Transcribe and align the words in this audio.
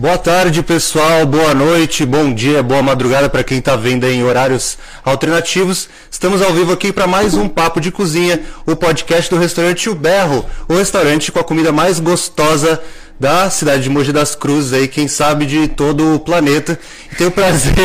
Boa 0.00 0.16
tarde, 0.16 0.62
pessoal. 0.62 1.26
Boa 1.26 1.52
noite, 1.52 2.06
bom 2.06 2.32
dia, 2.32 2.62
boa 2.62 2.80
madrugada 2.80 3.28
para 3.28 3.44
quem 3.44 3.58
está 3.58 3.76
vendo 3.76 4.06
em 4.06 4.24
horários 4.24 4.78
alternativos. 5.04 5.90
Estamos 6.10 6.40
ao 6.40 6.54
vivo 6.54 6.72
aqui 6.72 6.90
para 6.90 7.06
mais 7.06 7.34
um 7.34 7.46
Papo 7.46 7.82
de 7.82 7.92
Cozinha, 7.92 8.40
o 8.64 8.74
podcast 8.74 9.28
do 9.28 9.38
restaurante 9.38 9.90
O 9.90 9.94
Berro, 9.94 10.46
o 10.66 10.74
restaurante 10.74 11.30
com 11.30 11.38
a 11.38 11.44
comida 11.44 11.70
mais 11.70 12.00
gostosa 12.00 12.82
da 13.20 13.50
cidade 13.50 13.82
de 13.82 13.90
Mogi 13.90 14.10
das 14.10 14.34
Cruzes, 14.34 14.72
aí, 14.72 14.88
quem 14.88 15.06
sabe 15.06 15.44
de 15.44 15.68
todo 15.68 16.14
o 16.14 16.18
planeta. 16.18 16.80
E 17.12 17.16
tenho 17.16 17.28
o 17.28 17.32
prazer 17.36 17.76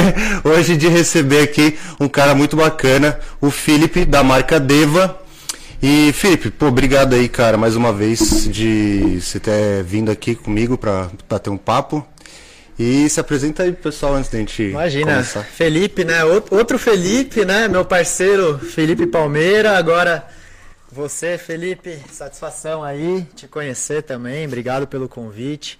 hoje 0.42 0.78
de 0.78 0.88
receber 0.88 1.42
aqui 1.42 1.78
um 2.00 2.08
cara 2.08 2.34
muito 2.34 2.56
bacana, 2.56 3.20
o 3.42 3.52
Felipe, 3.52 4.06
da 4.06 4.24
marca 4.24 4.58
Deva. 4.58 5.25
E 5.82 6.12
Felipe, 6.14 6.50
pô, 6.50 6.68
obrigado 6.68 7.14
aí, 7.14 7.28
cara, 7.28 7.58
mais 7.58 7.76
uma 7.76 7.91
vez 7.91 8.48
de 8.50 9.20
você 9.21 9.39
ter 9.39 9.84
vindo 9.84 10.09
aqui 10.09 10.34
comigo 10.34 10.78
para 10.78 11.09
bater 11.30 11.50
um 11.50 11.58
papo. 11.58 12.05
E 12.78 13.08
se 13.09 13.20
apresenta 13.20 13.64
aí 13.64 13.71
pro 13.71 13.84
pessoal 13.84 14.16
antes 14.16 14.30
da 14.30 14.38
gente 14.38 14.64
Imagina, 14.64 15.14
começar. 15.14 15.44
Felipe, 15.44 16.03
né? 16.03 16.23
Outro 16.26 16.77
Felipe, 16.77 17.45
né? 17.45 17.67
Meu 17.67 17.86
parceiro 17.86 18.59
Felipe 18.59 19.08
Palmeira. 19.08 19.77
Agora 19.77 20.27
você, 20.91 21.38
Felipe, 21.38 21.98
satisfação 22.12 22.84
aí 22.84 23.26
te 23.34 23.48
conhecer 23.48 24.03
também. 24.03 24.45
Obrigado 24.45 24.88
pelo 24.88 25.08
convite. 25.08 25.78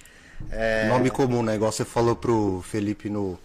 É... 0.50 0.88
Nome 0.88 1.10
comum, 1.10 1.42
né? 1.42 1.54
Igual 1.54 1.70
você 1.70 1.84
falou 1.84 2.16
pro 2.16 2.64
Felipe 2.66 3.10
no, 3.10 3.38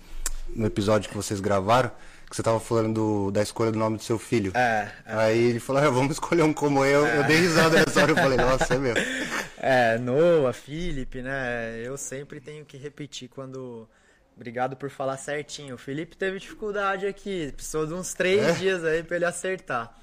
no 0.55 0.65
episódio 0.65 1.09
que 1.09 1.15
vocês 1.15 1.41
gravaram 1.41 1.91
que 2.31 2.37
você 2.37 2.43
tava 2.43 2.61
falando 2.61 2.93
do, 2.93 3.31
da 3.31 3.41
escolha 3.43 3.73
do 3.73 3.77
nome 3.77 3.97
do 3.97 4.03
seu 4.03 4.17
filho. 4.17 4.53
É. 4.55 4.89
é. 5.05 5.13
Aí 5.13 5.37
ele 5.37 5.59
falou, 5.59 5.83
ah, 5.83 5.89
vamos 5.89 6.13
escolher 6.13 6.43
um 6.43 6.53
como 6.53 6.85
eu. 6.85 7.05
É. 7.05 7.17
Eu 7.17 7.23
dei 7.25 7.35
risada 7.37 7.77
nessa 7.77 8.01
hora, 8.01 8.11
eu 8.11 8.15
falei, 8.15 8.37
nossa, 8.37 8.73
é 8.73 8.77
meu. 8.77 8.95
É, 9.63 9.99
Noah, 9.99 10.53
Felipe, 10.53 11.21
né? 11.21 11.83
Eu 11.85 11.95
sempre 11.95 12.39
tenho 12.39 12.65
que 12.65 12.77
repetir 12.77 13.29
quando. 13.29 13.87
Obrigado 14.35 14.75
por 14.75 14.89
falar 14.89 15.17
certinho. 15.17 15.75
O 15.75 15.77
Felipe 15.77 16.17
teve 16.17 16.39
dificuldade 16.39 17.05
aqui, 17.05 17.51
precisou 17.51 17.85
de 17.85 17.93
uns 17.93 18.11
três 18.15 18.41
é? 18.41 18.53
dias 18.53 18.83
aí 18.83 19.03
para 19.03 19.17
ele 19.17 19.25
acertar. 19.25 19.95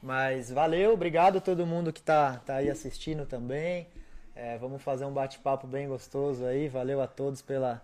Mas 0.00 0.48
valeu, 0.52 0.92
obrigado 0.92 1.38
a 1.38 1.40
todo 1.40 1.66
mundo 1.66 1.92
que 1.92 2.00
tá, 2.00 2.40
tá 2.46 2.56
aí 2.56 2.70
assistindo 2.70 3.26
também. 3.26 3.88
É, 4.36 4.56
vamos 4.58 4.80
fazer 4.80 5.04
um 5.06 5.12
bate-papo 5.12 5.66
bem 5.66 5.88
gostoso 5.88 6.44
aí. 6.44 6.68
Valeu 6.68 7.00
a 7.00 7.08
todos 7.08 7.42
pela, 7.42 7.82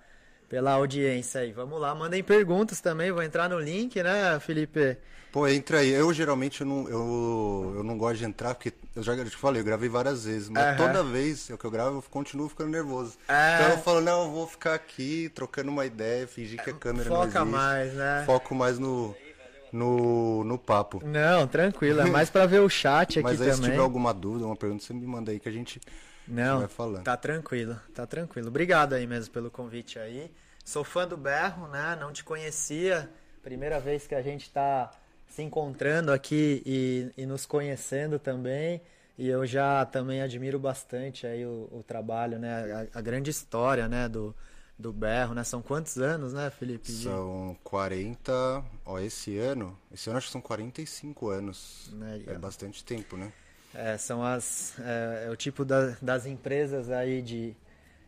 pela 0.48 0.72
audiência 0.72 1.40
aí. 1.40 1.52
Vamos 1.52 1.80
lá, 1.80 1.94
mandem 1.94 2.22
perguntas 2.22 2.80
também, 2.80 3.12
vou 3.12 3.22
entrar 3.22 3.48
no 3.48 3.58
link, 3.58 4.02
né, 4.02 4.38
Felipe? 4.40 4.96
Pô, 5.36 5.46
entra 5.46 5.80
aí. 5.80 5.90
Eu 5.90 6.14
geralmente 6.14 6.62
eu 6.62 6.66
não, 6.66 6.88
eu, 6.88 7.72
eu 7.76 7.84
não 7.84 7.98
gosto 7.98 8.16
de 8.16 8.24
entrar, 8.24 8.54
porque 8.54 8.72
eu 8.94 9.02
já 9.02 9.14
te 9.22 9.36
falei, 9.36 9.60
eu 9.60 9.66
gravei 9.66 9.86
várias 9.86 10.24
vezes, 10.24 10.48
mas 10.48 10.70
uhum. 10.70 10.86
toda 10.86 11.04
vez 11.04 11.46
que 11.46 11.66
eu 11.66 11.70
gravo 11.70 11.98
eu 11.98 12.04
continuo 12.10 12.48
ficando 12.48 12.70
nervoso. 12.70 13.18
É. 13.28 13.56
Então 13.56 13.72
eu 13.72 13.78
falo, 13.78 14.00
não, 14.00 14.24
eu 14.24 14.30
vou 14.30 14.46
ficar 14.46 14.74
aqui 14.74 15.30
trocando 15.34 15.70
uma 15.70 15.84
ideia, 15.84 16.26
fingir 16.26 16.62
que 16.62 16.70
a 16.70 16.72
câmera 16.72 17.10
Foca 17.10 17.44
não 17.44 17.48
existe. 17.48 17.54
mais, 17.54 17.92
né? 17.92 18.22
Foco 18.24 18.54
mais 18.54 18.78
no, 18.78 19.14
no, 19.70 20.42
no 20.42 20.56
papo. 20.56 21.02
Não, 21.04 21.46
tranquilo, 21.46 22.00
é 22.00 22.06
mais 22.06 22.30
para 22.30 22.46
ver 22.46 22.60
o 22.60 22.68
chat 22.70 23.18
aqui 23.20 23.22
mas 23.22 23.38
aí, 23.38 23.50
também. 23.50 23.64
se 23.64 23.70
tiver 23.70 23.82
alguma 23.82 24.14
dúvida, 24.14 24.46
uma 24.46 24.56
pergunta, 24.56 24.84
você 24.84 24.94
me 24.94 25.06
manda 25.06 25.32
aí 25.32 25.38
que 25.38 25.50
a 25.50 25.52
gente 25.52 25.80
não, 26.26 26.60
vai 26.60 26.68
falando. 26.68 27.04
Tá 27.04 27.16
tranquilo, 27.16 27.78
tá 27.94 28.06
tranquilo. 28.06 28.48
Obrigado 28.48 28.94
aí 28.94 29.06
mesmo 29.06 29.32
pelo 29.32 29.50
convite 29.50 29.98
aí. 29.98 30.30
Sou 30.64 30.82
fã 30.82 31.06
do 31.06 31.16
Berro, 31.16 31.68
né? 31.68 31.96
Não 32.00 32.12
te 32.12 32.24
conhecia. 32.24 33.08
Primeira 33.42 33.78
vez 33.78 34.06
que 34.06 34.14
a 34.14 34.22
gente 34.22 34.42
está 34.42 34.90
se 35.28 35.42
encontrando 35.42 36.12
aqui 36.12 36.62
e, 36.66 37.12
e, 37.16 37.26
nos 37.26 37.46
conhecendo 37.46 38.18
também. 38.18 38.82
E 39.16 39.28
eu 39.28 39.46
já 39.46 39.84
também 39.86 40.20
admiro 40.20 40.58
bastante 40.58 41.26
aí 41.26 41.46
o, 41.46 41.68
o 41.70 41.82
trabalho, 41.86 42.38
né? 42.38 42.88
A, 42.92 42.98
a, 42.98 43.00
grande 43.00 43.30
história, 43.30 43.88
né? 43.88 44.08
Do, 44.08 44.34
do 44.78 44.92
Berro, 44.92 45.34
né? 45.34 45.44
São 45.44 45.62
quantos 45.62 45.96
anos, 45.98 46.32
né, 46.32 46.50
Felipe? 46.50 46.90
São 46.90 47.56
40, 47.62 48.64
ó, 48.84 48.98
esse 48.98 49.38
ano, 49.38 49.78
esse 49.92 50.10
ano 50.10 50.18
acho 50.18 50.26
que 50.26 50.32
são 50.32 50.40
45 50.40 51.28
anos. 51.28 51.90
Né, 51.92 52.24
é 52.26 52.38
bastante 52.38 52.84
tempo, 52.84 53.16
né? 53.16 53.32
É, 53.74 53.98
são 53.98 54.22
as, 54.22 54.78
é, 54.80 55.24
é 55.26 55.30
o 55.30 55.36
tipo 55.36 55.64
da, 55.64 55.96
das 56.00 56.26
empresas 56.26 56.90
aí 56.90 57.20
de, 57.20 57.54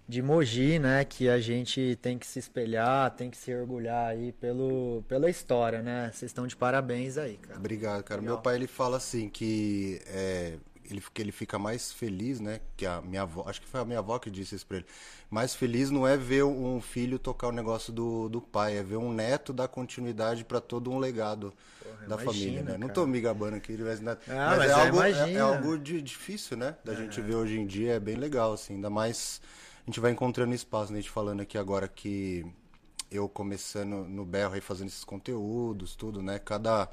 de 0.08 0.22
Mogi, 0.22 0.78
né, 0.78 1.04
que 1.04 1.28
a 1.28 1.38
gente 1.38 1.98
tem 2.00 2.18
que 2.18 2.26
se 2.26 2.38
espelhar, 2.38 3.10
tem 3.10 3.28
que 3.28 3.36
se 3.36 3.54
orgulhar 3.54 4.08
aí 4.08 4.32
pelo, 4.32 5.04
pela 5.06 5.28
história, 5.28 5.82
né? 5.82 6.10
Vocês 6.12 6.30
estão 6.30 6.46
de 6.46 6.56
parabéns 6.56 7.18
aí, 7.18 7.36
cara. 7.36 7.58
Obrigado, 7.58 8.02
cara. 8.02 8.20
Legal. 8.20 8.36
Meu 8.36 8.42
pai 8.42 8.56
ele 8.56 8.66
fala 8.66 8.96
assim 8.96 9.28
que 9.28 10.00
é, 10.06 10.54
ele, 10.88 11.02
que 11.12 11.20
ele 11.20 11.32
fica 11.32 11.58
mais 11.58 11.92
feliz, 11.92 12.40
né? 12.40 12.60
Que 12.76 12.86
a 12.86 13.00
minha 13.00 13.22
avó, 13.22 13.44
acho 13.46 13.60
que 13.60 13.68
foi 13.68 13.80
a 13.80 13.84
minha 13.84 13.98
avó 13.98 14.18
que 14.18 14.30
disse 14.30 14.54
isso 14.54 14.66
pra 14.66 14.78
ele. 14.78 14.86
Mais 15.30 15.54
feliz 15.54 15.90
não 15.90 16.06
é 16.06 16.16
ver 16.16 16.44
um 16.44 16.80
filho 16.80 17.18
tocar 17.18 17.48
o 17.48 17.52
negócio 17.52 17.92
do, 17.92 18.28
do 18.28 18.40
pai, 18.40 18.78
é 18.78 18.82
ver 18.82 18.96
um 18.96 19.12
neto 19.12 19.52
dar 19.52 19.68
continuidade 19.68 20.44
para 20.44 20.60
todo 20.60 20.90
um 20.90 20.98
legado 20.98 21.52
Porra, 21.82 21.96
da 22.06 22.22
imagina, 22.22 22.24
família, 22.24 22.60
né? 22.60 22.66
Cara. 22.66 22.78
Não 22.78 22.88
tô 22.88 23.06
me 23.06 23.20
gabando 23.20 23.54
aqui, 23.54 23.76
mas, 23.76 24.00
ah, 24.00 24.16
mas, 24.28 24.58
mas 24.58 24.70
é, 24.70 24.72
algo, 24.72 25.02
é, 25.02 25.32
é, 25.32 25.38
algo 25.40 25.78
de, 25.78 26.00
difícil, 26.00 26.56
né? 26.56 26.76
Da 26.84 26.94
gente 26.94 27.20
ver 27.20 27.34
hoje 27.34 27.58
em 27.58 27.66
dia, 27.66 27.94
é 27.94 28.00
bem 28.00 28.16
legal, 28.16 28.54
assim, 28.54 28.74
ainda 28.74 28.88
mais 28.88 29.40
a 29.82 29.90
gente 29.90 30.00
vai 30.00 30.10
encontrando 30.10 30.54
espaço, 30.54 30.92
né? 30.92 30.98
A 30.98 31.02
gente 31.02 31.10
falando 31.10 31.40
aqui 31.40 31.58
agora 31.58 31.86
que 31.86 32.46
eu 33.10 33.28
começando 33.28 34.06
no 34.06 34.24
berro 34.24 34.54
aí 34.54 34.60
fazendo 34.60 34.88
esses 34.88 35.04
conteúdos, 35.04 35.94
tudo, 35.94 36.22
né? 36.22 36.38
Cada 36.38 36.88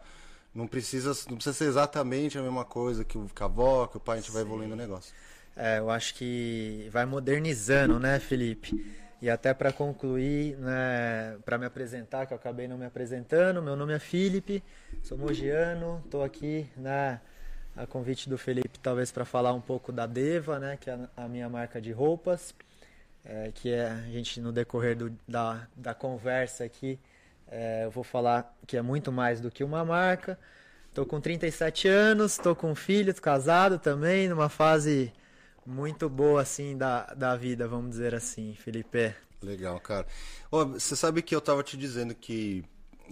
não 0.56 0.68
precisa 0.68 1.10
não 1.30 1.36
precisa 1.36 1.54
ser 1.54 1.66
exatamente 1.66 2.38
a 2.38 2.42
mesma 2.42 2.66
coisa 2.66 3.04
que, 3.04 3.18
o, 3.18 3.26
que 3.26 3.44
a 3.44 3.46
avó, 3.46 3.86
que 3.88 3.98
o 3.98 4.00
pai, 4.00 4.18
a 4.18 4.22
gente 4.22 4.28
Sim. 4.28 4.34
vai 4.34 4.42
evoluindo 4.42 4.74
o 4.74 4.78
negócio. 4.78 5.14
É, 5.56 5.80
eu 5.80 5.90
acho 5.90 6.16
que 6.16 6.90
vai 6.92 7.06
modernizando, 7.06 8.00
né, 8.00 8.20
Felipe? 8.20 8.96
E 9.22 9.30
até 9.30 9.54
para 9.54 9.72
concluir, 9.72 10.58
né, 10.58 11.38
para 11.46 11.58
me 11.58 11.66
apresentar, 11.66 12.26
que 12.26 12.34
eu 12.34 12.38
acabei 12.38 12.68
não 12.68 12.78
me 12.78 12.86
apresentando, 12.86 13.62
meu 13.62 13.76
nome 13.76 13.94
é 13.94 14.00
Felipe, 14.00 14.64
sou 15.02 15.18
mogiano, 15.18 16.02
estou 16.04 16.24
aqui 16.24 16.68
né, 16.76 17.22
a 17.76 17.88
convite 17.88 18.30
do 18.30 18.38
Felipe, 18.38 18.78
talvez 18.80 19.12
para 19.12 19.24
falar 19.24 19.54
um 19.54 19.62
pouco 19.62 19.92
da 19.92 20.06
Deva, 20.06 20.60
né, 20.60 20.78
que 20.80 20.90
é 20.90 21.00
a 21.16 21.28
minha 21.28 21.48
marca 21.50 21.82
de 21.82 21.92
roupas 21.92 22.54
é, 23.26 23.52
que 23.54 23.72
é 23.72 23.90
a 23.90 24.02
gente 24.12 24.40
no 24.40 24.52
decorrer 24.52 24.96
do, 24.96 25.12
da, 25.28 25.68
da 25.76 25.94
conversa 25.94 26.64
aqui, 26.64 27.00
é, 27.48 27.86
eu 27.86 27.92
vou 27.92 28.04
falar 28.04 28.56
que 28.66 28.78
é 28.78 28.82
muito 28.82 29.12
mais 29.12 29.40
do 29.40 29.52
que 29.52 29.64
uma 29.64 29.84
marca. 29.86 30.40
Estou 30.90 31.06
com 31.06 31.20
37 31.20 31.88
anos, 31.88 32.34
estou 32.34 32.56
com 32.56 32.74
filhos, 32.74 33.20
casado 33.20 33.78
também, 33.78 34.30
numa 34.30 34.50
fase 34.50 35.12
muito 35.66 36.10
boa 36.10 36.42
assim 36.42 36.78
da, 36.78 37.06
da 37.14 37.36
vida, 37.36 37.68
vamos 37.68 37.92
dizer 37.92 38.16
assim, 38.16 38.56
Felipe. 38.56 39.14
Legal, 39.42 39.80
cara. 39.80 40.08
Você 40.50 40.96
sabe 40.96 41.22
que 41.22 41.36
eu 41.36 41.40
estava 41.40 41.64
te 41.64 41.76
dizendo 41.76 42.16
que 42.16 42.64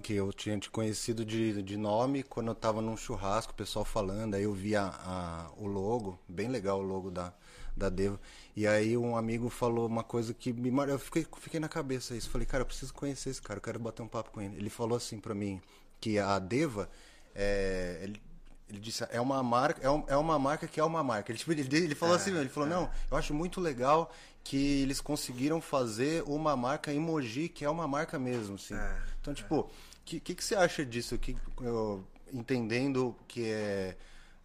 que 0.02 0.14
eu 0.14 0.34
tinha 0.34 0.58
te 0.58 0.70
conhecido 0.72 1.24
de, 1.24 1.62
de 1.62 1.78
nome 1.78 2.24
quando 2.24 2.48
eu 2.48 2.54
estava 2.54 2.82
num 2.82 2.98
churrasco, 2.98 3.54
o 3.54 3.56
pessoal 3.56 3.86
falando, 3.86 4.34
aí 4.34 4.44
eu 4.44 4.54
vi 4.54 4.76
a, 4.76 4.88
a, 4.88 5.52
o 5.56 5.68
logo, 5.68 6.20
bem 6.28 6.48
legal 6.48 6.80
o 6.80 6.82
logo 6.82 7.12
da, 7.12 7.32
da 7.76 7.90
Deva. 7.90 8.20
E 8.56 8.68
aí 8.68 8.98
um 8.98 9.16
amigo 9.16 9.50
falou 9.50 9.88
uma 9.88 10.04
coisa 10.04 10.34
que 10.34 10.54
me 10.54 10.70
eu 10.88 11.00
fiquei, 11.00 11.26
fiquei 11.40 11.60
na 11.60 11.70
cabeça 11.70 12.16
isso. 12.16 12.30
Falei, 12.30 12.46
cara, 12.46 12.62
eu 12.62 12.66
preciso 12.66 12.94
conhecer 12.94 13.30
esse 13.30 13.42
cara, 13.42 13.58
eu 13.58 13.62
quero 13.62 13.80
bater 13.80 14.02
um 14.02 14.08
papo 14.08 14.32
com 14.32 14.42
ele. 14.42 14.56
Ele 14.56 14.70
falou 14.70 14.98
assim 14.98 15.20
para 15.20 15.34
mim 15.34 15.62
que 16.00 16.20
a 16.20 16.38
Deva 16.38 16.90
é, 17.34 18.00
ele, 18.04 18.22
ele 18.70 18.80
disse 18.80 19.06
é 19.10 19.20
uma 19.20 19.42
marca 19.42 19.82
é, 19.82 19.90
um, 19.90 20.04
é 20.08 20.18
uma 20.18 20.38
marca 20.38 20.68
que 20.68 20.80
é 20.80 20.84
uma 20.84 21.02
marca 21.02 21.32
ele, 21.32 21.40
tipo, 21.40 21.52
ele, 21.52 21.62
ele 21.62 21.96
falou 21.96 22.16
é, 22.16 22.18
assim 22.18 22.38
ele 22.38 22.50
falou 22.50 22.68
é. 22.68 22.72
não 22.72 22.92
eu 23.10 23.18
acho 23.18 23.34
muito 23.34 23.60
legal 23.60 24.12
que 24.44 24.82
eles 24.82 25.00
conseguiram 25.00 25.62
fazer 25.62 26.24
uma 26.28 26.56
marca 26.56 26.94
emoji 26.94 27.48
que 27.48 27.64
é 27.64 27.70
uma 27.70 27.88
marca 27.88 28.20
mesmo 28.20 28.56
assim 28.56 28.76
é, 28.76 29.02
então 29.22 29.34
tipo 29.34 29.62
o 29.62 29.70
que, 30.06 30.20
que, 30.20 30.36
que 30.36 30.44
você 30.44 30.56
acha 30.56 30.86
disso 30.86 31.18
que 31.18 31.36
eu, 31.62 32.06
entendendo 32.34 33.16
que 33.28 33.46
é 33.46 33.96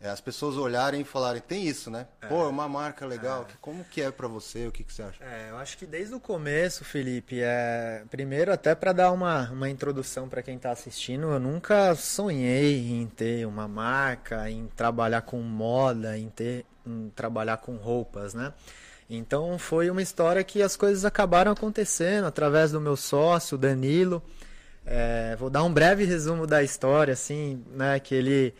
é, 0.00 0.08
as 0.08 0.20
pessoas 0.20 0.56
olharem 0.56 1.00
e 1.00 1.04
falarem, 1.04 1.42
tem 1.42 1.66
isso, 1.66 1.90
né? 1.90 2.06
É. 2.22 2.26
Pô, 2.28 2.44
é 2.44 2.48
uma 2.48 2.68
marca 2.68 3.04
legal. 3.04 3.46
É. 3.48 3.52
Como 3.60 3.84
que 3.84 4.00
é 4.00 4.10
para 4.12 4.28
você? 4.28 4.68
O 4.68 4.72
que, 4.72 4.84
que 4.84 4.92
você 4.92 5.02
acha? 5.02 5.24
É, 5.24 5.48
eu 5.50 5.58
acho 5.58 5.76
que 5.76 5.86
desde 5.86 6.14
o 6.14 6.20
começo, 6.20 6.84
Felipe, 6.84 7.40
é... 7.40 8.04
primeiro 8.08 8.52
até 8.52 8.76
para 8.76 8.92
dar 8.92 9.10
uma, 9.10 9.50
uma 9.50 9.68
introdução 9.68 10.28
para 10.28 10.40
quem 10.40 10.54
está 10.54 10.70
assistindo, 10.70 11.32
eu 11.32 11.40
nunca 11.40 11.96
sonhei 11.96 12.92
em 12.92 13.06
ter 13.08 13.44
uma 13.44 13.66
marca, 13.66 14.48
em 14.48 14.68
trabalhar 14.68 15.22
com 15.22 15.40
moda, 15.40 16.16
em 16.16 16.28
ter 16.28 16.64
em 16.86 17.10
trabalhar 17.14 17.58
com 17.58 17.76
roupas, 17.76 18.32
né? 18.32 18.52
Então 19.10 19.58
foi 19.58 19.90
uma 19.90 20.00
história 20.00 20.42
que 20.44 20.62
as 20.62 20.76
coisas 20.76 21.04
acabaram 21.04 21.52
acontecendo 21.52 22.26
através 22.26 22.72
do 22.72 22.80
meu 22.80 22.96
sócio, 22.96 23.58
Danilo. 23.58 24.22
É, 24.86 25.36
vou 25.36 25.50
dar 25.50 25.64
um 25.64 25.72
breve 25.72 26.04
resumo 26.04 26.46
da 26.46 26.62
história, 26.62 27.12
assim, 27.12 27.62
né? 27.72 27.98
Que 28.00 28.14
ele 28.14 28.54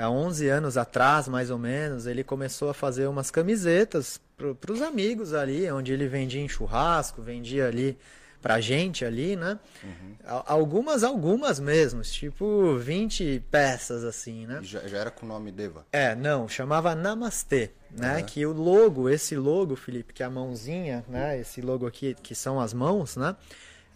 há 0.00 0.10
11 0.10 0.48
anos 0.48 0.76
atrás, 0.76 1.28
mais 1.28 1.50
ou 1.50 1.58
menos, 1.58 2.06
ele 2.06 2.22
começou 2.22 2.70
a 2.70 2.74
fazer 2.74 3.06
umas 3.06 3.30
camisetas 3.30 4.20
para 4.36 4.72
os 4.72 4.82
amigos 4.82 5.32
ali, 5.32 5.70
onde 5.70 5.92
ele 5.92 6.06
vendia 6.06 6.40
em 6.40 6.48
churrasco, 6.48 7.22
vendia 7.22 7.66
ali 7.66 7.98
pra 8.46 8.60
gente 8.60 9.04
ali, 9.04 9.34
né? 9.34 9.58
Uhum. 9.82 10.14
Algumas, 10.24 11.02
algumas 11.02 11.58
mesmo, 11.58 12.02
tipo 12.02 12.76
20 12.76 13.42
peças 13.50 14.04
assim, 14.04 14.46
né? 14.46 14.60
Já, 14.62 14.86
já, 14.86 14.98
era 14.98 15.10
com 15.10 15.26
o 15.26 15.28
nome 15.28 15.50
Deva? 15.50 15.86
É, 15.90 16.14
não, 16.14 16.48
chamava 16.48 16.94
Namastê, 16.94 17.70
né? 17.90 18.18
Uhum. 18.18 18.22
Que 18.24 18.46
o 18.46 18.52
logo, 18.52 19.08
esse 19.08 19.34
logo, 19.36 19.74
Felipe, 19.74 20.12
que 20.12 20.22
é 20.22 20.26
a 20.26 20.30
mãozinha, 20.30 21.04
né? 21.08 21.40
Esse 21.40 21.60
logo 21.60 21.86
aqui, 21.86 22.14
que 22.22 22.34
são 22.34 22.60
as 22.60 22.72
mãos, 22.72 23.16
né? 23.16 23.34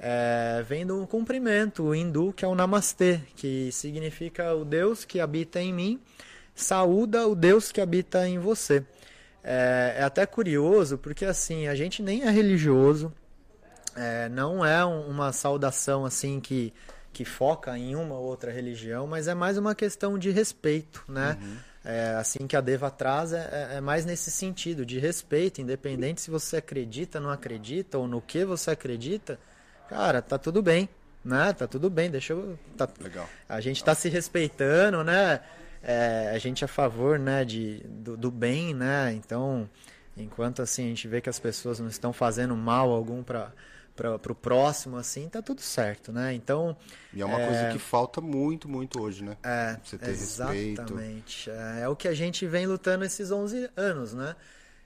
É, 0.02 0.64
vem 0.66 0.86
de 0.86 0.92
um 0.92 1.04
cumprimento 1.04 1.94
hindu 1.94 2.32
que 2.32 2.42
é 2.42 2.48
o 2.48 2.54
Namastê, 2.54 3.20
que 3.36 3.70
significa 3.70 4.54
o 4.54 4.64
Deus 4.64 5.04
que 5.04 5.20
habita 5.20 5.60
em 5.60 5.74
mim, 5.74 6.00
saúda 6.54 7.28
o 7.28 7.34
Deus 7.34 7.70
que 7.70 7.82
habita 7.82 8.26
em 8.26 8.38
você. 8.38 8.82
É, 9.44 9.96
é 9.98 10.02
até 10.02 10.24
curioso, 10.24 10.96
porque 10.96 11.26
assim, 11.26 11.68
a 11.68 11.74
gente 11.74 12.02
nem 12.02 12.22
é 12.22 12.30
religioso, 12.30 13.12
é, 13.94 14.30
não 14.30 14.64
é 14.64 14.82
uma 14.82 15.34
saudação 15.34 16.06
assim 16.06 16.40
que, 16.40 16.72
que 17.12 17.26
foca 17.26 17.76
em 17.76 17.94
uma 17.94 18.14
ou 18.14 18.24
outra 18.24 18.50
religião, 18.50 19.06
mas 19.06 19.28
é 19.28 19.34
mais 19.34 19.58
uma 19.58 19.74
questão 19.74 20.18
de 20.18 20.30
respeito, 20.30 21.04
né? 21.08 21.36
Uhum. 21.42 21.56
É, 21.82 22.14
assim 22.18 22.46
que 22.46 22.56
a 22.56 22.60
Deva 22.60 22.90
traz 22.90 23.32
é, 23.32 23.70
é, 23.72 23.76
é, 23.76 23.80
mais 23.80 24.04
nesse 24.06 24.30
sentido 24.30 24.84
de 24.84 24.98
respeito, 24.98 25.60
independente 25.60 26.22
se 26.22 26.30
você 26.30 26.58
acredita, 26.58 27.20
não 27.20 27.30
acredita 27.30 27.98
ou 27.98 28.06
no 28.06 28.20
que 28.20 28.44
você 28.44 28.70
acredita, 28.70 29.38
cara, 29.90 30.22
tá 30.22 30.38
tudo 30.38 30.62
bem, 30.62 30.88
né? 31.24 31.52
Tá 31.52 31.66
tudo 31.66 31.90
bem, 31.90 32.08
deixa 32.08 32.32
eu. 32.32 32.56
Tá, 32.76 32.88
Legal. 33.00 33.28
A 33.48 33.60
gente 33.60 33.82
tá 33.82 33.92
se 33.94 34.08
respeitando, 34.08 35.02
né? 35.02 35.40
É, 35.82 36.30
a 36.32 36.38
gente 36.38 36.62
é 36.62 36.66
a 36.66 36.68
favor, 36.68 37.18
né, 37.18 37.44
de, 37.44 37.82
do, 37.86 38.16
do 38.16 38.30
bem, 38.30 38.72
né? 38.72 39.12
Então, 39.14 39.68
enquanto 40.16 40.62
assim 40.62 40.84
a 40.84 40.88
gente 40.88 41.08
vê 41.08 41.20
que 41.20 41.28
as 41.28 41.38
pessoas 41.38 41.80
não 41.80 41.88
estão 41.88 42.12
fazendo 42.12 42.54
mal 42.54 42.92
algum 42.92 43.22
para 43.22 43.50
para 43.96 44.32
o 44.32 44.34
próximo, 44.34 44.96
assim, 44.96 45.28
tá 45.28 45.42
tudo 45.42 45.60
certo, 45.60 46.10
né? 46.10 46.32
Então. 46.32 46.74
E 47.12 47.20
é 47.20 47.24
uma 47.24 47.38
é... 47.38 47.46
coisa 47.46 47.72
que 47.72 47.78
falta 47.78 48.18
muito, 48.18 48.66
muito 48.66 48.98
hoje, 49.02 49.22
né? 49.22 49.36
É, 49.42 49.76
Você 49.84 49.98
ter 49.98 50.10
exatamente. 50.10 51.50
É, 51.50 51.80
é, 51.82 51.88
o 51.88 51.94
que 51.94 52.08
a 52.08 52.14
gente 52.14 52.46
vem 52.46 52.66
lutando 52.66 53.04
esses 53.04 53.30
11 53.30 53.68
anos, 53.76 54.14
né? 54.14 54.34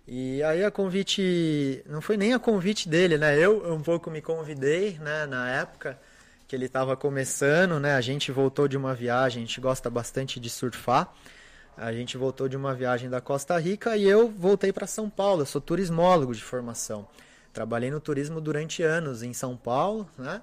E 0.06 0.42
aí 0.42 0.62
a 0.62 0.70
convite. 0.70 1.82
Não 1.86 2.00
foi 2.00 2.16
nem 2.16 2.34
a 2.34 2.38
convite 2.38 2.88
dele, 2.88 3.16
né? 3.16 3.38
Eu 3.38 3.72
um 3.72 3.80
pouco 3.80 4.10
me 4.10 4.20
convidei, 4.20 4.98
né, 4.98 5.26
na 5.26 5.50
época 5.50 5.98
que 6.46 6.54
ele 6.54 6.66
estava 6.66 6.96
começando, 6.96 7.80
né? 7.80 7.94
A 7.94 8.00
gente 8.00 8.30
voltou 8.30 8.68
de 8.68 8.76
uma 8.76 8.94
viagem, 8.94 9.42
a 9.42 9.46
gente 9.46 9.60
gosta 9.60 9.88
bastante 9.88 10.38
de 10.38 10.50
surfar. 10.50 11.12
A 11.76 11.92
gente 11.92 12.16
voltou 12.16 12.48
de 12.48 12.56
uma 12.56 12.74
viagem 12.74 13.10
da 13.10 13.20
Costa 13.20 13.58
Rica 13.58 13.96
e 13.96 14.04
eu 14.04 14.28
voltei 14.28 14.72
para 14.72 14.86
São 14.86 15.08
Paulo. 15.10 15.42
Eu 15.42 15.46
sou 15.46 15.60
turismólogo 15.60 16.34
de 16.34 16.42
formação. 16.42 17.08
Trabalhei 17.52 17.90
no 17.90 17.98
turismo 17.98 18.40
durante 18.40 18.82
anos 18.82 19.22
em 19.22 19.32
São 19.32 19.56
Paulo, 19.56 20.08
né? 20.18 20.42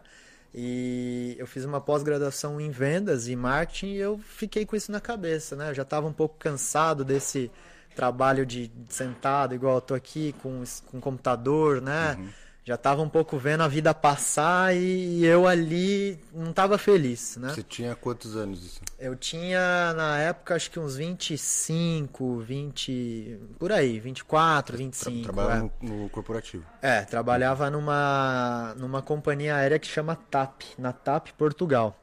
E 0.53 1.35
eu 1.39 1.47
fiz 1.47 1.63
uma 1.63 1.79
pós-graduação 1.79 2.59
em 2.59 2.69
vendas 2.71 3.27
e 3.29 3.35
marketing 3.35 3.93
e 3.93 3.97
eu 3.97 4.17
fiquei 4.17 4.65
com 4.65 4.75
isso 4.75 4.91
na 4.91 4.99
cabeça, 4.99 5.55
né? 5.55 5.69
Eu 5.69 5.73
já 5.75 5.83
estava 5.83 6.07
um 6.07 6.13
pouco 6.13 6.35
cansado 6.37 7.05
desse 7.05 7.49
trabalho 7.95 8.45
de 8.45 8.71
sentado, 8.89 9.53
igual 9.53 9.75
eu 9.75 9.81
tô 9.81 9.93
aqui, 9.93 10.33
com, 10.41 10.63
com 10.87 10.99
computador, 10.99 11.81
né? 11.81 12.15
Uhum 12.17 12.29
já 12.63 12.75
estava 12.75 13.01
um 13.01 13.09
pouco 13.09 13.37
vendo 13.37 13.61
a 13.61 13.67
vida 13.67 13.91
passar 13.93 14.75
e 14.75 15.25
eu 15.25 15.47
ali 15.47 16.19
não 16.31 16.51
estava 16.51 16.77
feliz, 16.77 17.35
né? 17.37 17.49
Você 17.49 17.63
tinha 17.63 17.95
quantos 17.95 18.35
anos 18.35 18.63
isso? 18.63 18.81
Eu 18.99 19.15
tinha 19.15 19.93
na 19.95 20.19
época 20.19 20.55
acho 20.55 20.69
que 20.69 20.79
uns 20.79 20.95
25, 20.95 22.39
20, 22.39 23.39
por 23.57 23.71
aí, 23.71 23.99
24, 23.99 24.77
25. 24.77 25.23
Tra 25.23 25.33
trabalhava 25.33 25.71
é. 25.81 25.85
no, 25.85 26.03
no, 26.03 26.09
corporativo. 26.09 26.63
É, 26.81 27.01
trabalhava 27.01 27.69
numa 27.69 28.75
numa 28.77 29.01
companhia 29.01 29.55
aérea 29.55 29.79
que 29.79 29.87
chama 29.87 30.15
TAP, 30.15 30.61
na 30.77 30.93
TAP 30.93 31.29
Portugal. 31.37 31.97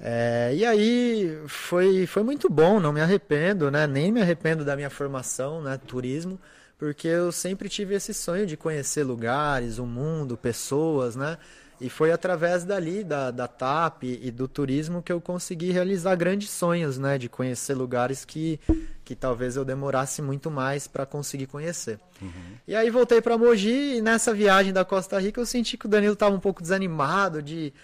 É, 0.00 0.52
e 0.54 0.64
aí 0.64 1.38
foi, 1.46 2.06
foi 2.06 2.22
muito 2.22 2.48
bom, 2.48 2.80
não 2.80 2.92
me 2.92 3.00
arrependo, 3.00 3.70
né? 3.70 3.86
Nem 3.86 4.10
me 4.10 4.22
arrependo 4.22 4.64
da 4.64 4.74
minha 4.74 4.90
formação, 4.90 5.62
né? 5.62 5.78
Turismo 5.86 6.38
porque 6.80 7.08
eu 7.08 7.30
sempre 7.30 7.68
tive 7.68 7.94
esse 7.94 8.14
sonho 8.14 8.46
de 8.46 8.56
conhecer 8.56 9.04
lugares, 9.04 9.76
o 9.78 9.84
mundo, 9.84 10.34
pessoas, 10.34 11.14
né? 11.14 11.36
E 11.78 11.90
foi 11.90 12.10
através 12.10 12.64
dali, 12.64 13.04
da, 13.04 13.30
da 13.30 13.46
TAP 13.46 14.04
e 14.04 14.30
do 14.30 14.48
turismo, 14.48 15.02
que 15.02 15.12
eu 15.12 15.20
consegui 15.20 15.72
realizar 15.72 16.14
grandes 16.14 16.48
sonhos, 16.48 16.96
né? 16.96 17.18
De 17.18 17.28
conhecer 17.28 17.74
lugares 17.74 18.24
que, 18.24 18.58
que 19.04 19.14
talvez 19.14 19.56
eu 19.56 19.64
demorasse 19.64 20.22
muito 20.22 20.50
mais 20.50 20.88
para 20.88 21.04
conseguir 21.04 21.48
conhecer. 21.48 22.00
Uhum. 22.22 22.30
E 22.66 22.74
aí 22.74 22.88
voltei 22.88 23.20
para 23.20 23.36
Mogi 23.36 23.96
e 23.96 24.00
nessa 24.00 24.32
viagem 24.32 24.72
da 24.72 24.82
Costa 24.82 25.18
Rica 25.20 25.38
eu 25.38 25.46
senti 25.46 25.76
que 25.76 25.84
o 25.84 25.88
Danilo 25.88 26.14
estava 26.14 26.34
um 26.34 26.40
pouco 26.40 26.62
desanimado 26.62 27.42
de... 27.42 27.74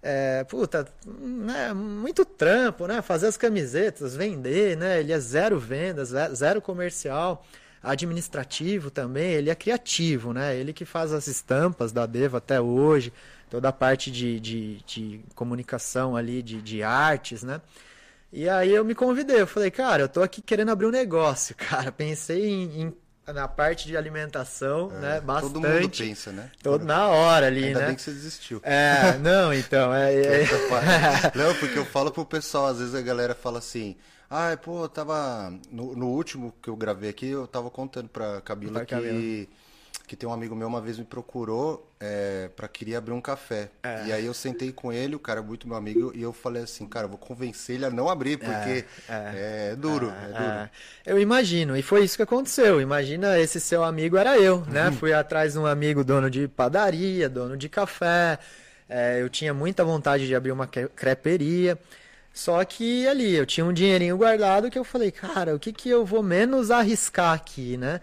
É, 0.00 0.44
puta, 0.44 0.86
né, 1.06 1.72
muito 1.72 2.24
trampo, 2.24 2.86
né? 2.86 3.02
Fazer 3.02 3.26
as 3.26 3.36
camisetas, 3.36 4.14
vender, 4.14 4.76
né? 4.76 5.00
Ele 5.00 5.12
é 5.12 5.18
zero 5.18 5.58
vendas, 5.58 6.10
zero 6.34 6.62
comercial 6.62 7.44
administrativo 7.82 8.90
também, 8.90 9.32
ele 9.32 9.50
é 9.50 9.54
criativo, 9.54 10.32
né? 10.32 10.56
Ele 10.56 10.72
que 10.72 10.84
faz 10.84 11.12
as 11.12 11.26
estampas 11.26 11.92
da 11.92 12.06
Deva 12.06 12.38
até 12.38 12.60
hoje, 12.60 13.12
toda 13.48 13.68
a 13.68 13.72
parte 13.72 14.10
de, 14.10 14.40
de, 14.40 14.82
de 14.84 15.20
comunicação 15.34 16.16
ali, 16.16 16.42
de, 16.42 16.60
de 16.60 16.82
artes, 16.82 17.42
né? 17.42 17.60
E 18.32 18.48
aí 18.48 18.74
eu 18.74 18.84
me 18.84 18.94
convidei, 18.94 19.40
eu 19.40 19.46
falei, 19.46 19.70
cara, 19.70 20.02
eu 20.02 20.08
tô 20.08 20.22
aqui 20.22 20.42
querendo 20.42 20.70
abrir 20.70 20.86
um 20.86 20.90
negócio, 20.90 21.54
cara. 21.56 21.90
Pensei 21.90 22.46
em, 22.46 22.82
em 22.82 22.94
na 23.32 23.48
parte 23.48 23.86
de 23.86 23.96
alimentação, 23.96 24.90
é, 24.96 25.00
né? 25.00 25.20
Bastante. 25.20 25.52
Todo 25.52 25.68
mundo 25.68 25.90
pensa, 25.90 26.32
né? 26.32 26.50
Todo 26.62 26.84
na 26.84 27.08
hora 27.08 27.46
ali, 27.46 27.64
Ainda 27.64 27.80
né? 27.80 27.86
bem 27.86 27.96
que 27.96 28.02
você 28.02 28.10
desistiu. 28.10 28.60
É, 28.62 29.18
não, 29.18 29.52
então. 29.52 29.94
É, 29.94 30.14
é... 30.42 30.44
não, 31.34 31.54
porque 31.56 31.78
eu 31.78 31.84
falo 31.84 32.10
pro 32.10 32.24
pessoal, 32.24 32.66
às 32.66 32.78
vezes 32.78 32.94
a 32.94 33.02
galera 33.02 33.34
fala 33.34 33.58
assim. 33.58 33.96
Ah, 34.30 34.56
pô, 34.62 34.84
eu 34.84 34.88
tava. 34.88 35.52
No, 35.70 35.96
no, 35.96 36.08
último 36.08 36.54
que 36.62 36.68
eu 36.68 36.76
gravei 36.76 37.08
aqui, 37.10 37.28
eu 37.28 37.46
tava 37.46 37.70
contando 37.70 38.08
pra 38.08 38.42
Cabila 38.42 38.84
que, 38.84 39.48
que 40.08 40.16
tem 40.16 40.28
um 40.28 40.32
amigo 40.32 40.56
meu 40.56 40.66
uma 40.66 40.80
vez 40.80 40.98
me 40.98 41.04
procurou 41.04 41.92
é, 42.00 42.48
pra 42.56 42.66
queria 42.66 42.96
abrir 42.98 43.12
um 43.12 43.20
café. 43.20 43.70
É. 43.82 44.06
E 44.06 44.12
aí 44.12 44.24
eu 44.24 44.32
sentei 44.32 44.72
com 44.72 44.90
ele, 44.90 45.14
o 45.14 45.18
cara 45.18 45.40
é 45.40 45.42
muito 45.42 45.68
meu 45.68 45.76
amigo, 45.76 46.10
e 46.14 46.22
eu 46.22 46.32
falei 46.32 46.62
assim, 46.62 46.86
cara, 46.88 47.04
eu 47.04 47.10
vou 47.10 47.18
convencer 47.18 47.76
ele 47.76 47.84
a 47.84 47.90
não 47.90 48.08
abrir, 48.08 48.38
porque 48.38 48.86
é, 49.06 49.12
é, 49.12 49.68
é 49.72 49.76
duro, 49.76 50.10
é, 50.10 50.26
duro. 50.26 50.50
É. 50.50 50.70
Eu 51.04 51.20
imagino, 51.20 51.76
e 51.76 51.82
foi 51.82 52.02
isso 52.04 52.16
que 52.16 52.22
aconteceu. 52.22 52.80
Imagina, 52.80 53.38
esse 53.38 53.60
seu 53.60 53.84
amigo 53.84 54.16
era 54.16 54.38
eu, 54.38 54.64
né? 54.66 54.86
Uhum. 54.86 54.92
Fui 54.94 55.12
atrás 55.12 55.52
de 55.52 55.58
um 55.58 55.66
amigo 55.66 56.02
dono 56.02 56.30
de 56.30 56.48
padaria, 56.48 57.28
dono 57.28 57.56
de 57.56 57.68
café. 57.68 58.38
eu 59.20 59.28
tinha 59.28 59.52
muita 59.52 59.84
vontade 59.84 60.26
de 60.26 60.34
abrir 60.34 60.52
uma 60.52 60.66
creperia. 60.66 61.78
Só 62.32 62.64
que 62.64 63.06
ali 63.06 63.34
eu 63.34 63.44
tinha 63.44 63.66
um 63.66 63.72
dinheirinho 63.72 64.16
guardado 64.16 64.70
que 64.70 64.78
eu 64.78 64.84
falei, 64.84 65.10
cara, 65.10 65.54
o 65.54 65.58
que, 65.58 65.72
que 65.72 65.90
eu 65.90 66.06
vou 66.06 66.22
menos 66.22 66.70
arriscar 66.70 67.34
aqui, 67.34 67.76
né? 67.76 68.00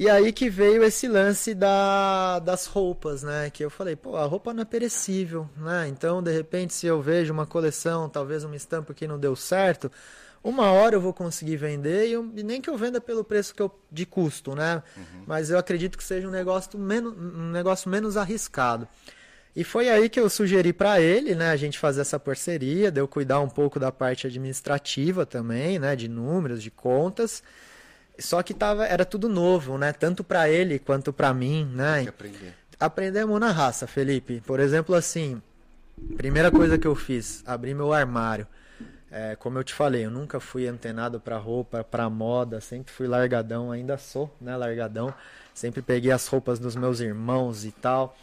E 0.00 0.08
aí 0.08 0.32
que 0.32 0.48
veio 0.48 0.84
esse 0.84 1.08
lance 1.08 1.52
da, 1.52 2.38
das 2.38 2.66
roupas, 2.66 3.24
né? 3.24 3.50
Que 3.50 3.64
eu 3.64 3.68
falei, 3.68 3.96
pô, 3.96 4.16
a 4.16 4.24
roupa 4.26 4.54
não 4.54 4.62
é 4.62 4.64
perecível, 4.64 5.50
né? 5.56 5.88
Então, 5.88 6.22
de 6.22 6.30
repente, 6.30 6.72
se 6.72 6.86
eu 6.86 7.02
vejo 7.02 7.32
uma 7.32 7.44
coleção, 7.44 8.08
talvez 8.08 8.44
uma 8.44 8.54
estampa 8.54 8.94
que 8.94 9.08
não 9.08 9.18
deu 9.18 9.34
certo, 9.34 9.90
uma 10.40 10.70
hora 10.70 10.94
eu 10.94 11.00
vou 11.00 11.12
conseguir 11.12 11.56
vender 11.56 12.06
e, 12.06 12.12
eu, 12.12 12.30
e 12.36 12.44
nem 12.44 12.60
que 12.60 12.70
eu 12.70 12.76
venda 12.76 13.00
pelo 13.00 13.24
preço 13.24 13.52
que 13.52 13.60
eu, 13.60 13.76
de 13.90 14.06
custo, 14.06 14.54
né? 14.54 14.84
Uhum. 14.96 15.24
Mas 15.26 15.50
eu 15.50 15.58
acredito 15.58 15.98
que 15.98 16.04
seja 16.04 16.28
um 16.28 16.30
negócio 16.30 16.78
menos, 16.78 17.12
um 17.18 17.50
negócio 17.50 17.90
menos 17.90 18.16
arriscado. 18.16 18.86
E 19.56 19.64
foi 19.64 19.88
aí 19.88 20.08
que 20.08 20.20
eu 20.20 20.30
sugeri 20.30 20.72
para 20.72 21.00
ele, 21.00 21.34
né, 21.34 21.50
a 21.50 21.56
gente 21.56 21.76
fazer 21.76 22.02
essa 22.02 22.20
parceria, 22.20 22.92
de 22.92 23.00
eu 23.00 23.08
cuidar 23.08 23.40
um 23.40 23.48
pouco 23.48 23.80
da 23.80 23.90
parte 23.90 24.28
administrativa 24.28 25.26
também, 25.26 25.76
né, 25.76 25.96
de 25.96 26.06
números, 26.06 26.62
de 26.62 26.70
contas. 26.70 27.42
Só 28.18 28.42
que 28.42 28.52
tava, 28.52 28.86
era 28.86 29.04
tudo 29.04 29.28
novo, 29.28 29.78
né, 29.78 29.92
tanto 29.92 30.24
para 30.24 30.48
ele 30.48 30.78
quanto 30.78 31.12
para 31.12 31.32
mim, 31.32 31.70
né? 31.74 31.96
Tem 31.96 32.02
que 32.04 32.08
aprender. 32.08 32.54
Aprendemos 32.80 33.40
na 33.40 33.50
raça, 33.50 33.86
Felipe. 33.86 34.42
Por 34.46 34.60
exemplo, 34.60 34.94
assim, 34.94 35.40
primeira 36.16 36.50
coisa 36.50 36.78
que 36.78 36.86
eu 36.86 36.94
fiz, 36.94 37.42
abri 37.46 37.74
meu 37.74 37.92
armário. 37.92 38.46
É, 39.10 39.36
como 39.36 39.58
eu 39.58 39.64
te 39.64 39.72
falei, 39.72 40.04
eu 40.04 40.10
nunca 40.10 40.38
fui 40.38 40.68
antenado 40.68 41.18
para 41.18 41.38
roupa, 41.38 41.82
para 41.82 42.10
moda, 42.10 42.60
sempre 42.60 42.92
fui 42.92 43.06
largadão, 43.06 43.72
ainda 43.72 43.96
sou, 43.96 44.34
né, 44.40 44.56
largadão. 44.56 45.14
Sempre 45.54 45.80
peguei 45.80 46.12
as 46.12 46.26
roupas 46.26 46.58
dos 46.58 46.76
meus 46.76 47.00
irmãos 47.00 47.64
e 47.64 47.72
tal 47.72 48.16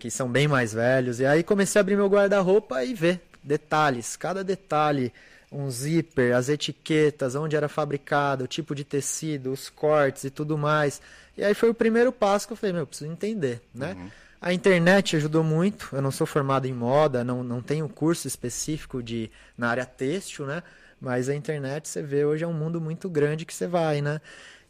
que 0.00 0.10
são 0.10 0.28
bem 0.28 0.48
mais 0.48 0.72
velhos. 0.72 1.20
E 1.20 1.26
aí 1.26 1.44
comecei 1.44 1.78
a 1.78 1.82
abrir 1.82 1.94
meu 1.94 2.08
guarda-roupa 2.08 2.82
e 2.82 2.94
ver 2.94 3.20
detalhes, 3.44 4.16
cada 4.16 4.42
detalhe, 4.42 5.12
um 5.50 5.70
zíper, 5.70 6.34
as 6.36 6.48
etiquetas, 6.48 7.34
onde 7.34 7.56
era 7.56 7.68
fabricado, 7.68 8.44
o 8.44 8.48
tipo 8.48 8.74
de 8.74 8.84
tecido, 8.84 9.52
os 9.52 9.68
cortes 9.68 10.24
e 10.24 10.30
tudo 10.30 10.56
mais. 10.56 11.00
E 11.36 11.42
aí 11.42 11.54
foi 11.54 11.70
o 11.70 11.74
primeiro 11.74 12.12
passo 12.12 12.46
que 12.46 12.52
eu 12.52 12.56
falei, 12.56 12.72
meu, 12.72 12.82
eu 12.82 12.86
preciso 12.86 13.10
entender, 13.10 13.60
né? 13.74 13.94
Uhum. 13.98 14.10
A 14.40 14.54
internet 14.54 15.16
ajudou 15.16 15.44
muito. 15.44 15.90
Eu 15.92 16.00
não 16.00 16.10
sou 16.10 16.26
formado 16.26 16.66
em 16.66 16.72
moda, 16.72 17.22
não, 17.22 17.42
não 17.44 17.60
tenho 17.60 17.88
curso 17.88 18.26
específico 18.26 19.02
de 19.02 19.30
na 19.56 19.68
área 19.68 19.84
têxtil, 19.84 20.46
né? 20.46 20.62
Mas 21.00 21.28
a 21.28 21.34
internet, 21.34 21.88
você 21.88 22.02
vê, 22.02 22.24
hoje 22.24 22.44
é 22.44 22.46
um 22.46 22.52
mundo 22.52 22.80
muito 22.80 23.08
grande 23.08 23.44
que 23.44 23.54
você 23.54 23.66
vai, 23.66 24.00
né? 24.00 24.20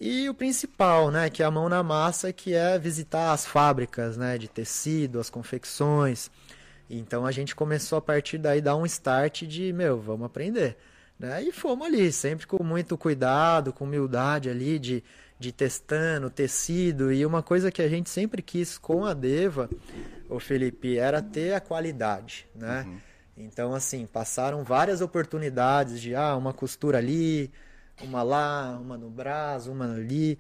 E 0.00 0.28
o 0.28 0.34
principal, 0.34 1.10
né, 1.10 1.28
que 1.28 1.42
é 1.42 1.46
a 1.46 1.50
mão 1.50 1.68
na 1.68 1.82
massa, 1.82 2.32
que 2.32 2.54
é 2.54 2.78
visitar 2.78 3.32
as 3.32 3.44
fábricas, 3.44 4.16
né, 4.16 4.38
de 4.38 4.48
tecido, 4.48 5.20
as 5.20 5.28
confecções. 5.28 6.30
Então 6.90 7.24
a 7.24 7.30
gente 7.30 7.54
começou 7.54 7.98
a 7.98 8.02
partir 8.02 8.36
daí 8.36 8.60
dar 8.60 8.74
um 8.74 8.84
start 8.84 9.44
de, 9.44 9.72
meu, 9.72 10.00
vamos 10.00 10.26
aprender. 10.26 10.76
Né? 11.16 11.44
E 11.44 11.52
fomos 11.52 11.86
ali, 11.86 12.10
sempre 12.10 12.46
com 12.46 12.64
muito 12.64 12.98
cuidado, 12.98 13.72
com 13.72 13.84
humildade 13.84 14.50
ali, 14.50 14.78
de, 14.78 15.04
de 15.38 15.52
testando 15.52 16.28
tecido. 16.28 17.12
E 17.12 17.24
uma 17.24 17.42
coisa 17.42 17.70
que 17.70 17.80
a 17.80 17.88
gente 17.88 18.10
sempre 18.10 18.42
quis 18.42 18.76
com 18.76 19.04
a 19.04 19.14
Deva, 19.14 19.70
o 20.28 20.40
Felipe, 20.40 20.98
era 20.98 21.22
ter 21.22 21.54
a 21.54 21.60
qualidade, 21.60 22.48
né? 22.54 22.84
Uhum. 22.86 22.98
Então, 23.36 23.74
assim, 23.74 24.06
passaram 24.06 24.64
várias 24.64 25.00
oportunidades 25.00 26.00
de, 26.00 26.14
ah, 26.14 26.34
uma 26.36 26.52
costura 26.52 26.98
ali, 26.98 27.50
uma 28.02 28.22
lá, 28.22 28.78
uma 28.80 28.98
no 28.98 29.08
braço, 29.08 29.70
uma 29.70 29.94
ali 29.94 30.38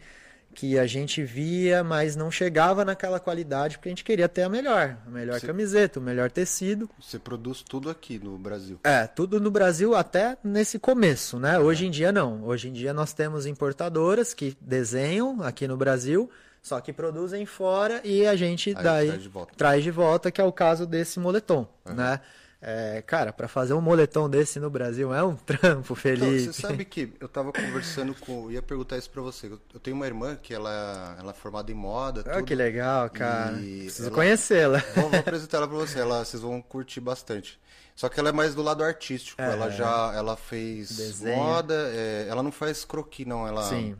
que 0.54 0.78
a 0.78 0.86
gente 0.86 1.22
via, 1.22 1.82
mas 1.84 2.16
não 2.16 2.30
chegava 2.30 2.84
naquela 2.84 3.20
qualidade 3.20 3.76
porque 3.76 3.88
a 3.88 3.92
gente 3.92 4.04
queria 4.04 4.28
ter 4.28 4.42
a 4.42 4.48
melhor, 4.48 4.98
a 5.06 5.10
melhor 5.10 5.38
Você... 5.38 5.46
camiseta, 5.46 6.00
o 6.00 6.02
melhor 6.02 6.30
tecido. 6.30 6.90
Você 7.00 7.18
produz 7.18 7.62
tudo 7.62 7.88
aqui 7.88 8.18
no 8.18 8.36
Brasil? 8.36 8.78
É, 8.84 9.06
tudo 9.06 9.40
no 9.40 9.50
Brasil 9.50 9.94
até 9.94 10.36
nesse 10.42 10.78
começo, 10.78 11.38
né? 11.38 11.58
Hoje 11.58 11.86
em 11.86 11.90
dia 11.90 12.10
não. 12.12 12.44
Hoje 12.44 12.68
em 12.68 12.72
dia 12.72 12.92
nós 12.92 13.12
temos 13.12 13.46
importadoras 13.46 14.34
que 14.34 14.56
desenham 14.60 15.42
aqui 15.42 15.68
no 15.68 15.76
Brasil, 15.76 16.28
só 16.62 16.80
que 16.80 16.92
produzem 16.92 17.46
fora 17.46 18.00
e 18.04 18.26
a 18.26 18.36
gente 18.36 18.70
Aí 18.70 18.82
daí 18.82 19.06
traz 19.08 19.22
de, 19.22 19.30
traz 19.56 19.84
de 19.84 19.90
volta, 19.90 20.30
que 20.30 20.40
é 20.40 20.44
o 20.44 20.52
caso 20.52 20.86
desse 20.86 21.18
moletom, 21.18 21.66
uhum. 21.86 21.94
né? 21.94 22.20
É, 22.62 23.02
cara, 23.06 23.32
para 23.32 23.48
fazer 23.48 23.72
um 23.72 23.80
moletom 23.80 24.28
desse 24.28 24.60
no 24.60 24.68
Brasil 24.68 25.14
é 25.14 25.22
um 25.22 25.34
trampo, 25.46 25.94
Felipe. 25.94 26.42
Então, 26.42 26.52
você 26.52 26.60
sabe 26.60 26.84
que 26.84 27.12
eu 27.18 27.28
tava 27.28 27.52
conversando 27.52 28.14
com. 28.14 28.44
Eu 28.44 28.52
ia 28.52 28.62
perguntar 28.62 28.98
isso 28.98 29.08
pra 29.08 29.22
você. 29.22 29.46
Eu 29.46 29.80
tenho 29.80 29.96
uma 29.96 30.06
irmã 30.06 30.36
que 30.36 30.52
ela, 30.52 31.16
ela 31.18 31.30
é 31.30 31.34
formada 31.34 31.72
em 31.72 31.74
moda. 31.74 32.22
Ah, 32.26 32.42
que 32.42 32.54
legal, 32.54 33.08
cara. 33.08 33.54
Preciso 33.54 34.08
ela... 34.08 34.14
conhecê-la. 34.14 34.78
Vou, 34.94 35.08
vou 35.08 35.20
apresentar 35.20 35.56
ela 35.56 35.68
pra 35.68 35.76
você. 35.78 36.00
Ela, 36.00 36.22
vocês 36.22 36.42
vão 36.42 36.60
curtir 36.60 37.00
bastante. 37.00 37.58
Só 37.96 38.08
que 38.08 38.20
ela 38.20 38.28
é 38.28 38.32
mais 38.32 38.54
do 38.54 38.62
lado 38.62 38.84
artístico. 38.84 39.40
É, 39.40 39.52
ela 39.52 39.70
já 39.70 40.12
ela 40.14 40.36
fez 40.36 41.20
moda. 41.20 41.74
É, 41.94 42.26
ela 42.28 42.42
não 42.42 42.52
faz 42.52 42.84
croquis, 42.84 43.26
não. 43.26 43.46
Ela, 43.46 43.62
Sim. 43.62 43.96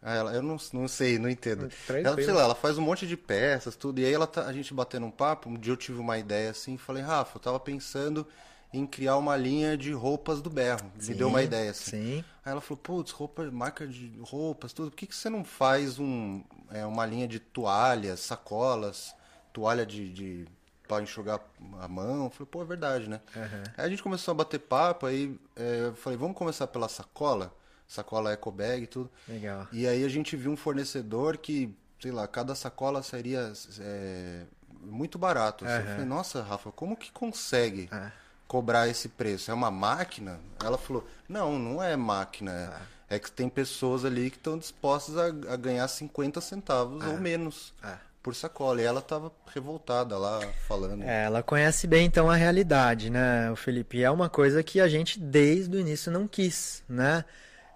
Ah, 0.00 0.14
ela, 0.14 0.32
eu 0.32 0.42
não, 0.42 0.56
não 0.72 0.86
sei, 0.86 1.18
não 1.18 1.28
entendo. 1.28 1.68
Ela, 1.88 2.14
sei 2.14 2.32
lá, 2.32 2.42
ela 2.42 2.54
faz 2.54 2.78
um 2.78 2.82
monte 2.82 3.06
de 3.06 3.16
peças, 3.16 3.74
tudo. 3.74 4.00
E 4.00 4.04
aí 4.04 4.12
ela 4.12 4.26
tá, 4.26 4.46
a 4.46 4.52
gente 4.52 4.72
batendo 4.72 5.06
um 5.06 5.10
papo, 5.10 5.48
um 5.48 5.54
dia 5.54 5.72
eu 5.72 5.76
tive 5.76 5.98
uma 5.98 6.16
ideia 6.18 6.50
assim, 6.50 6.76
falei, 6.76 7.02
Rafa, 7.02 7.36
eu 7.36 7.40
tava 7.42 7.58
pensando 7.58 8.26
em 8.72 8.86
criar 8.86 9.16
uma 9.16 9.36
linha 9.36 9.76
de 9.76 9.92
roupas 9.92 10.40
do 10.40 10.50
berro. 10.50 10.90
Sim, 10.98 11.12
Me 11.12 11.18
deu 11.18 11.28
uma 11.28 11.42
ideia 11.42 11.70
assim. 11.70 11.90
Sim. 11.90 12.24
Aí 12.44 12.52
ela 12.52 12.60
falou, 12.60 12.78
putz, 12.78 13.10
roupa, 13.10 13.50
marca 13.50 13.86
de 13.86 14.12
roupas, 14.20 14.72
tudo. 14.72 14.90
Por 14.90 14.96
que, 14.96 15.06
que 15.06 15.16
você 15.16 15.28
não 15.28 15.42
faz 15.42 15.98
um, 15.98 16.44
é, 16.70 16.86
uma 16.86 17.04
linha 17.04 17.26
de 17.26 17.40
toalhas, 17.40 18.20
sacolas, 18.20 19.14
toalha 19.52 19.84
de, 19.84 20.12
de 20.12 20.48
para 20.86 21.02
enxugar 21.02 21.40
a 21.80 21.88
mão? 21.88 22.24
Eu 22.24 22.30
falei, 22.30 22.48
pô, 22.50 22.62
é 22.62 22.64
verdade, 22.64 23.08
né? 23.08 23.20
Uhum. 23.34 23.62
Aí 23.76 23.86
a 23.86 23.88
gente 23.88 24.02
começou 24.02 24.32
a 24.32 24.34
bater 24.34 24.60
papo, 24.60 25.06
aí 25.06 25.38
é, 25.56 25.86
eu 25.86 25.94
falei, 25.94 26.18
vamos 26.18 26.36
começar 26.36 26.66
pela 26.66 26.88
sacola? 26.88 27.52
Sacola 27.88 28.32
eco 28.32 28.52
bag 28.52 28.84
e 28.84 28.86
tudo. 28.86 29.10
Legal. 29.26 29.66
E 29.72 29.88
aí 29.88 30.04
a 30.04 30.08
gente 30.08 30.36
viu 30.36 30.52
um 30.52 30.56
fornecedor 30.56 31.38
que, 31.38 31.74
sei 31.98 32.12
lá, 32.12 32.28
cada 32.28 32.54
sacola 32.54 33.02
seria 33.02 33.52
é, 33.80 34.42
muito 34.82 35.18
barato. 35.18 35.64
Uhum. 35.64 35.70
Eu 35.70 35.86
falei, 35.86 36.04
nossa, 36.04 36.42
Rafa, 36.42 36.70
como 36.70 36.96
que 36.96 37.10
consegue 37.10 37.88
uhum. 37.90 38.10
cobrar 38.46 38.86
esse 38.88 39.08
preço? 39.08 39.50
É 39.50 39.54
uma 39.54 39.70
máquina? 39.70 40.38
Ela 40.62 40.76
falou, 40.76 41.08
não, 41.26 41.58
não 41.58 41.82
é 41.82 41.96
máquina. 41.96 42.52
Uhum. 42.52 42.86
É 43.10 43.18
que 43.18 43.32
tem 43.32 43.48
pessoas 43.48 44.04
ali 44.04 44.30
que 44.30 44.36
estão 44.36 44.58
dispostas 44.58 45.16
a, 45.16 45.28
a, 45.54 45.56
ganhar 45.56 45.88
50 45.88 46.42
centavos 46.42 47.02
ou 47.06 47.16
menos 47.18 47.72
por 48.22 48.34
sacola. 48.34 48.82
E 48.82 48.84
ela 48.84 49.00
estava 49.00 49.32
revoltada 49.46 50.18
lá 50.18 50.40
falando. 50.66 51.02
É, 51.02 51.24
ela 51.24 51.42
conhece 51.42 51.86
bem 51.86 52.04
então 52.04 52.28
a 52.28 52.36
realidade, 52.36 53.08
né, 53.08 53.50
o 53.50 53.56
Felipe? 53.56 54.02
É 54.02 54.10
uma 54.10 54.28
coisa 54.28 54.62
que 54.62 54.78
a 54.78 54.86
gente 54.88 55.18
desde 55.18 55.74
o 55.74 55.80
início 55.80 56.12
não 56.12 56.28
quis, 56.28 56.84
né? 56.86 57.24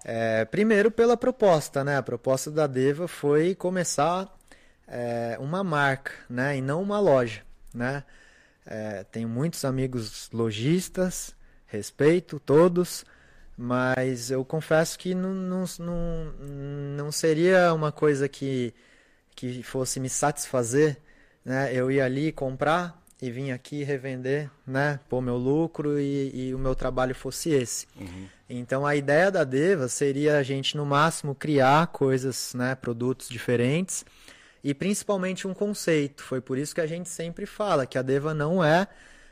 É, 0.03 0.45
primeiro 0.45 0.91
pela 0.91 1.15
proposta, 1.15 1.83
né? 1.83 1.97
A 1.97 2.03
proposta 2.03 2.51
da 2.51 2.67
Deva 2.67 3.07
foi 3.07 3.55
começar 3.55 4.27
é, 4.87 5.37
uma 5.39 5.63
marca, 5.63 6.11
né? 6.29 6.57
E 6.57 6.61
não 6.61 6.81
uma 6.81 6.99
loja, 6.99 7.41
né? 7.73 8.03
É, 8.65 9.03
tenho 9.05 9.29
muitos 9.29 9.65
amigos 9.65 10.29
lojistas, 10.31 11.35
respeito 11.65 12.39
todos, 12.39 13.05
mas 13.57 14.31
eu 14.31 14.43
confesso 14.45 14.97
que 14.97 15.13
não, 15.15 15.33
não, 15.33 15.65
não, 15.79 16.33
não 16.97 17.11
seria 17.11 17.73
uma 17.73 17.91
coisa 17.91 18.27
que, 18.29 18.73
que 19.35 19.63
fosse 19.63 19.99
me 19.99 20.09
satisfazer, 20.09 20.97
né? 21.45 21.73
Eu 21.73 21.91
ir 21.91 22.01
ali 22.01 22.31
comprar 22.31 23.02
e 23.23 23.31
vim 23.31 23.51
aqui 23.51 23.85
revender, 23.85 24.51
né? 24.67 24.99
Pôr 25.07 25.21
meu 25.21 25.37
lucro 25.37 25.97
e, 25.97 26.49
e 26.49 26.53
o 26.53 26.59
meu 26.59 26.75
trabalho 26.75 27.15
fosse 27.15 27.51
esse. 27.51 27.87
Uhum. 27.97 28.27
Então 28.49 28.85
a 28.85 28.97
ideia 28.97 29.31
da 29.31 29.45
Deva 29.45 29.87
seria 29.87 30.37
a 30.37 30.43
gente 30.43 30.75
no 30.75 30.85
máximo 30.85 31.33
criar 31.33 31.87
coisas, 31.87 32.53
né, 32.53 32.75
produtos 32.75 33.29
diferentes 33.29 34.03
e 34.61 34.73
principalmente 34.73 35.47
um 35.47 35.53
conceito. 35.53 36.21
Foi 36.21 36.41
por 36.41 36.57
isso 36.57 36.75
que 36.75 36.81
a 36.81 36.85
gente 36.85 37.07
sempre 37.07 37.45
fala 37.45 37.85
que 37.85 37.97
a 37.97 38.01
Deva 38.01 38.33
não 38.33 38.61
é, 38.61 38.89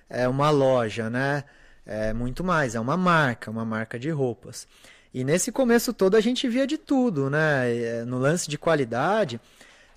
é 0.09 0.25
uma 0.25 0.49
loja, 0.49 1.09
né? 1.09 1.43
É 1.85 2.13
muito 2.13 2.45
mais, 2.45 2.75
é 2.75 2.79
uma 2.79 2.95
marca, 2.95 3.51
uma 3.51 3.65
marca 3.65 3.99
de 3.99 4.09
roupas. 4.09 4.69
E 5.13 5.25
nesse 5.25 5.51
começo 5.51 5.91
todo 5.91 6.15
a 6.15 6.21
gente 6.21 6.47
via 6.47 6.65
de 6.65 6.77
tudo, 6.77 7.29
né? 7.29 7.75
É, 7.75 8.05
no 8.05 8.17
lance 8.17 8.49
de 8.49 8.57
qualidade, 8.57 9.37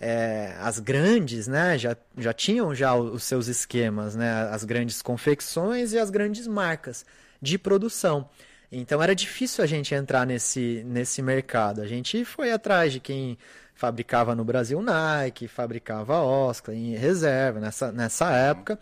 é, 0.07 0.55
as 0.61 0.79
grandes, 0.79 1.47
né, 1.49 1.79
já, 1.79 1.97
já 2.19 2.35
tinham 2.35 2.75
já 2.75 2.95
os 2.95 3.25
seus 3.25 3.47
esquemas, 3.47 4.15
né? 4.15 4.51
As 4.51 4.63
grandes 4.63 5.01
confecções 5.01 5.95
e 5.95 5.99
as 5.99 6.11
grandes 6.11 6.47
marcas 6.47 7.07
de 7.41 7.57
produção. 7.59 8.29
Então 8.71 9.03
era 9.03 9.15
difícil 9.15 9.65
a 9.65 9.67
gente 9.67 9.95
entrar 9.95 10.27
nesse, 10.27 10.83
nesse 10.85 11.23
mercado. 11.23 11.81
A 11.81 11.87
gente 11.87 12.23
foi 12.23 12.53
atrás 12.53 12.93
de 12.93 13.01
quem 13.01 13.39
fabricava 13.75 14.35
no 14.35 14.45
Brasil 14.45 14.83
Nike, 14.83 15.49
fabricava 15.49 16.19
Oscar 16.19 16.75
em 16.75 16.95
reserva 16.95 17.59
nessa, 17.59 17.91
nessa 17.91 18.31
época. 18.31 18.79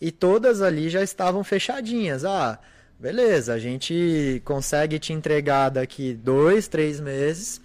E 0.00 0.10
todas 0.10 0.60
ali 0.60 0.88
já 0.88 1.04
estavam 1.04 1.44
fechadinhas. 1.44 2.24
Ah, 2.24 2.58
beleza, 2.98 3.54
a 3.54 3.60
gente 3.60 4.42
consegue 4.44 4.98
te 4.98 5.12
entregar 5.12 5.68
daqui 5.68 6.14
dois, 6.14 6.66
três 6.66 6.98
meses. 6.98 7.60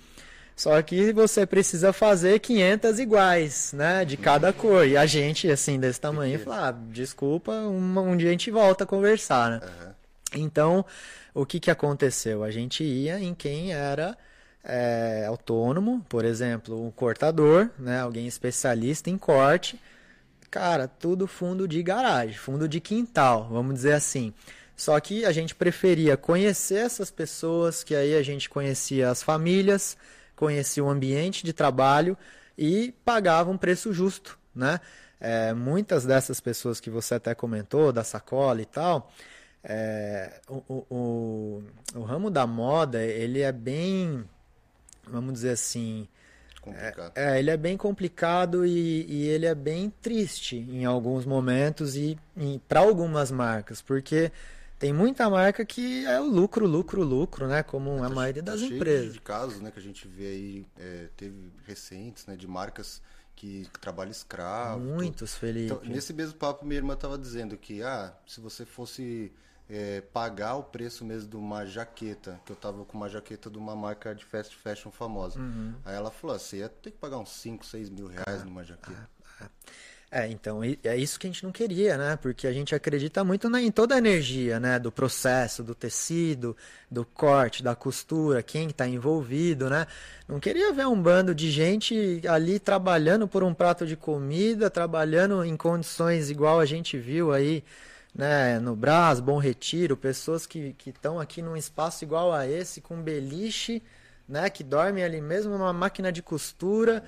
Só 0.59 0.81
que 0.81 1.13
você 1.13 1.45
precisa 1.45 1.93
fazer 1.93 2.37
500 2.39 2.99
iguais, 2.99 3.71
né? 3.71 4.03
De 4.03 4.17
cada 4.17 4.51
cor. 4.51 4.85
E 4.85 4.97
a 4.97 5.05
gente, 5.05 5.49
assim, 5.49 5.79
desse 5.79 6.01
tamanho, 6.01 6.37
fala, 6.37 6.67
ah, 6.67 6.71
desculpa, 6.91 7.53
um, 7.53 7.97
um 7.97 8.17
dia 8.17 8.27
a 8.27 8.31
gente 8.31 8.51
volta 8.51 8.83
a 8.83 8.87
conversar, 8.87 9.51
né? 9.51 9.61
Uhum. 9.63 9.93
Então, 10.35 10.85
o 11.33 11.45
que, 11.45 11.61
que 11.61 11.71
aconteceu? 11.71 12.43
A 12.43 12.51
gente 12.51 12.83
ia 12.83 13.17
em 13.21 13.33
quem 13.33 13.71
era 13.71 14.17
é, 14.61 15.23
autônomo, 15.29 16.05
por 16.09 16.25
exemplo, 16.25 16.85
um 16.85 16.91
cortador, 16.91 17.69
né, 17.79 18.01
alguém 18.01 18.27
especialista 18.27 19.09
em 19.09 19.17
corte. 19.17 19.79
Cara, 20.51 20.89
tudo 20.89 21.25
fundo 21.25 21.69
de 21.69 21.81
garagem, 21.81 22.35
fundo 22.35 22.67
de 22.67 22.81
quintal, 22.81 23.47
vamos 23.49 23.75
dizer 23.75 23.93
assim. 23.93 24.33
Só 24.75 24.99
que 24.99 25.23
a 25.23 25.31
gente 25.31 25.55
preferia 25.55 26.17
conhecer 26.17 26.85
essas 26.85 27.09
pessoas, 27.09 27.81
que 27.81 27.95
aí 27.95 28.13
a 28.13 28.21
gente 28.21 28.49
conhecia 28.49 29.09
as 29.09 29.23
famílias, 29.23 29.95
conhecia 30.39 30.81
o 30.81 30.89
ambiente 30.89 31.43
de 31.43 31.51
trabalho 31.51 32.17
e 32.57 32.93
pagava 33.03 33.51
um 33.51 33.57
preço 33.57 33.91
justo, 33.91 34.39
né? 34.55 34.79
É, 35.19 35.53
muitas 35.53 36.05
dessas 36.05 36.39
pessoas 36.39 36.79
que 36.79 36.89
você 36.89 37.15
até 37.15 37.35
comentou, 37.35 37.91
da 37.91 38.05
sacola 38.05 38.61
e 38.61 38.65
tal, 38.65 39.11
é, 39.61 40.39
o, 40.47 40.85
o, 40.89 41.63
o, 41.93 42.01
ramo 42.03 42.31
da 42.31 42.47
moda, 42.47 43.03
ele 43.03 43.41
é 43.41 43.51
bem, 43.51 44.23
vamos 45.05 45.33
dizer 45.33 45.49
assim, 45.49 46.07
complicado. 46.61 47.11
É, 47.15 47.35
é, 47.35 47.39
ele 47.39 47.51
é 47.51 47.57
bem 47.57 47.75
complicado 47.75 48.65
e, 48.65 49.05
e, 49.09 49.27
ele 49.27 49.45
é 49.45 49.53
bem 49.53 49.91
triste 50.01 50.55
em 50.55 50.85
alguns 50.85 51.25
momentos 51.25 51.97
e, 51.97 52.17
e 52.37 52.61
para 52.65 52.79
algumas 52.79 53.29
marcas, 53.29 53.81
porque 53.81 54.31
tem 54.79 54.93
muita 54.93 55.29
marca 55.29 55.65
que 55.65 56.05
é 56.05 56.19
o 56.21 56.23
lucro, 56.23 56.65
lucro, 56.65 57.03
lucro, 57.03 57.47
né? 57.47 57.61
Como 57.61 57.97
é, 57.97 57.99
tá, 57.99 58.05
a 58.05 58.09
maioria 58.09 58.41
das 58.41 58.61
tá 58.61 58.65
empresas. 58.65 59.13
de 59.13 59.19
casos, 59.19 59.59
né, 59.59 59.69
que 59.71 59.79
a 59.79 59.81
gente 59.81 60.07
vê 60.07 60.27
aí, 60.27 60.65
é, 60.79 61.09
teve 61.17 61.51
recentes, 61.67 62.25
né, 62.25 62.37
de 62.37 62.47
marcas 62.47 63.01
que 63.35 63.67
trabalham 63.81 64.11
escravo. 64.11 64.79
Muitos, 64.79 65.35
Felipe. 65.35 65.73
Então, 65.73 65.81
nesse 65.83 66.13
mesmo 66.13 66.35
papo, 66.35 66.65
minha 66.65 66.77
irmã 66.77 66.93
estava 66.93 67.17
dizendo 67.17 67.57
que, 67.57 67.83
ah, 67.83 68.13
se 68.25 68.39
você 68.39 68.65
fosse 68.65 69.31
é, 69.69 70.01
pagar 70.01 70.55
o 70.55 70.63
preço 70.63 71.05
mesmo 71.05 71.29
de 71.29 71.35
uma 71.35 71.65
jaqueta, 71.65 72.39
que 72.45 72.51
eu 72.51 72.55
tava 72.55 72.83
com 72.85 72.97
uma 72.97 73.07
jaqueta 73.07 73.49
de 73.49 73.57
uma 73.57 73.75
marca 73.75 74.15
de 74.15 74.25
fast 74.25 74.55
fashion 74.55 74.91
famosa. 74.91 75.39
Uhum. 75.39 75.75
Aí 75.85 75.95
ela 75.95 76.09
falou, 76.09 76.39
você 76.39 76.57
ia 76.57 76.69
ter 76.69 76.91
que 76.91 76.97
pagar 76.97 77.19
uns 77.19 77.29
5, 77.29 77.65
6 77.65 77.89
mil 77.89 78.07
reais 78.07 78.41
ah, 78.41 78.45
numa 78.45 78.63
jaqueta. 78.63 79.09
Ah, 79.39 79.45
ah. 79.45 79.49
É, 80.11 80.27
então, 80.27 80.61
é 80.63 80.97
isso 80.97 81.19
que 81.19 81.27
a 81.27 81.29
gente 81.29 81.43
não 81.43 81.51
queria, 81.51 81.95
né? 81.95 82.15
Porque 82.15 82.47
a 82.47 82.51
gente 82.51 82.73
acredita 82.73 83.23
muito 83.23 83.47
na, 83.47 83.61
em 83.61 83.69
toda 83.69 83.93
a 83.93 83.99
energia, 83.99 84.59
né? 84.59 84.79
Do 84.79 84.91
processo, 84.91 85.63
do 85.63 85.75
tecido, 85.75 86.57
do 86.89 87.05
corte, 87.05 87.61
da 87.61 87.75
costura, 87.75 88.41
quem 88.41 88.69
está 88.69 88.87
envolvido, 88.87 89.69
né? 89.69 89.85
Não 90.27 90.39
queria 90.39 90.73
ver 90.73 90.87
um 90.87 90.99
bando 90.99 91.35
de 91.35 91.51
gente 91.51 92.21
ali 92.27 92.57
trabalhando 92.59 93.27
por 93.27 93.43
um 93.43 93.53
prato 93.53 93.85
de 93.85 93.95
comida, 93.95 94.67
trabalhando 94.67 95.43
em 95.45 95.55
condições 95.55 96.31
igual 96.31 96.59
a 96.59 96.65
gente 96.65 96.97
viu 96.97 97.31
aí, 97.31 97.63
né? 98.13 98.57
No 98.59 98.75
Brás, 98.75 99.19
Bom 99.19 99.37
Retiro, 99.37 99.95
pessoas 99.95 100.47
que 100.47 100.75
estão 100.87 101.19
aqui 101.19 101.39
num 101.39 101.55
espaço 101.55 102.03
igual 102.03 102.33
a 102.33 102.47
esse, 102.47 102.81
com 102.81 102.99
beliche, 102.99 103.83
né? 104.27 104.49
Que 104.49 104.63
dormem 104.63 105.03
ali 105.03 105.21
mesmo 105.21 105.51
numa 105.55 105.71
máquina 105.71 106.11
de 106.11 106.23
costura. 106.23 107.03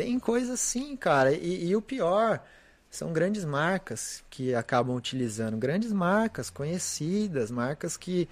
Tem 0.00 0.18
coisa 0.18 0.54
assim, 0.54 0.96
cara. 0.96 1.30
E, 1.30 1.66
e, 1.66 1.76
o 1.76 1.82
pior, 1.82 2.42
são 2.90 3.12
grandes 3.12 3.44
marcas 3.44 4.24
que 4.30 4.54
acabam 4.54 4.96
utilizando. 4.96 5.58
Grandes 5.58 5.92
marcas, 5.92 6.48
conhecidas, 6.48 7.50
marcas 7.50 7.98
que, 7.98 8.26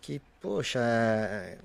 que 0.00 0.20
poxa, 0.40 0.80
é, 0.80 1.58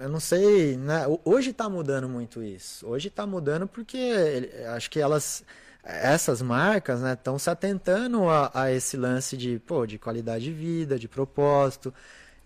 eu 0.00 0.08
não 0.08 0.18
sei. 0.18 0.78
Né? 0.78 1.04
Hoje 1.26 1.50
está 1.50 1.68
mudando 1.68 2.08
muito 2.08 2.42
isso. 2.42 2.86
Hoje 2.86 3.08
está 3.08 3.26
mudando 3.26 3.68
porque 3.68 4.50
acho 4.74 4.90
que 4.90 4.98
elas. 4.98 5.44
Essas 5.84 6.40
marcas 6.40 7.02
estão 7.02 7.34
né, 7.34 7.38
se 7.38 7.50
atentando 7.50 8.30
a, 8.30 8.50
a 8.54 8.72
esse 8.72 8.96
lance 8.96 9.36
de, 9.36 9.58
pô, 9.58 9.84
de 9.84 9.98
qualidade 9.98 10.44
de 10.44 10.52
vida, 10.52 10.98
de 10.98 11.06
propósito, 11.06 11.92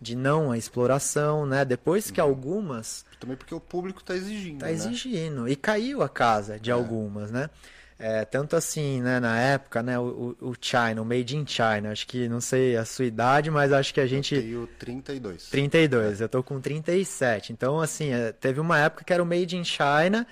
de 0.00 0.14
não 0.14 0.50
a 0.50 0.58
exploração, 0.58 1.46
né? 1.46 1.64
Depois 1.64 2.10
que 2.10 2.20
uhum. 2.20 2.26
algumas 2.26 3.04
também 3.18 3.36
porque 3.36 3.54
o 3.54 3.60
público 3.60 4.00
está 4.00 4.14
exigindo. 4.14 4.56
Está 4.56 4.66
né? 4.66 4.72
exigindo. 4.72 5.48
E 5.48 5.56
caiu 5.56 6.02
a 6.02 6.08
casa 6.08 6.58
de 6.58 6.70
é. 6.70 6.72
algumas, 6.72 7.30
né? 7.30 7.50
É, 7.98 8.26
tanto 8.26 8.56
assim, 8.56 9.00
né, 9.00 9.18
na 9.18 9.40
época, 9.40 9.82
né, 9.82 9.98
o, 9.98 10.36
o 10.38 10.54
China, 10.60 11.00
o 11.00 11.04
Made 11.04 11.34
in 11.34 11.46
China, 11.46 11.92
acho 11.92 12.06
que, 12.06 12.28
não 12.28 12.42
sei 12.42 12.76
a 12.76 12.84
sua 12.84 13.06
idade, 13.06 13.50
mas 13.50 13.72
acho 13.72 13.94
que 13.94 14.00
a 14.00 14.06
gente... 14.06 14.34
Eu 14.34 14.42
tenho 14.42 14.66
32. 14.66 15.48
32, 15.48 16.20
é. 16.20 16.24
eu 16.24 16.28
tô 16.28 16.42
com 16.42 16.60
37. 16.60 17.54
Então, 17.54 17.80
assim, 17.80 18.10
é, 18.10 18.32
teve 18.32 18.60
uma 18.60 18.78
época 18.78 19.02
que 19.02 19.14
era 19.14 19.22
o 19.22 19.24
Made 19.24 19.56
in 19.56 19.64
China, 19.64 20.26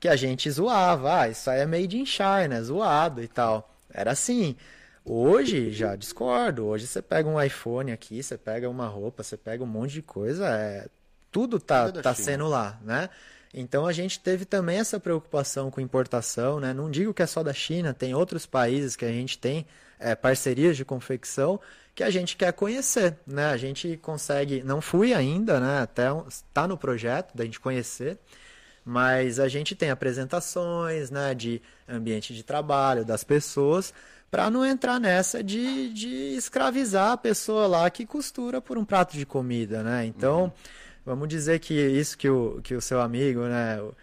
que 0.00 0.08
a 0.08 0.16
gente 0.16 0.50
zoava, 0.50 1.20
ah, 1.20 1.28
isso 1.28 1.50
aí 1.50 1.60
é 1.60 1.66
Made 1.66 1.98
in 1.98 2.06
China, 2.06 2.62
zoado 2.62 3.22
e 3.22 3.28
tal. 3.28 3.70
Era 3.92 4.12
assim. 4.12 4.56
Hoje, 5.04 5.72
já 5.72 5.96
discordo, 5.96 6.66
hoje 6.66 6.86
você 6.86 7.02
pega 7.02 7.28
um 7.28 7.40
iPhone 7.40 7.90
aqui, 7.90 8.22
você 8.22 8.38
pega 8.38 8.70
uma 8.70 8.86
roupa, 8.86 9.22
você 9.22 9.36
pega 9.36 9.62
um 9.62 9.66
monte 9.66 9.94
de 9.94 10.02
coisa, 10.02 10.48
é 10.48 10.86
tudo 11.30 11.58
tá, 11.58 11.90
tá 11.90 12.14
sendo 12.14 12.46
lá, 12.46 12.78
né? 12.84 13.08
Então 13.52 13.84
a 13.84 13.92
gente 13.92 14.20
teve 14.20 14.44
também 14.44 14.78
essa 14.78 15.00
preocupação 15.00 15.70
com 15.70 15.80
importação, 15.80 16.60
né? 16.60 16.72
Não 16.72 16.90
digo 16.90 17.12
que 17.12 17.22
é 17.22 17.26
só 17.26 17.42
da 17.42 17.52
China, 17.52 17.92
tem 17.92 18.14
outros 18.14 18.46
países 18.46 18.94
que 18.94 19.04
a 19.04 19.12
gente 19.12 19.38
tem 19.38 19.66
é, 19.98 20.14
parcerias 20.14 20.76
de 20.76 20.84
confecção 20.84 21.60
que 21.94 22.02
a 22.02 22.10
gente 22.10 22.36
quer 22.36 22.52
conhecer, 22.52 23.18
né? 23.26 23.46
A 23.46 23.56
gente 23.56 23.96
consegue, 23.96 24.62
não 24.62 24.80
fui 24.80 25.12
ainda, 25.12 25.58
né? 25.58 25.80
Até 25.82 26.04
está 26.28 26.66
no 26.68 26.78
projeto 26.78 27.36
da 27.36 27.44
gente 27.44 27.60
conhecer, 27.60 28.18
mas 28.84 29.38
a 29.40 29.48
gente 29.48 29.74
tem 29.74 29.90
apresentações, 29.90 31.10
né? 31.10 31.34
De 31.34 31.60
ambiente 31.88 32.32
de 32.34 32.42
trabalho 32.42 33.04
das 33.04 33.24
pessoas 33.24 33.92
para 34.32 34.50
não 34.50 34.66
entrar 34.66 34.98
nessa 34.98 35.44
de, 35.44 35.92
de 35.92 36.34
escravizar 36.34 37.12
a 37.12 37.16
pessoa 37.16 37.68
lá 37.68 37.88
que 37.88 38.04
costura 38.04 38.60
por 38.60 38.76
um 38.76 38.84
prato 38.84 39.16
de 39.16 39.24
comida, 39.24 39.84
né? 39.84 40.04
Então 40.04 40.44
uhum 40.44 40.52
Vamos 41.04 41.28
dizer 41.28 41.58
que 41.58 41.74
isso 41.74 42.16
que 42.16 42.28
o, 42.28 42.60
que 42.62 42.74
o 42.74 42.80
seu 42.80 43.00
amigo, 43.00 43.40
né, 43.42 43.80
o, 43.80 43.94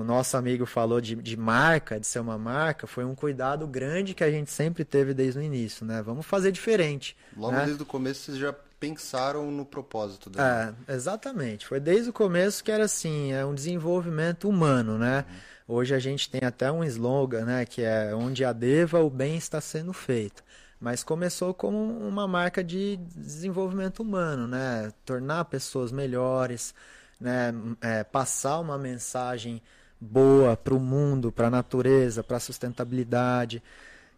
o 0.00 0.04
nosso 0.04 0.36
amigo 0.36 0.64
falou 0.64 1.00
de, 1.00 1.14
de 1.14 1.36
marca, 1.36 2.00
de 2.00 2.06
ser 2.06 2.18
uma 2.18 2.38
marca, 2.38 2.86
foi 2.86 3.04
um 3.04 3.14
cuidado 3.14 3.66
grande 3.66 4.14
que 4.14 4.24
a 4.24 4.30
gente 4.30 4.50
sempre 4.50 4.84
teve 4.84 5.12
desde 5.12 5.38
o 5.38 5.42
início, 5.42 5.84
né? 5.84 6.02
Vamos 6.02 6.24
fazer 6.24 6.50
diferente. 6.52 7.16
Logo 7.36 7.52
né? 7.52 7.66
desde 7.66 7.82
o 7.82 7.86
começo 7.86 8.22
vocês 8.22 8.38
já 8.38 8.54
pensaram 8.80 9.50
no 9.50 9.64
propósito 9.66 10.30
dela. 10.30 10.76
É, 10.88 10.94
exatamente. 10.94 11.66
Foi 11.66 11.80
desde 11.80 12.10
o 12.10 12.12
começo 12.12 12.64
que 12.64 12.70
era 12.70 12.84
assim, 12.84 13.32
é 13.32 13.44
um 13.44 13.54
desenvolvimento 13.54 14.48
humano, 14.48 14.98
né? 14.98 15.24
Uhum. 15.28 15.36
Hoje 15.68 15.94
a 15.94 15.98
gente 15.98 16.30
tem 16.30 16.42
até 16.44 16.70
um 16.70 16.84
slogan, 16.84 17.44
né, 17.44 17.64
que 17.66 17.82
é 17.82 18.14
onde 18.14 18.44
a 18.44 18.52
deva 18.52 19.00
o 19.00 19.10
bem 19.10 19.36
está 19.36 19.60
sendo 19.60 19.92
feito 19.92 20.42
mas 20.80 21.02
começou 21.02 21.54
como 21.54 21.78
uma 22.06 22.28
marca 22.28 22.62
de 22.62 22.96
desenvolvimento 23.14 24.00
humano, 24.00 24.46
né? 24.46 24.92
Tornar 25.04 25.44
pessoas 25.46 25.90
melhores, 25.90 26.74
né? 27.20 27.54
É, 27.80 28.04
passar 28.04 28.60
uma 28.60 28.76
mensagem 28.76 29.62
boa 30.00 30.56
para 30.56 30.74
o 30.74 30.80
mundo, 30.80 31.32
para 31.32 31.46
a 31.46 31.50
natureza, 31.50 32.22
para 32.22 32.36
a 32.36 32.40
sustentabilidade. 32.40 33.62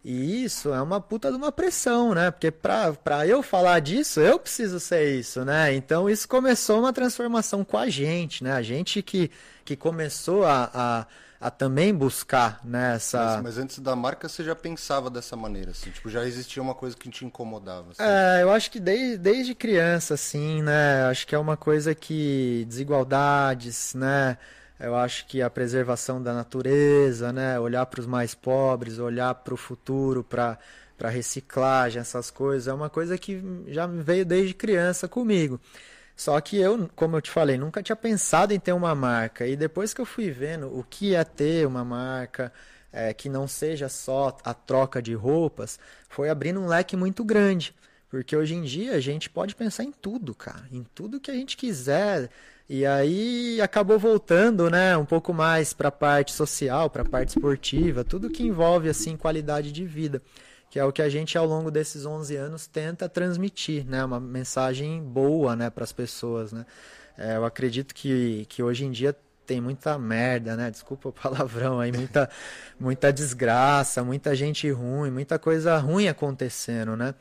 E 0.03 0.43
isso 0.43 0.73
é 0.73 0.81
uma 0.81 1.01
puta 1.01 1.29
de 1.29 1.37
uma 1.37 1.51
pressão, 1.51 2.13
né? 2.13 2.29
Porque 2.31 2.51
para 2.51 3.25
eu 3.27 3.41
falar 3.41 3.79
disso, 3.79 4.19
eu 4.19 4.37
preciso 4.39 4.79
ser 4.79 5.17
isso, 5.17 5.45
né? 5.45 5.73
Então 5.73 6.09
isso 6.09 6.27
começou 6.27 6.79
uma 6.79 6.93
transformação 6.93 7.63
com 7.63 7.77
a 7.77 7.89
gente, 7.89 8.43
né? 8.43 8.51
A 8.51 8.61
gente 8.61 9.01
que, 9.01 9.31
que 9.63 9.75
começou 9.77 10.45
a, 10.45 10.69
a 10.73 11.07
a 11.39 11.49
também 11.49 11.93
buscar 11.93 12.59
nessa. 12.63 13.17
Né, 13.17 13.25
mas, 13.25 13.43
mas, 13.43 13.57
antes 13.57 13.79
da 13.79 13.95
marca 13.95 14.27
você 14.27 14.43
já 14.43 14.55
pensava 14.55 15.09
dessa 15.09 15.35
maneira, 15.35 15.71
assim, 15.71 15.89
tipo, 15.89 16.09
já 16.09 16.25
existia 16.25 16.61
uma 16.61 16.75
coisa 16.75 16.97
que 16.97 17.09
te 17.09 17.25
incomodava. 17.25 17.91
Assim. 17.91 18.01
É, 18.03 18.43
eu 18.43 18.51
acho 18.51 18.69
que 18.69 18.79
desde, 18.79 19.17
desde 19.17 19.55
criança, 19.55 20.15
assim, 20.15 20.61
né? 20.61 21.03
Acho 21.05 21.25
que 21.25 21.33
é 21.33 21.39
uma 21.39 21.55
coisa 21.55 21.95
que 21.95 22.65
desigualdades, 22.67 23.93
né? 23.93 24.37
Eu 24.79 24.95
acho 24.95 25.25
que 25.27 25.41
a 25.41 25.49
preservação 25.49 26.21
da 26.21 26.33
natureza, 26.33 27.31
né? 27.31 27.59
Olhar 27.59 27.85
para 27.85 28.01
os 28.01 28.07
mais 28.07 28.35
pobres, 28.35 28.99
olhar 28.99 29.33
para 29.35 29.53
o 29.53 29.57
futuro, 29.57 30.23
para 30.23 30.57
para 30.97 31.07
reciclagem, 31.07 32.01
essas 32.01 32.29
coisas, 32.29 32.67
é 32.67 32.73
uma 32.73 32.89
coisa 32.89 33.17
que 33.17 33.41
já 33.67 33.87
veio 33.87 34.25
desde 34.25 34.53
criança 34.53 35.07
comigo. 35.07 35.57
Só 36.19 36.41
que 36.41 36.57
eu, 36.57 36.89
como 36.97 37.15
eu 37.15 37.21
te 37.21 37.31
falei, 37.31 37.57
nunca 37.57 37.81
tinha 37.81 37.95
pensado 37.95 38.53
em 38.53 38.59
ter 38.59 38.73
uma 38.73 38.93
marca. 38.93 39.47
E 39.47 39.55
depois 39.55 39.93
que 39.93 40.01
eu 40.01 40.05
fui 40.05 40.29
vendo 40.29 40.67
o 40.67 40.83
que 40.83 41.15
é 41.15 41.23
ter 41.23 41.65
uma 41.65 41.85
marca, 41.85 42.51
é, 42.91 43.13
que 43.13 43.29
não 43.29 43.47
seja 43.47 43.87
só 43.87 44.37
a 44.43 44.53
troca 44.53 45.01
de 45.01 45.13
roupas, 45.13 45.79
foi 46.09 46.29
abrindo 46.29 46.59
um 46.59 46.67
leque 46.67 46.97
muito 46.97 47.23
grande. 47.23 47.73
Porque 48.09 48.35
hoje 48.35 48.53
em 48.53 48.63
dia 48.63 48.95
a 48.95 48.99
gente 48.99 49.29
pode 49.29 49.55
pensar 49.55 49.85
em 49.85 49.93
tudo, 49.93 50.35
cara. 50.35 50.65
Em 50.73 50.83
tudo 50.93 51.21
que 51.21 51.31
a 51.31 51.33
gente 51.33 51.55
quiser. 51.55 52.29
E 52.67 52.85
aí 52.85 53.61
acabou 53.61 53.97
voltando, 53.97 54.69
né, 54.69 54.97
um 54.97 55.05
pouco 55.05 55.33
mais 55.33 55.71
para 55.71 55.87
a 55.87 55.91
parte 55.91 56.33
social, 56.33 56.89
para 56.89 57.03
a 57.03 57.09
parte 57.09 57.29
esportiva, 57.29 58.03
tudo 58.03 58.29
que 58.29 58.43
envolve 58.43 58.89
assim 58.89 59.15
qualidade 59.15 59.71
de 59.71 59.85
vida 59.85 60.21
que 60.69 60.79
é 60.79 60.85
o 60.85 60.91
que 60.91 61.01
a 61.01 61.09
gente 61.09 61.37
ao 61.37 61.45
longo 61.45 61.71
desses 61.71 62.05
11 62.05 62.35
anos 62.35 62.67
tenta 62.67 63.09
transmitir, 63.09 63.85
né? 63.85 64.03
Uma 64.03 64.19
mensagem 64.19 65.01
boa, 65.01 65.55
né, 65.55 65.69
para 65.69 65.83
as 65.83 65.91
pessoas, 65.91 66.53
né? 66.53 66.65
É, 67.17 67.35
eu 67.35 67.43
acredito 67.43 67.93
que, 67.93 68.45
que 68.47 68.63
hoje 68.63 68.85
em 68.85 68.91
dia 68.91 69.15
tem 69.45 69.59
muita 69.59 69.97
merda, 69.97 70.55
né? 70.55 70.69
Desculpa 70.69 71.09
o 71.09 71.11
palavrão 71.11 71.79
aí, 71.79 71.91
muita, 71.91 72.29
muita 72.79 73.11
desgraça, 73.11 74.03
muita 74.03 74.35
gente 74.35 74.69
ruim, 74.69 75.09
muita 75.09 75.39
coisa 75.39 75.75
ruim 75.77 76.07
acontecendo, 76.07 76.95
né? 76.95 77.15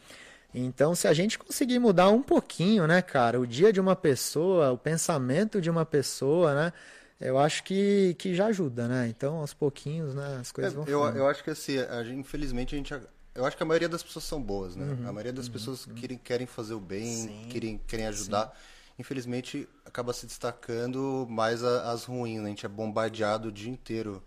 Então, 0.53 0.95
se 0.95 1.09
a 1.09 1.15
gente 1.15 1.39
conseguir 1.39 1.79
mudar 1.79 2.11
um 2.11 2.23
pouquinho, 2.23 2.87
né, 2.87 3.01
cara, 3.03 3.41
o 3.41 3.47
dia 3.47 3.73
de 3.73 3.81
uma 3.81 3.97
pessoa, 3.97 4.73
o 4.73 4.79
pensamento 4.79 5.61
de 5.61 5.71
uma 5.71 5.87
pessoa, 5.87 6.55
né? 6.55 6.73
Eu 7.21 7.39
acho 7.39 7.65
que, 7.65 8.15
que 8.19 8.35
já 8.35 8.47
ajuda, 8.47 8.87
né? 8.87 9.09
Então, 9.09 9.37
aos 9.37 9.53
pouquinhos, 9.53 10.15
né, 10.15 10.39
as 10.41 10.53
coisas 10.53 10.73
é, 10.73 10.77
vão 10.77 10.87
eu, 10.87 11.17
eu 11.17 11.27
acho 11.27 11.43
que 11.43 11.51
assim, 11.51 11.79
a 11.79 12.05
gente, 12.05 12.21
infelizmente 12.21 12.75
a 12.75 12.79
gente 12.79 12.95
eu 13.38 13.46
acho 13.46 13.57
que 13.57 13.62
a 13.62 13.66
maioria 13.66 13.88
das 13.88 14.03
pessoas 14.03 14.24
são 14.24 14.42
boas, 14.42 14.74
né? 14.74 14.85
Uhum, 14.85 15.09
a 15.09 15.12
maioria 15.12 15.33
das 15.33 15.46
uhum, 15.46 15.53
pessoas 15.53 15.87
uhum. 15.87 15.94
querem, 15.94 16.18
querem 16.18 16.46
fazer 16.46 16.74
o 16.74 16.81
bem, 16.81 17.46
querem, 17.48 17.81
querem 17.87 18.07
ajudar. 18.07 18.46
Sim. 18.46 18.53
Infelizmente, 18.98 19.68
acaba 19.87 20.12
se 20.12 20.27
destacando 20.27 21.24
mais 21.31 21.62
a, 21.62 21.92
as 21.92 22.05
ruins, 22.05 22.40
né? 22.40 22.46
A 22.46 22.48
gente 22.48 22.66
é 22.66 22.68
bombardeado 22.68 23.48
o 23.48 23.53
dia 23.53 23.70
inteiro 23.70 24.20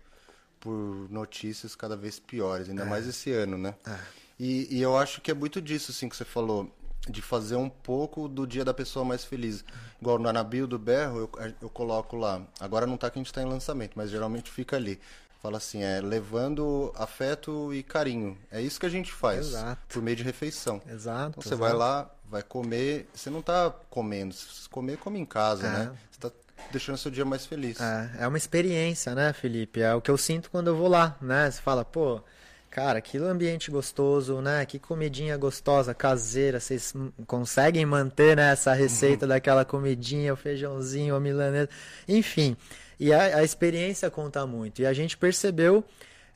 por 0.58 1.10
notícias 1.10 1.74
cada 1.74 1.94
vez 1.94 2.18
piores, 2.18 2.70
ainda 2.70 2.84
é. 2.84 2.86
mais 2.86 3.06
esse 3.06 3.30
ano, 3.30 3.58
né? 3.58 3.74
É. 3.86 3.98
E, 4.40 4.78
e, 4.78 4.80
eu 4.80 4.96
acho 4.96 5.20
que 5.20 5.30
é 5.30 5.34
muito 5.34 5.60
disso, 5.60 5.90
assim, 5.90 6.08
que 6.08 6.16
você 6.16 6.24
falou, 6.24 6.72
de 7.08 7.20
fazer 7.20 7.56
um 7.56 7.68
pouco 7.68 8.28
do 8.28 8.46
dia 8.46 8.64
da 8.64 8.72
pessoa 8.72 9.04
mais 9.04 9.24
feliz. 9.24 9.64
Igual 10.00 10.18
no 10.18 10.28
Anabil 10.28 10.66
do 10.66 10.78
Berro, 10.78 11.18
eu, 11.18 11.54
eu 11.60 11.68
coloco 11.68 12.16
lá, 12.16 12.42
agora 12.58 12.86
não 12.86 12.96
tá 12.96 13.10
que 13.10 13.18
a 13.18 13.20
gente 13.20 13.26
está 13.26 13.42
em 13.42 13.46
lançamento, 13.46 13.92
mas 13.94 14.10
geralmente 14.10 14.50
fica 14.50 14.76
ali. 14.76 14.98
Fala 15.42 15.56
assim, 15.56 15.82
é 15.82 16.00
levando 16.00 16.92
afeto 16.94 17.74
e 17.74 17.82
carinho. 17.82 18.38
É 18.48 18.62
isso 18.62 18.78
que 18.78 18.86
a 18.86 18.88
gente 18.88 19.12
faz. 19.12 19.48
Exato. 19.48 19.82
Por 19.88 20.00
meio 20.00 20.16
de 20.16 20.22
refeição. 20.22 20.80
Exato. 20.88 21.30
Então 21.30 21.42
você 21.42 21.54
exato. 21.54 21.60
vai 21.60 21.72
lá, 21.72 22.08
vai 22.30 22.44
comer. 22.44 23.08
Você 23.12 23.28
não 23.28 23.40
está 23.40 23.74
comendo. 23.90 24.32
Se 24.32 24.68
comer, 24.68 24.98
come 24.98 25.18
em 25.18 25.24
casa, 25.24 25.66
é. 25.66 25.70
né? 25.70 25.92
Você 26.08 26.28
está 26.28 26.30
deixando 26.70 26.96
seu 26.96 27.10
dia 27.10 27.24
mais 27.24 27.44
feliz. 27.44 27.80
É, 27.80 28.10
é 28.20 28.28
uma 28.28 28.38
experiência, 28.38 29.16
né, 29.16 29.32
Felipe? 29.32 29.80
É 29.80 29.92
o 29.92 30.00
que 30.00 30.12
eu 30.12 30.16
sinto 30.16 30.48
quando 30.48 30.68
eu 30.68 30.76
vou 30.76 30.86
lá, 30.86 31.16
né? 31.20 31.50
Você 31.50 31.60
fala, 31.60 31.84
pô, 31.84 32.22
cara, 32.70 33.00
que 33.00 33.18
ambiente 33.18 33.68
gostoso, 33.68 34.40
né? 34.40 34.64
Que 34.64 34.78
comidinha 34.78 35.36
gostosa, 35.36 35.92
caseira. 35.92 36.60
Vocês 36.60 36.94
conseguem 37.26 37.84
manter 37.84 38.36
né, 38.36 38.52
essa 38.52 38.72
receita 38.74 39.24
uhum. 39.24 39.30
daquela 39.30 39.64
comidinha, 39.64 40.32
o 40.32 40.36
feijãozinho, 40.36 41.16
a 41.16 41.20
milanesa. 41.20 41.68
Enfim. 42.06 42.56
E 43.02 43.12
a, 43.12 43.38
a 43.38 43.42
experiência 43.42 44.08
conta 44.12 44.46
muito. 44.46 44.80
E 44.80 44.86
a 44.86 44.92
gente 44.92 45.16
percebeu 45.16 45.82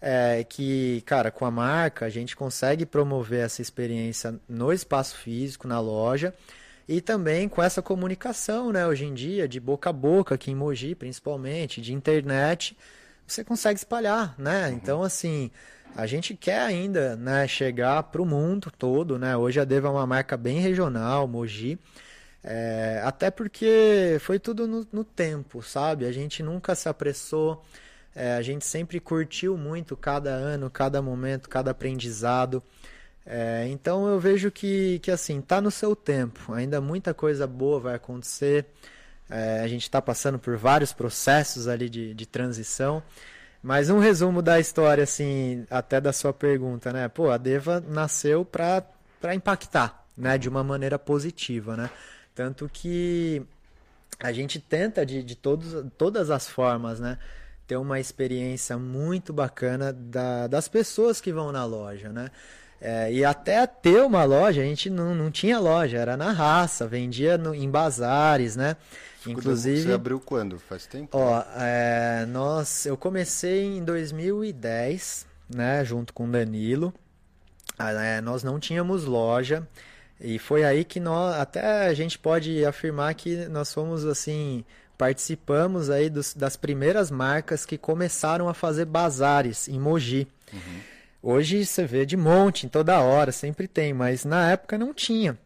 é 0.02 0.42
que, 0.42 1.00
cara, 1.06 1.30
com 1.30 1.44
a 1.44 1.50
marca 1.50 2.06
a 2.06 2.08
gente 2.08 2.34
consegue 2.34 2.84
promover 2.84 3.44
essa 3.44 3.62
experiência 3.62 4.34
no 4.48 4.72
espaço 4.72 5.16
físico, 5.16 5.68
na 5.68 5.78
loja, 5.78 6.34
e 6.88 7.00
também 7.00 7.48
com 7.48 7.62
essa 7.62 7.80
comunicação, 7.80 8.72
né, 8.72 8.84
hoje 8.84 9.04
em 9.04 9.14
dia, 9.14 9.46
de 9.46 9.60
boca 9.60 9.90
a 9.90 9.92
boca, 9.92 10.34
aqui 10.34 10.50
em 10.50 10.56
Mogi 10.56 10.96
principalmente, 10.96 11.80
de 11.80 11.94
internet, 11.94 12.76
você 13.24 13.44
consegue 13.44 13.78
espalhar, 13.78 14.34
né? 14.36 14.66
Uhum. 14.66 14.74
Então, 14.74 15.02
assim, 15.04 15.52
a 15.94 16.04
gente 16.04 16.34
quer 16.34 16.62
ainda 16.62 17.14
né, 17.14 17.46
chegar 17.46 18.02
para 18.02 18.20
o 18.20 18.26
mundo 18.26 18.72
todo, 18.76 19.20
né? 19.20 19.36
Hoje 19.36 19.60
a 19.60 19.64
Deva 19.64 19.86
é 19.86 19.90
uma 19.92 20.06
marca 20.06 20.36
bem 20.36 20.58
regional, 20.58 21.28
Mogi, 21.28 21.78
é, 22.42 23.00
até 23.04 23.30
porque 23.30 24.18
foi 24.20 24.38
tudo 24.38 24.66
no, 24.66 24.86
no, 24.92 25.04
tempo, 25.04 25.62
sabe? 25.62 26.04
A 26.06 26.12
gente 26.12 26.42
nunca 26.42 26.74
se 26.74 26.88
apressou, 26.88 27.64
é, 28.14 28.34
a 28.34 28.42
gente 28.42 28.64
sempre 28.64 29.00
curtiu 29.00 29.56
muito 29.56 29.96
cada 29.96 30.30
ano, 30.30 30.70
cada 30.70 31.02
momento, 31.02 31.48
cada 31.48 31.72
aprendizado. 31.72 32.62
É, 33.24 33.66
então 33.68 34.06
eu 34.06 34.20
vejo 34.20 34.50
que, 34.50 35.00
que 35.00 35.10
assim, 35.10 35.40
tá 35.40 35.60
no 35.60 35.70
seu 35.70 35.96
tempo, 35.96 36.52
ainda 36.52 36.80
muita 36.80 37.12
coisa 37.12 37.46
boa 37.46 37.80
vai 37.80 37.94
acontecer. 37.96 38.66
É, 39.28 39.60
a 39.60 39.66
gente 39.66 39.82
está 39.82 40.00
passando 40.00 40.38
por 40.38 40.56
vários 40.56 40.92
processos 40.92 41.66
ali 41.66 41.88
de, 41.88 42.14
de 42.14 42.26
transição. 42.26 43.02
Mas 43.62 43.90
um 43.90 43.98
resumo 43.98 44.42
da 44.42 44.60
história, 44.60 45.02
assim, 45.02 45.66
até 45.68 46.00
da 46.00 46.12
sua 46.12 46.32
pergunta, 46.32 46.92
né? 46.92 47.08
Pô, 47.08 47.30
a 47.30 47.36
Deva 47.36 47.80
nasceu 47.80 48.44
para 48.44 48.84
impactar, 49.34 50.06
né? 50.16 50.38
De 50.38 50.48
uma 50.48 50.62
maneira 50.62 50.98
positiva, 50.98 51.76
né? 51.76 51.90
Tanto 52.36 52.68
que 52.70 53.42
a 54.20 54.30
gente 54.30 54.60
tenta 54.60 55.06
de, 55.06 55.22
de 55.22 55.34
todos, 55.34 55.86
todas 55.96 56.30
as 56.30 56.46
formas, 56.46 57.00
né? 57.00 57.18
Ter 57.66 57.78
uma 57.78 57.98
experiência 57.98 58.76
muito 58.76 59.32
bacana 59.32 59.90
da, 59.90 60.46
das 60.46 60.68
pessoas 60.68 61.18
que 61.18 61.32
vão 61.32 61.50
na 61.50 61.64
loja, 61.64 62.10
né? 62.10 62.30
É, 62.78 63.10
e 63.10 63.24
até 63.24 63.66
ter 63.66 64.02
uma 64.02 64.22
loja, 64.24 64.60
a 64.60 64.64
gente 64.64 64.90
não, 64.90 65.14
não 65.14 65.30
tinha 65.30 65.58
loja, 65.58 65.96
era 65.96 66.14
na 66.14 66.30
raça, 66.30 66.86
vendia 66.86 67.38
no, 67.38 67.54
em 67.54 67.70
bazares, 67.70 68.54
né? 68.54 68.76
Inclusive. 69.26 69.84
Você 69.84 69.92
abriu 69.92 70.20
quando? 70.20 70.58
Faz 70.58 70.84
tempo? 70.86 71.16
Ó, 71.16 71.42
é, 71.56 72.26
nós, 72.28 72.84
eu 72.84 72.98
comecei 72.98 73.64
em 73.64 73.82
2010, 73.82 75.26
né? 75.48 75.82
Junto 75.86 76.12
com 76.12 76.26
o 76.26 76.30
Danilo. 76.30 76.92
Ah, 77.78 77.92
é, 77.92 78.20
nós 78.20 78.42
não 78.42 78.60
tínhamos 78.60 79.04
loja. 79.04 79.66
E 80.20 80.38
foi 80.38 80.64
aí 80.64 80.84
que 80.84 80.98
nós, 80.98 81.36
até 81.36 81.86
a 81.86 81.94
gente 81.94 82.18
pode 82.18 82.64
afirmar 82.64 83.14
que 83.14 83.46
nós 83.48 83.72
fomos 83.72 84.04
assim, 84.04 84.64
participamos 84.96 85.90
aí 85.90 86.08
dos, 86.08 86.34
das 86.34 86.56
primeiras 86.56 87.10
marcas 87.10 87.66
que 87.66 87.76
começaram 87.76 88.48
a 88.48 88.54
fazer 88.54 88.86
bazares 88.86 89.68
em 89.68 89.78
Mogi. 89.78 90.26
Uhum. 90.52 90.80
Hoje 91.22 91.66
você 91.66 91.84
vê 91.84 92.06
de 92.06 92.16
monte, 92.16 92.66
em 92.66 92.68
toda 92.68 93.00
hora, 93.00 93.32
sempre 93.32 93.66
tem, 93.66 93.92
mas 93.92 94.24
na 94.24 94.50
época 94.50 94.78
não 94.78 94.94
tinha. 94.94 95.36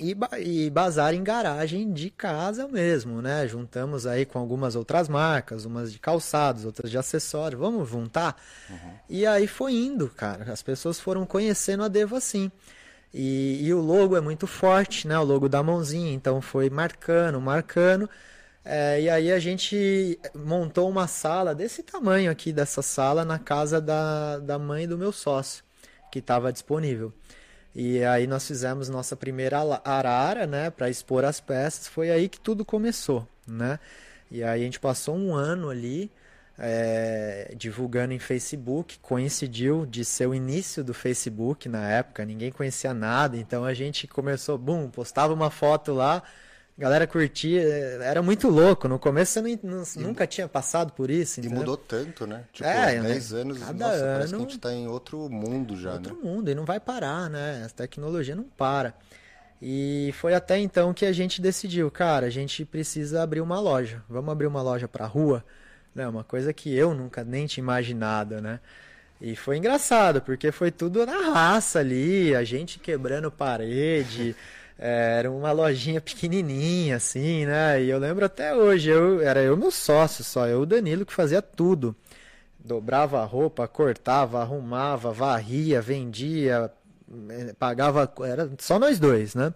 E, 0.00 0.16
e 0.40 0.70
bazar 0.70 1.14
em 1.14 1.22
garagem 1.22 1.92
de 1.92 2.08
casa 2.08 2.66
mesmo, 2.66 3.20
né? 3.20 3.46
Juntamos 3.46 4.06
aí 4.06 4.24
com 4.24 4.38
algumas 4.38 4.74
outras 4.74 5.08
marcas, 5.08 5.66
umas 5.66 5.92
de 5.92 5.98
calçados, 5.98 6.64
outras 6.64 6.90
de 6.90 6.96
acessórios, 6.96 7.60
vamos 7.60 7.88
juntar? 7.88 8.40
Uhum. 8.70 8.92
E 9.10 9.26
aí 9.26 9.46
foi 9.46 9.74
indo, 9.74 10.08
cara. 10.08 10.50
As 10.50 10.62
pessoas 10.62 10.98
foram 10.98 11.26
conhecendo 11.26 11.84
a 11.84 11.88
Devo 11.88 12.16
assim. 12.16 12.50
E, 13.14 13.60
e, 13.66 13.74
o 13.74 13.80
logo 13.80 14.16
é 14.16 14.20
muito 14.20 14.46
forte, 14.46 15.06
né? 15.06 15.18
O 15.18 15.24
logo 15.24 15.48
da 15.48 15.62
mãozinha, 15.62 16.12
então 16.12 16.40
foi 16.40 16.70
marcando, 16.70 17.40
marcando. 17.40 18.08
É, 18.64 19.00
e 19.02 19.10
aí 19.10 19.32
a 19.32 19.38
gente 19.38 20.18
montou 20.34 20.88
uma 20.88 21.06
sala 21.06 21.54
desse 21.54 21.82
tamanho 21.82 22.30
aqui, 22.30 22.52
dessa 22.52 22.80
sala, 22.80 23.24
na 23.24 23.38
casa 23.38 23.80
da, 23.80 24.38
da 24.38 24.58
mãe 24.58 24.86
do 24.88 24.96
meu 24.96 25.12
sócio, 25.12 25.64
que 26.10 26.20
estava 26.20 26.52
disponível. 26.52 27.12
E 27.74 28.04
aí 28.04 28.26
nós 28.26 28.46
fizemos 28.46 28.88
nossa 28.88 29.16
primeira 29.16 29.58
arara, 29.84 30.46
né, 30.46 30.70
para 30.70 30.90
expor 30.90 31.24
as 31.24 31.40
peças. 31.40 31.88
Foi 31.88 32.10
aí 32.10 32.28
que 32.28 32.38
tudo 32.40 32.64
começou, 32.64 33.26
né? 33.46 33.78
E 34.30 34.42
aí 34.42 34.62
a 34.62 34.64
gente 34.64 34.80
passou 34.80 35.16
um 35.16 35.34
ano 35.34 35.70
ali 35.70 36.10
é, 36.64 37.52
divulgando 37.56 38.12
em 38.12 38.20
Facebook, 38.20 39.00
coincidiu 39.00 39.84
de 39.84 40.04
ser 40.04 40.28
o 40.28 40.34
início 40.34 40.84
do 40.84 40.94
Facebook 40.94 41.68
na 41.68 41.90
época, 41.90 42.24
ninguém 42.24 42.52
conhecia 42.52 42.94
nada, 42.94 43.36
então 43.36 43.64
a 43.64 43.74
gente 43.74 44.06
começou, 44.06 44.56
bum, 44.56 44.88
postava 44.88 45.34
uma 45.34 45.50
foto 45.50 45.92
lá, 45.92 46.22
galera 46.78 47.04
curtia, 47.04 47.62
era 48.00 48.22
muito 48.22 48.48
louco. 48.48 48.86
No 48.86 48.96
começo 48.96 49.32
você 49.32 49.58
não, 49.60 49.82
nunca 49.96 50.24
tinha 50.24 50.46
passado 50.46 50.92
por 50.92 51.10
isso. 51.10 51.40
E 51.40 51.48
mudou 51.48 51.76
tanto, 51.76 52.28
né? 52.28 52.44
Tipo, 52.52 52.68
é, 52.68 53.00
10 53.00 53.32
anos, 53.32 53.58
cada 53.58 53.72
nossa, 53.72 53.96
ano, 53.96 54.12
parece 54.12 54.32
que 54.32 54.36
a 54.36 54.44
gente 54.44 54.58
tá 54.58 54.72
em 54.72 54.86
outro 54.86 55.28
mundo 55.28 55.76
já, 55.76 55.94
outro 55.94 56.10
né? 56.10 56.16
Outro 56.16 56.30
mundo, 56.30 56.48
e 56.48 56.54
não 56.54 56.64
vai 56.64 56.78
parar, 56.78 57.28
né? 57.28 57.64
A 57.66 57.70
tecnologia 57.70 58.36
não 58.36 58.44
para. 58.44 58.94
E 59.60 60.14
foi 60.14 60.32
até 60.32 60.60
então 60.60 60.94
que 60.94 61.04
a 61.04 61.12
gente 61.12 61.42
decidiu, 61.42 61.90
cara, 61.90 62.26
a 62.26 62.30
gente 62.30 62.64
precisa 62.64 63.20
abrir 63.20 63.40
uma 63.40 63.58
loja. 63.58 64.00
Vamos 64.08 64.30
abrir 64.30 64.46
uma 64.46 64.62
loja 64.62 64.86
pra 64.86 65.06
rua? 65.06 65.44
Né? 65.94 66.06
Uma 66.08 66.24
coisa 66.24 66.52
que 66.52 66.74
eu 66.74 66.94
nunca 66.94 67.22
nem 67.24 67.46
tinha 67.46 67.62
imaginado, 67.62 68.40
né? 68.40 68.60
E 69.20 69.36
foi 69.36 69.56
engraçado, 69.56 70.20
porque 70.20 70.50
foi 70.50 70.72
tudo 70.72 71.06
na 71.06 71.32
raça 71.32 71.78
ali, 71.78 72.34
a 72.34 72.42
gente 72.42 72.80
quebrando 72.80 73.30
parede. 73.30 74.34
é, 74.76 75.18
era 75.20 75.30
uma 75.30 75.52
lojinha 75.52 76.00
pequenininha, 76.00 76.96
assim, 76.96 77.46
né? 77.46 77.80
E 77.82 77.88
eu 77.88 77.98
lembro 77.98 78.24
até 78.24 78.52
hoje, 78.52 78.90
eu, 78.90 79.20
era 79.20 79.40
eu 79.40 79.56
meu 79.56 79.70
sócio 79.70 80.24
só, 80.24 80.48
eu 80.48 80.62
o 80.62 80.66
Danilo 80.66 81.06
que 81.06 81.12
fazia 81.12 81.40
tudo. 81.40 81.94
Dobrava 82.58 83.20
a 83.20 83.24
roupa, 83.24 83.68
cortava, 83.68 84.40
arrumava, 84.40 85.12
varria, 85.12 85.80
vendia, 85.80 86.70
eh, 87.30 87.54
pagava. 87.58 88.12
Era 88.24 88.50
só 88.58 88.78
nós 88.78 88.98
dois, 88.98 89.34
né? 89.34 89.52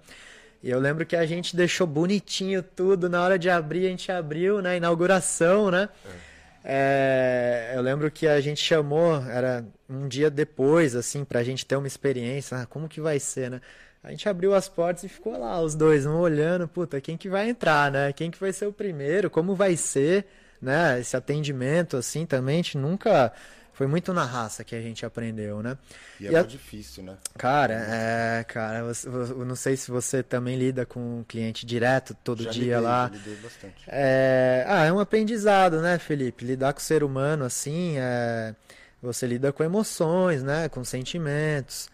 E 0.63 0.71
eu 0.71 0.81
lembro 0.81 1.07
que 1.07 1.15
a 1.15 1.27
gente 1.27 1.55
deixou 1.57 1.87
bonitinho 1.87 2.63
tudo. 2.63 3.09
Na 3.09 3.23
hora 3.23 3.39
de 3.39 3.49
abrir, 3.49 3.87
a 3.87 3.91
gente 3.91 4.11
abriu 4.11 4.61
na 4.61 4.77
inauguração, 4.77 5.71
né? 5.71 5.89
É. 6.05 6.26
É, 6.69 7.75
eu 7.77 7.81
lembro 7.81 8.11
que 8.11 8.27
a 8.27 8.41
gente 8.41 8.61
chamou, 8.61 9.23
era 9.31 9.65
um 9.89 10.09
dia 10.09 10.29
depois, 10.29 10.97
assim, 10.97 11.25
pra 11.25 11.45
gente 11.45 11.65
ter 11.65 11.77
uma 11.77 11.87
experiência. 11.87 12.59
Ah, 12.59 12.67
como 12.67 12.89
que 12.89 13.01
vai 13.01 13.21
ser, 13.21 13.49
né? 13.49 13.61
A 14.03 14.11
gente 14.11 14.29
abriu 14.29 14.53
as 14.53 14.69
portas 14.69 15.05
e 15.05 15.09
ficou 15.09 15.39
lá, 15.39 15.61
os 15.61 15.77
dois, 15.77 16.05
um 16.07 16.17
olhando, 16.17 16.67
puta, 16.67 17.01
quem 17.01 17.17
que 17.17 17.29
vai 17.29 17.49
entrar, 17.49 17.93
né? 17.93 18.13
Quem 18.13 18.33
que 18.33 18.41
vai 18.41 18.53
ser 18.53 18.67
o 18.67 18.73
primeiro? 18.73 19.31
Como 19.31 19.55
vai 19.55 19.77
ser, 19.77 20.27
né? 20.61 20.99
Esse 20.99 21.17
atendimento, 21.17 21.97
assim, 21.97 22.27
também, 22.27 22.55
a 22.55 22.63
gente 22.63 22.79
nunca 22.79 23.33
foi 23.77 23.87
muito 23.87 24.15
na 24.15 24.25
raça 24.25 24.65
que 24.65 24.75
a 24.75 24.81
gente 24.81 25.05
aprendeu, 25.05 25.63
né? 25.63 25.77
E 26.19 26.27
é 26.27 26.33
e 26.33 26.37
a... 26.37 26.43
difícil, 26.43 27.05
né? 27.05 27.15
Cara, 27.37 27.75
é, 27.75 28.43
cara, 28.45 28.91
eu 29.05 29.45
não 29.45 29.55
sei 29.55 29.77
se 29.77 29.91
você 29.91 30.23
também 30.23 30.57
lida 30.57 30.87
com 30.87 31.19
um 31.19 31.23
cliente 31.23 31.67
direto 31.67 32.17
todo 32.25 32.43
Já 32.45 32.51
dia 32.51 32.63
lidei, 32.63 32.81
lá. 32.81 33.11
Lidei 33.13 33.37
bastante. 33.37 33.85
É... 33.87 34.65
Ah, 34.67 34.87
é 34.87 34.93
um 34.93 34.99
aprendizado, 34.99 35.83
né, 35.83 35.99
Felipe? 35.99 36.43
Lidar 36.43 36.73
com 36.73 36.79
o 36.79 36.83
ser 36.83 37.05
humano 37.05 37.45
assim, 37.45 37.99
é... 37.99 38.55
você 39.03 39.27
lida 39.27 39.53
com 39.53 39.63
emoções, 39.63 40.43
né? 40.43 40.71
Com 40.71 40.83
sentimentos. 40.83 41.91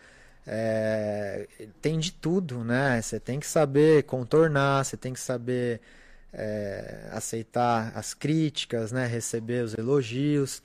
É... 0.46 1.48
Tem 1.80 1.98
de 1.98 2.12
tudo, 2.12 2.62
né? 2.62 3.02
Você 3.02 3.18
tem 3.18 3.40
que 3.40 3.46
saber 3.46 4.04
contornar, 4.04 4.84
você 4.84 4.96
tem 4.96 5.12
que 5.12 5.20
saber 5.20 5.80
é... 6.32 7.08
aceitar 7.10 7.90
as 7.96 8.14
críticas, 8.14 8.92
né? 8.92 9.04
Receber 9.04 9.64
os 9.64 9.74
elogios. 9.74 10.62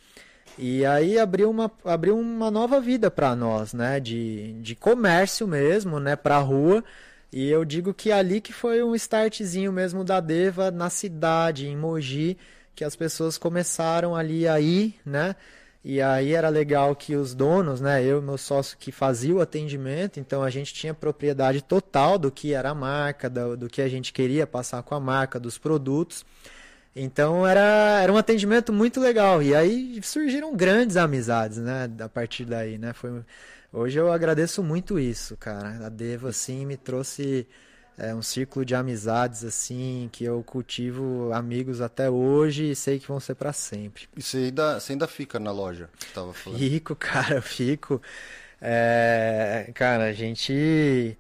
E 0.58 0.86
aí 0.86 1.20
abriu 1.20 1.50
uma, 1.50 1.72
abriu 1.86 2.18
uma 2.18 2.50
nova 2.50 2.82
vida 2.82 3.12
para 3.12 3.36
nós, 3.36 3.74
né? 3.74 4.00
De, 4.00 4.54
de 4.54 4.76
comércio 4.76 5.48
mesmo, 5.48 6.00
né? 6.00 6.16
Para 6.16 6.40
rua. 6.40 6.84
E 7.32 7.50
eu 7.50 7.64
digo 7.64 7.94
que 7.94 8.12
ali 8.12 8.42
que 8.42 8.54
foi 8.54 8.82
um 8.82 8.96
startzinho 8.96 9.72
mesmo 9.72 10.04
da 10.04 10.20
Deva 10.20 10.72
na 10.72 10.90
cidade, 10.90 11.68
em 11.68 11.76
Mogi, 11.78 12.38
que 12.76 12.84
as 12.84 12.96
pessoas 12.96 13.38
começaram 13.38 14.16
ali 14.16 14.48
a 14.48 14.60
ir, 14.60 14.96
né? 15.06 15.36
E 15.84 16.02
aí 16.02 16.34
era 16.34 16.50
legal 16.50 16.96
que 16.96 17.16
os 17.16 17.36
donos, 17.36 17.80
né? 17.80 18.04
Eu 18.04 18.20
e 18.20 18.22
meu 18.22 18.38
sócio 18.38 18.78
que 18.78 18.92
fazia 18.92 19.36
o 19.36 19.42
atendimento, 19.42 20.20
então 20.20 20.44
a 20.44 20.50
gente 20.50 20.74
tinha 20.74 20.94
propriedade 20.94 21.62
total 21.62 22.18
do 22.18 22.32
que 22.32 22.54
era 22.54 22.72
a 22.72 22.76
marca, 22.76 23.30
do, 23.30 23.56
do 23.56 23.70
que 23.70 23.82
a 23.82 23.88
gente 23.88 24.12
queria 24.12 24.48
passar 24.48 24.84
com 24.84 24.96
a 24.96 25.00
marca, 25.00 25.40
dos 25.40 25.58
produtos. 25.58 26.26
Então 26.98 27.46
era, 27.46 28.00
era 28.02 28.12
um 28.12 28.18
atendimento 28.18 28.74
muito 28.74 29.00
legal. 29.00 29.42
E 29.44 29.54
aí 29.54 30.00
surgiram 30.04 30.56
grandes 30.56 30.98
amizades, 30.98 31.58
né? 31.58 31.90
A 32.00 32.10
partir 32.10 32.46
daí, 32.46 32.78
né? 32.78 32.92
Foi, 32.94 33.24
hoje 33.72 34.00
eu 34.00 34.12
agradeço 34.12 34.64
muito 34.64 35.00
isso, 35.00 35.38
cara. 35.38 35.86
A 35.86 35.90
Devo, 35.90 36.28
assim, 36.28 36.66
me 36.66 36.76
trouxe 36.76 37.48
é, 37.98 38.14
um 38.14 38.22
círculo 38.22 38.66
de 38.66 38.76
amizades, 38.76 39.44
assim, 39.44 40.10
que 40.12 40.24
eu 40.24 40.44
cultivo 40.44 41.32
amigos 41.34 41.82
até 41.82 42.10
hoje 42.10 42.72
e 42.72 42.76
sei 42.76 43.00
que 43.00 43.08
vão 43.08 43.20
ser 43.20 43.36
para 43.36 43.54
sempre. 43.54 44.08
E 44.16 44.22
você 44.22 44.38
ainda, 44.38 44.80
você 44.80 44.94
ainda 44.94 45.08
fica 45.08 45.40
na 45.40 45.52
loja? 45.52 45.90
Tava 46.14 46.34
falando. 46.34 46.60
Fico, 46.60 46.96
cara, 46.98 47.42
fico. 47.42 48.02
É, 48.62 49.70
cara, 49.76 50.06
a 50.06 50.14
gente 50.14 51.18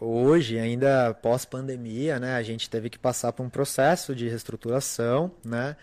Hoje, 0.00 0.58
ainda 0.58 1.14
pós-pandemia, 1.14 2.18
né, 2.18 2.34
a 2.34 2.42
gente 2.42 2.68
teve 2.68 2.90
que 2.90 2.98
passar 2.98 3.32
por 3.32 3.44
um 3.44 3.50
processo 3.50 4.14
de 4.14 4.28
reestruturação, 4.28 5.30
né? 5.44 5.76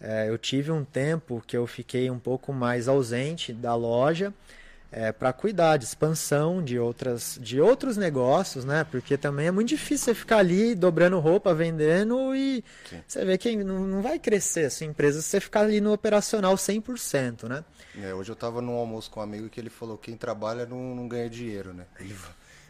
É, 0.00 0.28
eu 0.28 0.36
tive 0.36 0.70
um 0.72 0.84
tempo 0.84 1.42
que 1.46 1.56
eu 1.56 1.66
fiquei 1.66 2.10
um 2.10 2.18
pouco 2.18 2.52
mais 2.52 2.88
ausente 2.88 3.52
da 3.52 3.74
loja 3.74 4.34
é, 4.92 5.10
para 5.10 5.32
cuidar 5.32 5.78
de 5.78 5.84
expansão 5.84 6.62
de, 6.62 6.78
outras, 6.78 7.38
de 7.40 7.58
outros 7.60 7.96
negócios, 7.96 8.64
né? 8.64 8.84
Porque 8.84 9.16
também 9.16 9.46
é 9.46 9.50
muito 9.50 9.68
difícil 9.68 10.06
você 10.06 10.14
ficar 10.14 10.38
ali 10.38 10.74
dobrando 10.74 11.18
roupa, 11.18 11.54
vendendo 11.54 12.34
e 12.34 12.62
Sim. 12.90 13.02
você 13.06 13.24
vê 13.24 13.38
que 13.38 13.56
não, 13.56 13.86
não 13.86 14.02
vai 14.02 14.18
crescer 14.18 14.66
a 14.66 14.70
sua 14.70 14.86
empresa 14.86 15.22
se 15.22 15.28
você 15.28 15.40
ficar 15.40 15.60
ali 15.60 15.80
no 15.80 15.92
operacional 15.92 16.54
100%, 16.56 17.48
né? 17.48 17.64
É, 18.02 18.12
hoje 18.12 18.30
eu 18.30 18.34
estava 18.34 18.60
num 18.60 18.74
almoço 18.74 19.10
com 19.10 19.20
um 19.20 19.22
amigo 19.22 19.48
que 19.48 19.58
ele 19.58 19.70
falou 19.70 19.96
que 19.96 20.10
quem 20.10 20.16
trabalha 20.16 20.66
não, 20.66 20.94
não 20.94 21.08
ganha 21.08 21.30
dinheiro, 21.30 21.72
né? 21.72 21.86
Ele 21.98 22.14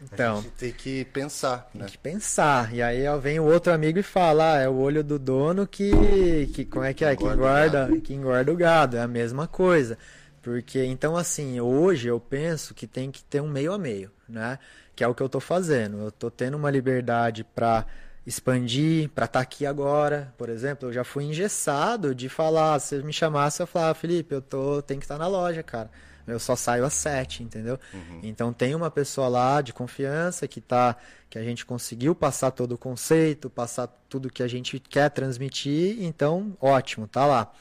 então, 0.01 0.39
a 0.39 0.41
gente 0.41 0.51
tem 0.51 0.71
que 0.71 1.05
pensar, 1.05 1.69
tem 1.71 1.81
né? 1.81 1.87
que 1.87 1.97
pensar. 1.97 2.73
E 2.73 2.81
aí 2.81 3.03
vem 3.21 3.39
o 3.39 3.45
outro 3.45 3.71
amigo 3.71 3.99
e 3.99 4.03
fala, 4.03 4.53
ah, 4.53 4.61
é 4.61 4.67
o 4.67 4.75
olho 4.75 5.03
do 5.03 5.17
dono 5.17 5.65
que, 5.67 6.49
que 6.53 6.65
como 6.65 6.83
é 6.83 6.93
que 6.93 7.05
é, 7.05 7.15
que 7.15 7.23
engorda, 7.23 7.89
que 8.03 8.13
engorda 8.13 8.51
o 8.51 8.55
gado, 8.55 8.97
é 8.97 9.01
a 9.01 9.07
mesma 9.07 9.47
coisa. 9.47 9.97
Porque 10.41 10.83
então 10.83 11.15
assim, 11.15 11.59
hoje 11.61 12.09
eu 12.09 12.19
penso 12.19 12.73
que 12.73 12.85
tem 12.85 13.09
que 13.09 13.23
ter 13.23 13.41
um 13.41 13.49
meio 13.49 13.71
a 13.71 13.77
meio, 13.77 14.11
né? 14.27 14.59
Que 14.95 15.03
é 15.03 15.07
o 15.07 15.15
que 15.15 15.23
eu 15.23 15.27
estou 15.27 15.41
fazendo. 15.41 15.99
Eu 15.99 16.09
estou 16.09 16.29
tendo 16.29 16.57
uma 16.57 16.69
liberdade 16.69 17.43
para 17.43 17.85
expandir, 18.25 19.09
para 19.09 19.25
estar 19.25 19.39
tá 19.39 19.43
aqui 19.43 19.65
agora, 19.65 20.33
por 20.37 20.49
exemplo, 20.49 20.89
eu 20.89 20.93
já 20.93 21.03
fui 21.03 21.25
engessado 21.25 22.15
de 22.15 22.29
falar, 22.29 22.79
se 22.79 22.95
me 23.03 23.11
chamasse 23.11 23.61
eu 23.61 23.67
falar, 23.67 23.89
ah, 23.89 23.93
Felipe, 23.93 24.33
eu 24.33 24.41
tô, 24.41 24.81
tem 24.81 24.97
que 24.97 25.03
estar 25.03 25.15
tá 25.15 25.19
na 25.19 25.27
loja, 25.27 25.61
cara 25.61 25.89
eu 26.25 26.39
só 26.39 26.55
saio 26.55 26.85
às 26.85 26.93
sete, 26.93 27.43
entendeu? 27.43 27.79
Uhum. 27.93 28.19
Então 28.23 28.53
tem 28.53 28.75
uma 28.75 28.89
pessoa 28.89 29.27
lá 29.27 29.61
de 29.61 29.73
confiança 29.73 30.47
que 30.47 30.61
tá, 30.61 30.95
que 31.29 31.37
a 31.37 31.43
gente 31.43 31.65
conseguiu 31.65 32.15
passar 32.15 32.51
todo 32.51 32.73
o 32.73 32.77
conceito, 32.77 33.49
passar 33.49 33.87
tudo 34.09 34.29
que 34.29 34.43
a 34.43 34.47
gente 34.47 34.79
quer 34.79 35.09
transmitir, 35.09 36.03
então 36.03 36.55
ótimo, 36.61 37.07
tá 37.07 37.25
lá. 37.25 37.51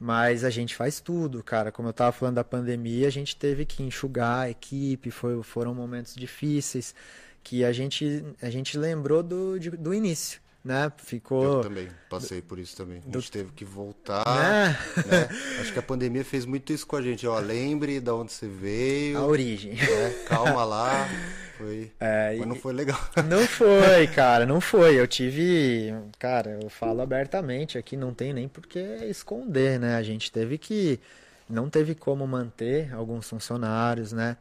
Mas 0.00 0.44
a 0.44 0.50
gente 0.50 0.76
faz 0.76 1.00
tudo, 1.00 1.42
cara. 1.42 1.72
Como 1.72 1.88
eu 1.88 1.92
tava 1.92 2.12
falando 2.12 2.36
da 2.36 2.44
pandemia, 2.44 3.08
a 3.08 3.10
gente 3.10 3.34
teve 3.34 3.64
que 3.64 3.82
enxugar 3.82 4.40
a 4.40 4.50
equipe, 4.50 5.10
foi, 5.10 5.42
foram 5.42 5.74
momentos 5.74 6.14
difíceis 6.14 6.94
que 7.42 7.64
a 7.64 7.72
gente, 7.72 8.24
a 8.40 8.50
gente 8.50 8.78
lembrou 8.78 9.22
do, 9.22 9.58
de, 9.58 9.70
do 9.70 9.92
início 9.92 10.40
né? 10.64 10.92
Ficou. 10.98 11.44
Eu 11.44 11.60
também 11.62 11.88
passei 12.10 12.42
por 12.42 12.58
isso 12.58 12.76
também. 12.76 13.02
A 13.06 13.18
gente 13.18 13.30
teve 13.30 13.52
que 13.52 13.64
voltar. 13.64 14.24
É. 14.26 15.00
Né? 15.02 15.28
Acho 15.60 15.72
que 15.72 15.78
a 15.78 15.82
pandemia 15.82 16.24
fez 16.24 16.44
muito 16.44 16.72
isso 16.72 16.86
com 16.86 16.96
a 16.96 17.02
gente. 17.02 17.26
Ó, 17.26 17.38
lembre 17.38 18.00
de 18.00 18.10
onde 18.10 18.32
você 18.32 18.46
veio. 18.46 19.18
A 19.18 19.26
origem. 19.26 19.74
Né? 19.74 20.24
Calma 20.26 20.64
lá. 20.64 21.08
Foi. 21.56 21.90
É, 21.98 22.36
Mas 22.38 22.46
não 22.46 22.54
foi 22.54 22.72
legal. 22.72 23.00
Não 23.28 23.46
foi, 23.46 24.06
cara, 24.14 24.46
não 24.46 24.60
foi. 24.60 24.98
Eu 24.98 25.08
tive. 25.08 25.92
Cara, 26.18 26.58
eu 26.62 26.70
falo 26.70 27.00
abertamente 27.02 27.76
aqui, 27.76 27.96
não 27.96 28.14
tem 28.14 28.32
nem 28.32 28.46
por 28.46 28.66
que 28.66 28.78
esconder, 28.78 29.78
né? 29.80 29.96
A 29.96 30.02
gente 30.02 30.30
teve 30.30 30.56
que. 30.56 31.00
Não 31.48 31.70
teve 31.70 31.94
como 31.94 32.26
manter 32.26 32.92
alguns 32.94 33.28
funcionários, 33.28 34.12
né? 34.12 34.36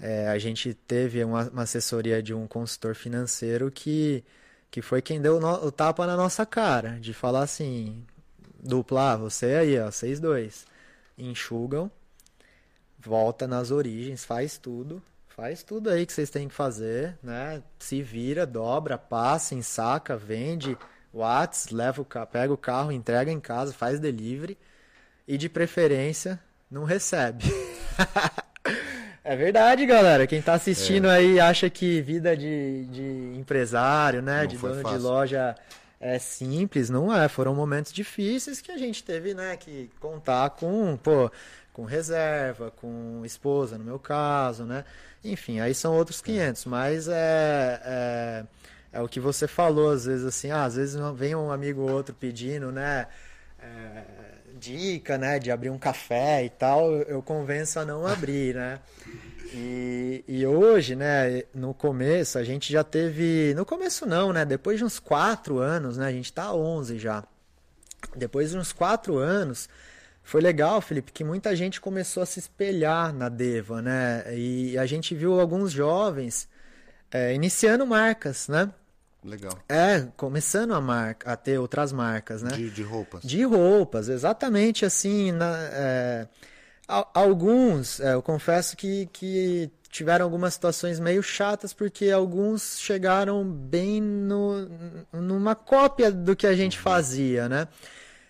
É, 0.00 0.28
a 0.28 0.38
gente 0.38 0.74
teve 0.74 1.22
uma, 1.22 1.48
uma 1.48 1.62
assessoria 1.62 2.22
de 2.22 2.34
um 2.34 2.46
consultor 2.46 2.94
financeiro 2.94 3.70
que 3.70 4.24
que 4.70 4.80
foi 4.80 5.02
quem 5.02 5.20
deu 5.20 5.38
o, 5.38 5.72
tapa 5.72 6.06
na 6.06 6.16
nossa 6.16 6.46
cara, 6.46 6.98
de 7.00 7.12
falar 7.12 7.42
assim, 7.42 8.04
dupla, 8.62 9.12
ah, 9.12 9.16
você 9.16 9.46
aí, 9.56 9.80
ó, 9.80 9.90
vocês 9.90 10.20
dois, 10.20 10.66
enxugam, 11.18 11.90
volta 12.98 13.46
nas 13.46 13.70
origens, 13.70 14.24
faz 14.24 14.58
tudo, 14.58 15.02
faz 15.28 15.62
tudo 15.62 15.90
aí 15.90 16.06
que 16.06 16.12
vocês 16.12 16.30
têm 16.30 16.48
que 16.48 16.54
fazer, 16.54 17.18
né? 17.22 17.62
Se 17.78 18.02
vira, 18.02 18.46
dobra, 18.46 18.96
passa, 18.96 19.54
ensaca, 19.54 20.16
vende, 20.16 20.76
Whats, 21.12 21.70
leva 21.70 22.02
o 22.02 22.06
pega 22.26 22.52
o 22.52 22.56
carro, 22.56 22.92
entrega 22.92 23.32
em 23.32 23.40
casa, 23.40 23.72
faz 23.72 23.98
delivery 23.98 24.56
e 25.26 25.36
de 25.36 25.48
preferência 25.48 26.38
não 26.70 26.84
recebe. 26.84 27.44
É 29.30 29.36
verdade, 29.36 29.86
galera. 29.86 30.26
Quem 30.26 30.42
tá 30.42 30.54
assistindo 30.54 31.06
é. 31.06 31.18
aí 31.18 31.38
acha 31.38 31.70
que 31.70 32.02
vida 32.02 32.36
de, 32.36 32.84
de 32.86 33.38
empresário, 33.38 34.20
né? 34.20 34.40
Não 34.40 34.46
de 34.48 34.58
dono 34.58 34.82
fácil. 34.82 34.98
de 34.98 35.04
loja 35.04 35.54
é 36.00 36.18
simples, 36.18 36.90
não 36.90 37.14
é. 37.14 37.28
Foram 37.28 37.54
momentos 37.54 37.92
difíceis 37.92 38.60
que 38.60 38.72
a 38.72 38.76
gente 38.76 39.04
teve, 39.04 39.32
né, 39.32 39.56
que 39.56 39.88
contar 40.00 40.50
com, 40.50 40.96
pô, 40.96 41.30
com 41.72 41.84
reserva, 41.84 42.72
com 42.72 43.22
esposa, 43.24 43.78
no 43.78 43.84
meu 43.84 44.00
caso, 44.00 44.64
né? 44.64 44.84
Enfim, 45.22 45.60
aí 45.60 45.74
são 45.76 45.94
outros 45.94 46.20
500, 46.20 46.66
é. 46.66 46.68
mas 46.68 47.06
é, 47.06 47.80
é, 47.84 48.44
é, 48.94 49.00
o 49.00 49.06
que 49.06 49.20
você 49.20 49.46
falou, 49.46 49.92
às 49.92 50.06
vezes 50.06 50.26
assim, 50.26 50.50
ah, 50.50 50.64
às 50.64 50.74
vezes 50.74 50.98
vem 51.14 51.36
um 51.36 51.52
amigo 51.52 51.82
ou 51.82 51.90
outro 51.92 52.16
pedindo, 52.16 52.72
né? 52.72 53.06
É, 53.62 54.02
dica, 54.60 55.16
né, 55.16 55.38
de 55.38 55.50
abrir 55.50 55.70
um 55.70 55.78
café 55.78 56.44
e 56.44 56.50
tal, 56.50 56.92
eu 56.92 57.22
convenço 57.22 57.80
a 57.80 57.84
não 57.84 58.06
abrir, 58.06 58.54
né? 58.54 58.78
E, 59.52 60.24
e 60.28 60.46
hoje, 60.46 60.94
né, 60.94 61.42
no 61.52 61.74
começo, 61.74 62.38
a 62.38 62.44
gente 62.44 62.72
já 62.72 62.84
teve. 62.84 63.52
No 63.56 63.64
começo 63.64 64.06
não, 64.06 64.32
né? 64.32 64.44
Depois 64.44 64.78
de 64.78 64.84
uns 64.84 64.98
quatro 65.00 65.58
anos, 65.58 65.96
né? 65.96 66.06
A 66.06 66.12
gente 66.12 66.32
tá 66.32 66.52
11 66.52 66.98
já. 66.98 67.24
Depois 68.14 68.50
de 68.50 68.58
uns 68.58 68.72
quatro 68.72 69.18
anos, 69.18 69.68
foi 70.22 70.40
legal, 70.40 70.80
Felipe, 70.80 71.10
que 71.10 71.24
muita 71.24 71.56
gente 71.56 71.80
começou 71.80 72.22
a 72.22 72.26
se 72.26 72.38
espelhar 72.38 73.12
na 73.12 73.28
Deva, 73.28 73.82
né? 73.82 74.24
E 74.36 74.78
a 74.78 74.86
gente 74.86 75.14
viu 75.14 75.40
alguns 75.40 75.72
jovens 75.72 76.48
é, 77.10 77.34
iniciando 77.34 77.86
marcas, 77.86 78.46
né? 78.46 78.70
Legal. 79.22 79.52
É, 79.68 80.08
começando 80.16 80.72
a, 80.72 80.80
marca, 80.80 81.30
a 81.30 81.36
ter 81.36 81.58
outras 81.58 81.92
marcas, 81.92 82.42
né? 82.42 82.50
De, 82.52 82.70
de 82.70 82.82
roupas. 82.82 83.22
De 83.22 83.42
roupas, 83.44 84.08
exatamente 84.08 84.84
assim. 84.84 85.30
Na, 85.30 85.56
é, 85.72 86.28
alguns, 87.14 88.00
é, 88.00 88.14
eu 88.14 88.22
confesso 88.22 88.76
que, 88.76 89.06
que 89.12 89.70
tiveram 89.90 90.24
algumas 90.24 90.54
situações 90.54 90.98
meio 90.98 91.22
chatas, 91.22 91.74
porque 91.74 92.10
alguns 92.10 92.78
chegaram 92.80 93.44
bem 93.44 94.00
no, 94.00 94.70
numa 95.12 95.54
cópia 95.54 96.10
do 96.10 96.34
que 96.34 96.46
a 96.46 96.54
gente 96.54 96.78
uhum. 96.78 96.82
fazia, 96.84 97.48
né? 97.48 97.68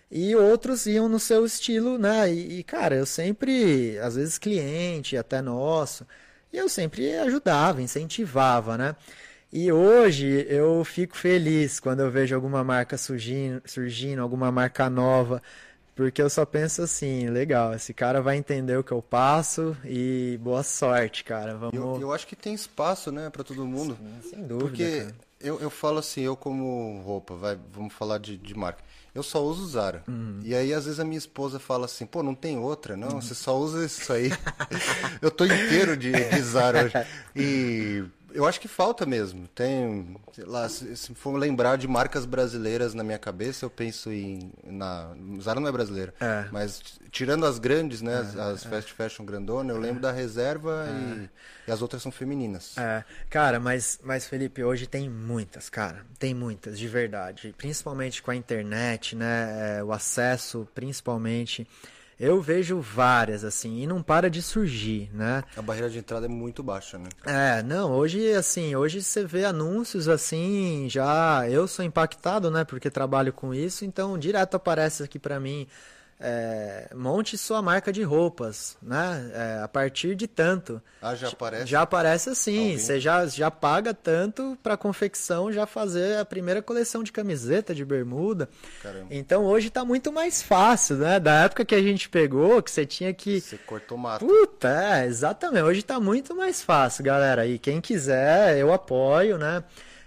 E 0.09 0.35
outros 0.35 0.87
iam 0.87 1.07
no 1.07 1.19
seu 1.19 1.45
estilo, 1.45 1.97
né? 1.97 2.29
E, 2.33 2.59
e, 2.59 2.63
cara, 2.63 2.95
eu 2.95 3.05
sempre, 3.05 3.97
às 3.99 4.15
vezes 4.15 4.37
cliente, 4.37 5.15
até 5.15 5.41
nosso, 5.41 6.05
e 6.51 6.57
eu 6.57 6.67
sempre 6.67 7.15
ajudava, 7.15 7.81
incentivava, 7.81 8.77
né? 8.77 8.95
E 9.51 9.69
hoje 9.69 10.45
eu 10.47 10.83
fico 10.85 11.17
feliz 11.17 11.79
quando 11.79 11.99
eu 11.99 12.09
vejo 12.09 12.33
alguma 12.33 12.63
marca 12.63 12.97
surgindo, 12.97 13.61
surgindo 13.65 14.21
alguma 14.21 14.49
marca 14.49 14.89
nova, 14.89 15.41
porque 15.93 16.21
eu 16.21 16.29
só 16.29 16.45
penso 16.45 16.81
assim, 16.81 17.27
legal, 17.27 17.73
esse 17.73 17.93
cara 17.93 18.21
vai 18.21 18.37
entender 18.37 18.77
o 18.77 18.83
que 18.83 18.93
eu 18.93 19.01
passo 19.01 19.75
e 19.83 20.39
boa 20.41 20.63
sorte, 20.63 21.25
cara. 21.25 21.57
Vamos... 21.57 21.75
Eu, 21.75 21.99
eu 21.99 22.13
acho 22.13 22.25
que 22.25 22.35
tem 22.35 22.53
espaço, 22.53 23.11
né, 23.11 23.29
para 23.29 23.43
todo 23.43 23.65
mundo. 23.65 23.97
Sim, 23.99 24.29
sem 24.29 24.43
dúvida. 24.47 24.67
Porque 24.69 25.07
eu, 25.41 25.59
eu 25.59 25.69
falo 25.69 25.99
assim, 25.99 26.21
eu 26.21 26.37
como 26.37 27.01
roupa, 27.01 27.35
vai, 27.35 27.59
vamos 27.73 27.93
falar 27.93 28.19
de, 28.19 28.37
de 28.37 28.55
marca. 28.55 28.81
Eu 29.13 29.23
só 29.23 29.43
uso 29.43 29.67
Zara. 29.67 30.03
Uhum. 30.07 30.39
E 30.41 30.55
aí, 30.55 30.73
às 30.73 30.85
vezes, 30.85 30.99
a 30.99 31.03
minha 31.03 31.17
esposa 31.17 31.59
fala 31.59 31.83
assim, 31.83 32.05
pô, 32.05 32.23
não 32.23 32.33
tem 32.33 32.57
outra, 32.57 32.95
não? 32.95 33.09
Uhum. 33.09 33.21
Você 33.21 33.35
só 33.35 33.57
usa 33.57 33.85
isso 33.85 34.13
aí. 34.13 34.31
eu 35.21 35.29
tô 35.29 35.43
inteiro 35.43 35.97
de, 35.97 36.11
de 36.13 36.41
Zara 36.41 36.85
hoje. 36.85 36.93
E 37.35 38.03
eu 38.33 38.45
acho 38.45 38.59
que 38.59 38.67
falta 38.67 39.05
mesmo. 39.05 39.47
Tem, 39.49 40.17
lá, 40.39 40.67
se, 40.69 40.95
for 41.15 41.35
lembrar 41.37 41.77
de 41.77 41.87
marcas 41.87 42.25
brasileiras 42.25 42.93
na 42.93 43.03
minha 43.03 43.19
cabeça, 43.19 43.65
eu 43.65 43.69
penso 43.69 44.11
em 44.11 44.51
na 44.63 45.13
Zara 45.41 45.59
não 45.59 45.67
é 45.67 45.71
brasileira, 45.71 46.13
é. 46.19 46.45
mas 46.51 46.81
tirando 47.11 47.45
as 47.45 47.59
grandes, 47.59 48.01
né, 48.01 48.13
é, 48.13 48.41
as, 48.41 48.65
é. 48.65 48.69
fast 48.69 48.93
fashion 48.93 49.25
grandona, 49.25 49.71
eu 49.71 49.79
lembro 49.79 49.99
é. 49.99 50.01
da 50.01 50.11
reserva 50.11 50.85
e, 50.87 51.23
é. 51.23 51.29
e, 51.67 51.71
as 51.71 51.81
outras 51.81 52.01
são 52.01 52.11
femininas. 52.11 52.77
É, 52.77 53.03
cara, 53.29 53.59
mas 53.59 53.99
mas 54.03 54.25
Felipe, 54.27 54.63
hoje 54.63 54.87
tem 54.87 55.09
muitas, 55.09 55.69
cara, 55.69 56.05
tem 56.17 56.33
muitas 56.33 56.77
de 56.77 56.87
verdade, 56.87 57.53
principalmente 57.57 58.21
com 58.21 58.31
a 58.31 58.35
internet, 58.35 59.15
né, 59.15 59.83
o 59.83 59.91
acesso, 59.91 60.67
principalmente 60.73 61.67
eu 62.21 62.39
vejo 62.39 62.79
várias, 62.79 63.43
assim, 63.43 63.81
e 63.81 63.87
não 63.87 64.03
para 64.03 64.29
de 64.29 64.43
surgir, 64.43 65.09
né? 65.11 65.43
A 65.57 65.61
barreira 65.61 65.89
de 65.89 65.97
entrada 65.97 66.27
é 66.27 66.29
muito 66.29 66.61
baixa, 66.61 66.99
né? 66.99 67.09
É, 67.25 67.63
não, 67.63 67.91
hoje, 67.93 68.31
assim, 68.33 68.75
hoje 68.75 69.01
você 69.01 69.25
vê 69.25 69.43
anúncios, 69.43 70.07
assim, 70.07 70.85
já... 70.87 71.49
Eu 71.49 71.67
sou 71.67 71.83
impactado, 71.83 72.51
né, 72.51 72.63
porque 72.63 72.91
trabalho 72.91 73.33
com 73.33 73.55
isso, 73.55 73.83
então 73.83 74.19
direto 74.19 74.53
aparece 74.53 75.01
aqui 75.01 75.17
para 75.17 75.39
mim 75.39 75.67
é, 76.23 76.87
monte 76.95 77.35
sua 77.35 77.63
marca 77.63 77.91
de 77.91 78.03
roupas, 78.03 78.77
né? 78.81 79.31
É, 79.33 79.63
a 79.63 79.67
partir 79.67 80.15
de 80.15 80.27
tanto. 80.27 80.79
Ah, 81.01 81.15
já 81.15 81.29
aparece? 81.29 81.65
Já 81.65 81.81
aparece 81.81 82.29
assim. 82.29 82.77
Você 82.77 82.99
já, 82.99 83.25
já 83.25 83.49
paga 83.49 83.91
tanto 83.91 84.55
para 84.61 84.77
confecção 84.77 85.51
já 85.51 85.65
fazer 85.65 86.19
a 86.19 86.25
primeira 86.25 86.61
coleção 86.61 87.03
de 87.03 87.11
camiseta, 87.11 87.73
de 87.73 87.83
bermuda. 87.83 88.47
Caramba. 88.83 89.07
Então 89.09 89.45
hoje 89.45 89.69
está 89.69 89.83
muito 89.83 90.11
mais 90.11 90.43
fácil, 90.43 90.97
né? 90.97 91.19
Da 91.19 91.45
época 91.45 91.65
que 91.65 91.73
a 91.73 91.81
gente 91.81 92.07
pegou, 92.07 92.61
que 92.61 92.69
você 92.69 92.85
tinha 92.85 93.11
que. 93.13 93.41
Você 93.41 93.57
cortou 93.57 93.97
mato. 93.97 94.23
Puta, 94.23 94.69
é, 94.69 95.07
exatamente. 95.07 95.63
Hoje 95.63 95.79
está 95.79 95.99
muito 95.99 96.35
mais 96.35 96.61
fácil, 96.61 97.03
galera. 97.03 97.47
E 97.47 97.57
quem 97.57 97.81
quiser, 97.81 98.59
eu 98.59 98.71
apoio, 98.71 99.39
né? 99.39 99.63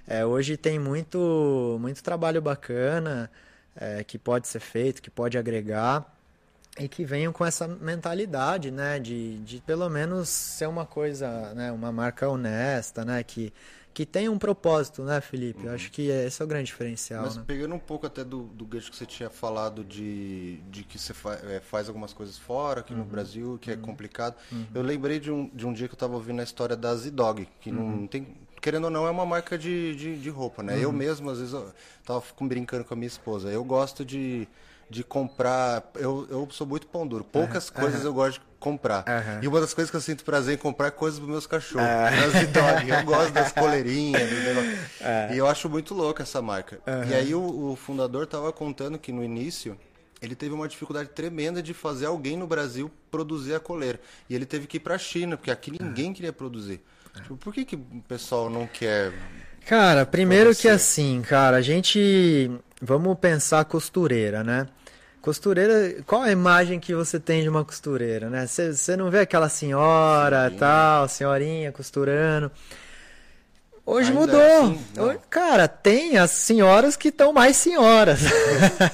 É, 0.06 0.24
hoje 0.24 0.56
tem 0.56 0.78
muito, 0.78 1.76
muito 1.80 2.04
trabalho 2.04 2.40
bacana. 2.40 3.28
É, 3.76 4.04
que 4.04 4.18
pode 4.18 4.48
ser 4.48 4.60
feito, 4.60 5.02
que 5.02 5.10
pode 5.10 5.36
agregar 5.38 6.12
e 6.78 6.88
que 6.88 7.04
venham 7.04 7.32
com 7.32 7.44
essa 7.44 7.68
mentalidade, 7.68 8.70
né, 8.70 8.98
de, 8.98 9.38
de 9.40 9.60
pelo 9.60 9.88
menos 9.88 10.28
ser 10.28 10.66
uma 10.66 10.84
coisa, 10.84 11.54
né, 11.54 11.70
uma 11.70 11.92
marca 11.92 12.28
honesta, 12.28 13.04
né, 13.04 13.22
que 13.22 13.52
que 13.94 14.04
tem 14.04 14.28
um 14.28 14.36
propósito, 14.36 15.04
né, 15.04 15.20
Felipe? 15.20 15.60
Uhum. 15.60 15.68
Eu 15.68 15.74
acho 15.74 15.90
que 15.92 16.08
esse 16.08 16.42
é 16.42 16.44
o 16.44 16.48
grande 16.48 16.66
diferencial. 16.66 17.22
Mas 17.22 17.36
né? 17.36 17.44
pegando 17.46 17.76
um 17.76 17.78
pouco 17.78 18.04
até 18.04 18.24
do, 18.24 18.42
do 18.42 18.66
gancho 18.66 18.90
que 18.90 18.96
você 18.96 19.06
tinha 19.06 19.30
falado 19.30 19.84
de, 19.84 20.56
de 20.68 20.82
que 20.82 20.98
você 20.98 21.14
fa, 21.14 21.34
é, 21.44 21.60
faz 21.60 21.86
algumas 21.86 22.12
coisas 22.12 22.36
fora 22.36 22.80
aqui 22.80 22.92
uhum. 22.92 22.98
no 22.98 23.04
Brasil, 23.04 23.56
que 23.62 23.70
é 23.70 23.74
uhum. 23.74 23.80
é 23.80 23.82
complicado. 23.82 24.34
Uhum. 24.50 24.66
Eu 24.74 24.82
lembrei 24.82 25.20
de 25.20 25.30
um, 25.30 25.48
de 25.54 25.64
um 25.64 25.72
dia 25.72 25.86
que 25.86 25.94
eu 25.94 25.96
estava 25.96 26.14
ouvindo 26.14 26.40
a 26.40 26.42
história 26.42 26.76
da 26.76 26.94
Z-Dog, 26.96 27.48
que 27.60 27.70
não 27.70 27.84
uhum. 27.84 28.06
tem. 28.08 28.36
Querendo 28.64 28.84
ou 28.84 28.90
não, 28.90 29.06
é 29.06 29.10
uma 29.10 29.26
marca 29.26 29.58
de, 29.58 29.94
de, 29.94 30.18
de 30.18 30.30
roupa, 30.30 30.62
né? 30.62 30.82
Eu 30.82 30.90
mesmo, 30.90 31.28
às 31.28 31.36
vezes, 31.36 31.52
eu 31.52 31.70
tava 32.02 32.24
brincando 32.40 32.82
com 32.82 32.94
a 32.94 32.96
minha 32.96 33.06
esposa. 33.06 33.50
Eu 33.50 33.62
gosto 33.62 34.02
de 34.06 34.48
de 34.88 35.04
comprar. 35.04 35.90
Eu, 35.96 36.26
eu 36.30 36.48
sou 36.50 36.66
muito 36.66 36.86
pão 36.86 37.06
duro. 37.06 37.24
Poucas 37.24 37.68
uhum. 37.68 37.74
coisas 37.74 38.00
uhum. 38.00 38.06
eu 38.06 38.14
gosto 38.14 38.40
de 38.40 38.46
comprar. 38.58 39.04
Uhum. 39.06 39.42
E 39.42 39.48
uma 39.48 39.60
das 39.60 39.74
coisas 39.74 39.90
que 39.90 39.96
eu 39.98 40.00
sinto 40.00 40.24
prazer 40.24 40.54
em 40.54 40.58
comprar 40.58 40.86
é 40.86 40.90
coisas 40.90 41.20
para 41.20 41.28
meus 41.28 41.46
cachorros. 41.46 41.86
Uhum. 41.86 42.94
Eu 42.94 43.04
gosto 43.04 43.32
das 43.32 43.52
coleirinhas. 43.52 44.22
E 45.34 45.36
eu 45.36 45.46
acho 45.46 45.68
muito 45.68 45.92
louco 45.92 46.22
essa 46.22 46.40
marca. 46.40 46.80
E 47.10 47.14
aí 47.14 47.34
o, 47.34 47.72
o 47.72 47.76
fundador 47.76 48.26
tava 48.26 48.50
contando 48.50 48.98
que 48.98 49.12
no 49.12 49.22
início 49.22 49.78
ele 50.22 50.34
teve 50.34 50.54
uma 50.54 50.66
dificuldade 50.66 51.10
tremenda 51.10 51.62
de 51.62 51.74
fazer 51.74 52.06
alguém 52.06 52.34
no 52.36 52.46
Brasil 52.46 52.90
produzir 53.10 53.54
a 53.54 53.60
coleira. 53.60 54.00
E 54.30 54.34
ele 54.34 54.46
teve 54.46 54.66
que 54.66 54.78
ir 54.78 54.80
para 54.80 54.94
a 54.94 54.98
China, 54.98 55.36
porque 55.36 55.50
aqui 55.50 55.70
ninguém 55.70 56.14
queria 56.14 56.32
produzir. 56.32 56.80
Tipo, 57.14 57.36
por 57.36 57.54
que, 57.54 57.64
que 57.64 57.76
o 57.76 58.02
pessoal 58.08 58.50
não 58.50 58.66
quer. 58.66 59.12
Cara, 59.66 60.04
primeiro 60.04 60.54
que 60.54 60.68
assim, 60.68 61.22
cara, 61.22 61.58
a 61.58 61.62
gente. 61.62 62.50
Vamos 62.82 63.18
pensar 63.18 63.64
costureira, 63.64 64.44
né? 64.44 64.66
Costureira, 65.22 66.02
qual 66.06 66.20
a 66.20 66.30
imagem 66.30 66.78
que 66.78 66.94
você 66.94 67.18
tem 67.18 67.42
de 67.42 67.48
uma 67.48 67.64
costureira, 67.64 68.28
né? 68.28 68.46
Você 68.46 68.94
não 68.94 69.10
vê 69.10 69.20
aquela 69.20 69.48
senhora 69.48 70.50
Sim. 70.50 70.56
tal, 70.58 71.08
senhorinha 71.08 71.72
costurando. 71.72 72.50
Hoje 73.86 74.10
Ainda 74.10 74.20
mudou. 74.20 74.40
É 74.40 74.58
assim, 74.58 74.80
Hoje, 74.98 75.18
cara, 75.30 75.66
tem 75.68 76.18
as 76.18 76.30
senhoras 76.30 76.94
que 76.96 77.08
estão 77.08 77.32
mais 77.32 77.56
senhoras. 77.56 78.20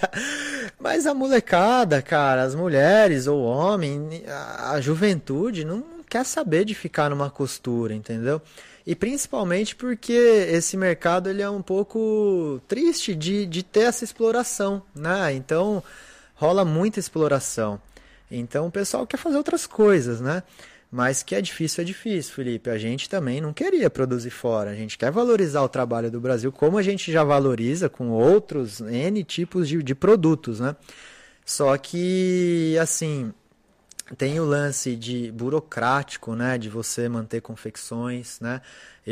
Mas 0.79 1.07
a 1.07 1.15
molecada, 1.15 2.01
cara, 2.01 2.43
as 2.43 2.55
mulheres 2.55 3.27
ou 3.27 3.43
homem, 3.43 4.23
a 4.59 4.81
juventude 4.81 5.65
não 5.65 6.00
quer 6.11 6.27
saber 6.27 6.65
de 6.65 6.75
ficar 6.75 7.09
numa 7.09 7.31
costura, 7.31 7.95
entendeu? 7.95 8.43
E 8.85 8.95
principalmente 8.97 9.77
porque 9.77 10.13
esse 10.13 10.77
mercado 10.77 11.31
ele 11.31 11.41
é 11.41 11.49
um 11.49 11.63
pouco 11.63 12.61
triste 12.67 13.15
de, 13.15 13.47
de 13.47 13.63
ter 13.63 13.85
essa 13.85 14.03
exploração, 14.03 14.83
né? 14.95 15.33
Então, 15.33 15.83
rola 16.35 16.65
muita 16.65 16.99
exploração. 16.99 17.81
Então 18.31 18.67
o 18.67 18.71
pessoal 18.71 19.07
quer 19.07 19.17
fazer 19.17 19.37
outras 19.37 19.67
coisas, 19.67 20.21
né? 20.21 20.43
Mas 20.91 21.23
que 21.23 21.37
é 21.37 21.41
difícil, 21.41 21.83
é 21.83 21.85
difícil, 21.85 22.35
Felipe. 22.35 22.69
A 22.69 22.77
gente 22.77 23.09
também 23.09 23.41
não 23.41 23.53
queria 23.53 23.89
produzir 23.89 24.31
fora. 24.31 24.71
A 24.71 24.75
gente 24.75 24.99
quer 24.99 25.13
valorizar 25.13 25.63
o 25.63 25.69
trabalho 25.69 26.11
do 26.11 26.21
Brasil, 26.21 26.51
como 26.51 26.77
a 26.79 26.83
gente 26.83 27.13
já 27.13 27.23
valoriza 27.23 27.89
com 27.89 28.11
outros 28.11 28.81
N 28.81 29.23
tipos 29.23 29.69
de, 29.69 29.83
de 29.85 29.95
produtos, 29.95 30.59
né? 30.59 30.75
Só 31.45 31.77
que, 31.79 32.77
assim, 32.81 33.33
tem 34.17 34.41
o 34.41 34.45
lance 34.45 34.97
de 34.97 35.31
burocrático, 35.33 36.35
né? 36.35 36.59
De 36.59 36.69
você 36.69 37.09
manter 37.09 37.41
confecções, 37.41 38.41
né? 38.41 38.61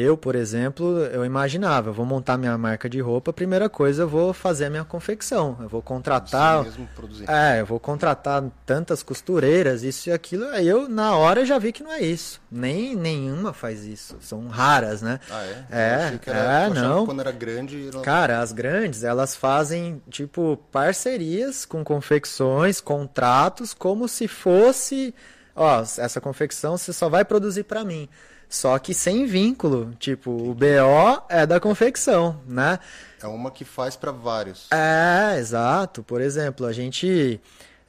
Eu, 0.00 0.16
por 0.16 0.36
exemplo, 0.36 1.00
eu 1.06 1.24
imaginava, 1.24 1.88
eu 1.88 1.92
vou 1.92 2.06
montar 2.06 2.38
minha 2.38 2.56
marca 2.56 2.88
de 2.88 3.00
roupa, 3.00 3.32
primeira 3.32 3.68
coisa 3.68 4.04
eu 4.04 4.08
vou 4.08 4.32
fazer 4.32 4.66
a 4.66 4.70
minha 4.70 4.84
confecção. 4.84 5.56
Eu 5.60 5.68
vou 5.68 5.82
contratar. 5.82 6.58
Você 6.58 6.70
mesmo 6.70 6.88
produzir. 6.94 7.28
É, 7.28 7.60
eu 7.60 7.66
vou 7.66 7.80
contratar 7.80 8.44
tantas 8.64 9.02
costureiras, 9.02 9.82
isso 9.82 10.08
e 10.08 10.12
aquilo. 10.12 10.44
Aí 10.50 10.68
eu, 10.68 10.88
na 10.88 11.16
hora, 11.16 11.44
já 11.44 11.58
vi 11.58 11.72
que 11.72 11.82
não 11.82 11.90
é 11.90 12.00
isso. 12.00 12.40
Nem 12.48 12.94
nenhuma 12.94 13.52
faz 13.52 13.84
isso. 13.84 14.16
São 14.20 14.46
raras, 14.46 15.02
né? 15.02 15.18
Ah, 15.28 15.44
é? 15.44 15.66
É, 15.68 16.20
era, 16.26 16.66
é 16.66 16.70
não. 16.70 17.04
quando 17.04 17.20
era 17.20 17.32
grande. 17.32 17.90
Não... 17.92 18.00
Cara, 18.00 18.38
as 18.38 18.52
grandes, 18.52 19.02
elas 19.02 19.34
fazem, 19.34 20.00
tipo, 20.08 20.56
parcerias 20.70 21.64
com 21.64 21.82
confecções, 21.82 22.80
contratos, 22.80 23.74
como 23.74 24.06
se 24.06 24.28
fosse. 24.28 25.12
Ó, 25.56 25.80
essa 25.80 26.20
confecção 26.20 26.78
você 26.78 26.92
só 26.92 27.08
vai 27.08 27.24
produzir 27.24 27.64
para 27.64 27.84
mim. 27.84 28.08
Só 28.48 28.78
que 28.78 28.94
sem 28.94 29.26
vínculo. 29.26 29.94
Tipo, 29.98 30.30
o 30.30 30.54
BO 30.54 31.22
é 31.28 31.44
da 31.44 31.60
confecção, 31.60 32.40
né? 32.46 32.78
É 33.22 33.26
uma 33.26 33.50
que 33.50 33.64
faz 33.64 33.96
para 33.96 34.10
vários. 34.10 34.68
É, 34.70 35.38
exato. 35.38 36.02
Por 36.02 36.20
exemplo, 36.20 36.66
a 36.66 36.72
gente. 36.72 37.40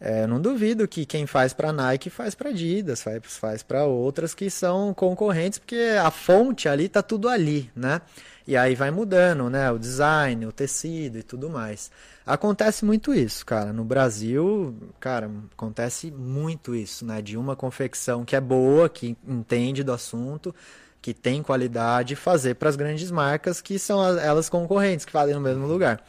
É, 0.01 0.25
não 0.25 0.39
duvido 0.39 0.87
que 0.87 1.05
quem 1.05 1.27
faz 1.27 1.51
para 1.51 1.73
Nike 1.73 2.09
faz 2.09 2.33
para 2.33 2.51
Adidas, 2.51 3.03
faz, 3.03 3.21
faz 3.25 3.63
para 3.63 3.83
outras 3.83 4.33
que 4.33 4.49
são 4.49 4.93
concorrentes, 4.93 5.59
porque 5.59 5.97
a 6.01 6.09
fonte 6.09 6.69
ali 6.69 6.87
tá 6.87 7.01
tudo 7.01 7.27
ali, 7.27 7.69
né? 7.75 7.99
E 8.47 8.55
aí 8.55 8.75
vai 8.75 8.91
mudando, 8.91 9.49
né? 9.49 9.69
O 9.71 9.77
design, 9.77 10.45
o 10.45 10.53
tecido 10.53 11.17
e 11.17 11.23
tudo 11.23 11.49
mais. 11.49 11.91
Acontece 12.29 12.85
muito 12.85 13.11
isso, 13.11 13.43
cara. 13.43 13.73
No 13.73 13.83
Brasil, 13.83 14.75
cara, 14.99 15.31
acontece 15.51 16.11
muito 16.11 16.75
isso, 16.75 17.03
né? 17.03 17.23
De 17.23 17.35
uma 17.35 17.55
confecção 17.55 18.23
que 18.23 18.35
é 18.35 18.39
boa, 18.39 18.87
que 18.87 19.17
entende 19.27 19.83
do 19.83 19.91
assunto, 19.91 20.53
que 21.01 21.11
tem 21.11 21.41
qualidade, 21.41 22.15
fazer 22.15 22.53
para 22.53 22.69
as 22.69 22.75
grandes 22.75 23.09
marcas 23.09 23.61
que 23.61 23.79
são 23.79 23.99
as, 23.99 24.17
elas 24.17 24.47
concorrentes, 24.47 25.05
que 25.05 25.11
fazem 25.11 25.33
no 25.33 25.41
mesmo 25.41 25.65
lugar. 25.65 26.03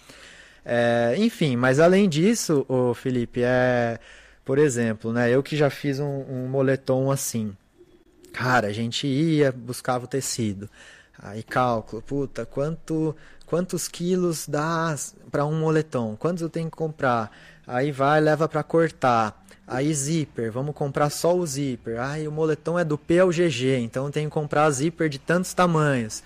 É, 0.62 1.14
enfim, 1.16 1.56
mas 1.56 1.80
além 1.80 2.06
disso, 2.06 2.66
o 2.68 2.92
Felipe, 2.92 3.40
é, 3.42 3.98
por 4.44 4.58
exemplo, 4.58 5.14
né? 5.14 5.30
Eu 5.30 5.42
que 5.42 5.56
já 5.56 5.70
fiz 5.70 6.00
um, 6.00 6.24
um 6.28 6.48
moletom 6.48 7.10
assim. 7.10 7.56
Cara, 8.30 8.68
a 8.68 8.72
gente 8.74 9.06
ia, 9.06 9.50
buscava 9.50 10.04
o 10.04 10.08
tecido. 10.08 10.68
Aí 11.18 11.42
cálculo, 11.42 12.02
puta, 12.02 12.44
quanto 12.44 13.16
quantos 13.50 13.88
quilos 13.88 14.46
dá 14.46 14.94
para 15.28 15.44
um 15.44 15.58
moletom? 15.58 16.14
Quantos 16.16 16.40
eu 16.40 16.48
tenho 16.48 16.70
que 16.70 16.76
comprar? 16.76 17.36
Aí 17.66 17.90
vai, 17.90 18.20
leva 18.20 18.48
para 18.48 18.62
cortar. 18.62 19.44
Aí 19.66 19.92
zíper, 19.92 20.52
vamos 20.52 20.72
comprar 20.72 21.10
só 21.10 21.36
o 21.36 21.44
zíper. 21.44 22.00
Aí 22.00 22.28
o 22.28 22.32
moletom 22.32 22.78
é 22.78 22.84
do 22.84 22.96
P 22.96 23.18
ao 23.18 23.28
GG, 23.28 23.80
então 23.80 24.06
eu 24.06 24.12
tenho 24.12 24.30
que 24.30 24.34
comprar 24.34 24.70
zíper 24.70 25.08
de 25.08 25.18
tantos 25.18 25.52
tamanhos. 25.52 26.22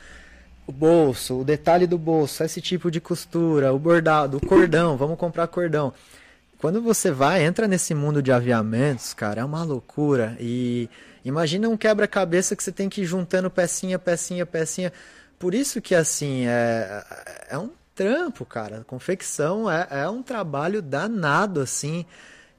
O 0.67 0.73
bolso, 0.73 1.41
o 1.41 1.45
detalhe 1.45 1.87
do 1.87 1.97
bolso, 1.97 2.45
esse 2.45 2.61
tipo 2.61 2.91
de 2.91 3.01
costura, 3.01 3.73
o 3.73 3.79
bordado, 3.79 4.37
o 4.37 4.47
cordão, 4.47 4.97
vamos 4.99 5.19
comprar 5.19 5.47
cordão. 5.47 5.95
Quando 6.59 6.83
você 6.83 7.11
vai, 7.11 7.43
entra 7.43 7.67
nesse 7.67 7.95
mundo 7.95 8.23
de 8.23 8.33
aviamentos, 8.33 9.15
cara, 9.15 9.41
é 9.41 9.45
uma 9.45 9.65
loucura. 9.65 10.37
E 10.39 10.91
imagina 11.25 11.69
um 11.71 11.77
quebra-cabeça 11.77 12.55
que 12.55 12.63
você 12.63 12.73
tem 12.73 12.89
que 12.89 13.03
ir 13.03 13.07
juntando 13.07 13.51
pecinha, 13.51 13.99
pecinha, 13.99 14.45
pecinha. 14.45 14.93
Por 15.39 15.55
isso 15.55 15.81
que, 15.81 15.95
assim, 15.95 16.47
é, 16.47 17.05
é 17.51 17.59
um 17.59 17.71
trampo, 17.95 18.45
cara. 18.45 18.85
Confecção 18.87 19.71
é, 19.71 19.87
é 19.91 20.09
um 20.09 20.23
trabalho 20.23 20.83
danado, 20.83 21.61
assim, 21.61 22.05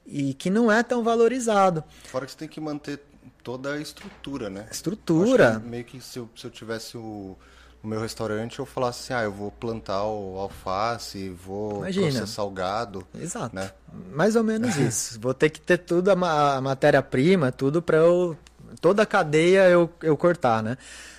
e 0.06 0.34
que 0.34 0.50
não 0.50 0.70
é 0.70 0.82
tão 0.82 1.02
valorizado. 1.04 1.84
Fora 2.04 2.24
que 2.24 2.32
você 2.32 2.38
tem 2.38 2.48
que 2.48 2.60
manter 2.60 3.00
toda 3.42 3.74
a 3.74 3.80
estrutura, 3.80 4.50
né? 4.50 4.66
Estrutura. 4.70 5.60
meio 5.60 5.84
que 5.84 6.00
se 6.00 6.18
eu, 6.18 6.28
se 6.34 6.44
eu 6.44 6.50
tivesse 6.50 6.96
o, 6.96 7.36
o, 7.82 7.86
meu 7.86 8.00
restaurante, 8.00 8.58
eu 8.58 8.66
falasse 8.66 9.12
assim, 9.12 9.22
ah, 9.22 9.24
eu 9.24 9.32
vou 9.32 9.52
plantar 9.52 10.04
o 10.04 10.38
alface, 10.38 11.28
vou 11.28 11.78
Imagina. 11.78 12.10
processar 12.10 12.42
o 12.44 12.50
gado. 12.50 13.06
Exato. 13.14 13.54
Né? 13.54 13.70
Mais 14.12 14.34
ou 14.34 14.42
menos 14.42 14.74
isso. 14.78 15.20
vou 15.20 15.34
ter 15.34 15.50
que 15.50 15.60
ter 15.60 15.78
tudo, 15.78 16.10
a, 16.10 16.56
a 16.56 16.60
matéria-prima, 16.60 17.52
tudo 17.52 17.80
para 17.80 17.98
eu... 17.98 18.36
Toda 18.80 19.04
a 19.04 19.06
cadeia 19.06 19.68
eu, 19.70 19.88
eu 20.02 20.16
cortar, 20.16 20.62
né? 20.62 20.76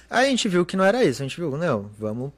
Aí 0.10 0.28
a 0.28 0.30
gente 0.30 0.48
viu 0.48 0.65
que 0.65 0.78
não 0.78 0.84
era 0.84 1.04
isso. 1.04 1.22
A 1.22 1.26
gente 1.26 1.38
viu, 1.39 1.58
não, 1.58 1.89
vamos 1.98 2.32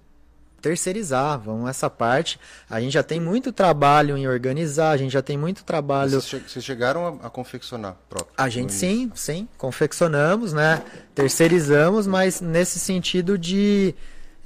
terceirizar, 0.62 1.40
vamos 1.40 1.70
essa 1.70 1.90
parte. 1.90 2.40
A 2.70 2.80
gente 2.80 2.94
já 2.94 3.04
tem 3.04 3.20
muito 3.20 3.52
trabalho 3.52 4.18
em 4.18 4.28
organizar, 4.28 4.92
a 4.92 4.98
gente 4.98 5.12
já 5.12 5.22
tem 5.22 5.38
muito 5.38 5.64
trabalho. 5.64 6.22
Vocês 6.22 6.64
chegaram 6.64 7.20
a, 7.22 7.28
a 7.28 7.30
confeccionar 7.30 7.96
próprio? 8.10 8.34
A 8.38 8.50
gente 8.50 8.74
sim, 8.74 9.12
sim, 9.16 9.48
confeccionamos, 9.58 10.54
né? 10.54 10.84
Terceirizamos, 11.16 12.06
mas 12.06 12.42
nesse 12.42 12.80
sentido 12.80 13.38
de 13.38 13.96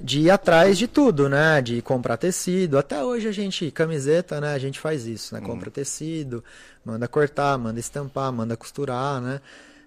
de 0.00 0.22
ir 0.22 0.30
atrás 0.30 0.76
de 0.76 0.88
tudo, 0.88 1.28
né? 1.28 1.62
De 1.62 1.80
comprar 1.80 2.16
tecido. 2.16 2.76
Até 2.78 3.02
hoje 3.02 3.28
a 3.28 3.32
gente, 3.32 3.70
camiseta, 3.70 4.40
né? 4.40 4.52
A 4.52 4.58
gente 4.58 4.78
faz 4.78 5.06
isso, 5.06 5.34
né? 5.34 5.40
Compra 5.40 5.68
uhum. 5.68 5.72
tecido, 5.72 6.44
manda 6.84 7.06
cortar, 7.06 7.56
manda 7.56 7.78
estampar, 7.78 8.32
manda 8.32 8.56
costurar, 8.56 9.20
né? 9.20 9.40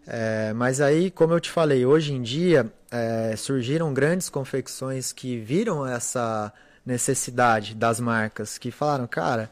É, 0.07 0.53
mas 0.53 0.79
aí, 0.79 1.11
como 1.11 1.33
eu 1.33 1.39
te 1.39 1.51
falei, 1.51 1.85
hoje 1.85 2.13
em 2.13 2.21
dia 2.21 2.71
é, 2.89 3.35
surgiram 3.35 3.93
grandes 3.93 4.29
confecções 4.29 5.11
que 5.11 5.37
viram 5.37 5.85
essa 5.85 6.53
necessidade 6.85 7.75
das 7.75 7.99
marcas, 7.99 8.57
que 8.57 8.71
falaram, 8.71 9.05
cara, 9.05 9.51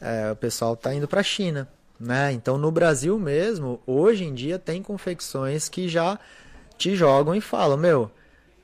é, 0.00 0.32
o 0.32 0.36
pessoal 0.36 0.72
está 0.72 0.94
indo 0.94 1.06
para 1.06 1.20
a 1.20 1.24
China. 1.24 1.68
Né? 2.00 2.32
Então, 2.32 2.56
no 2.56 2.72
Brasil 2.72 3.18
mesmo, 3.18 3.80
hoje 3.86 4.24
em 4.24 4.34
dia, 4.34 4.58
tem 4.58 4.82
confecções 4.82 5.68
que 5.68 5.88
já 5.88 6.18
te 6.76 6.96
jogam 6.96 7.34
e 7.34 7.40
falam: 7.40 7.76
Meu, 7.76 8.10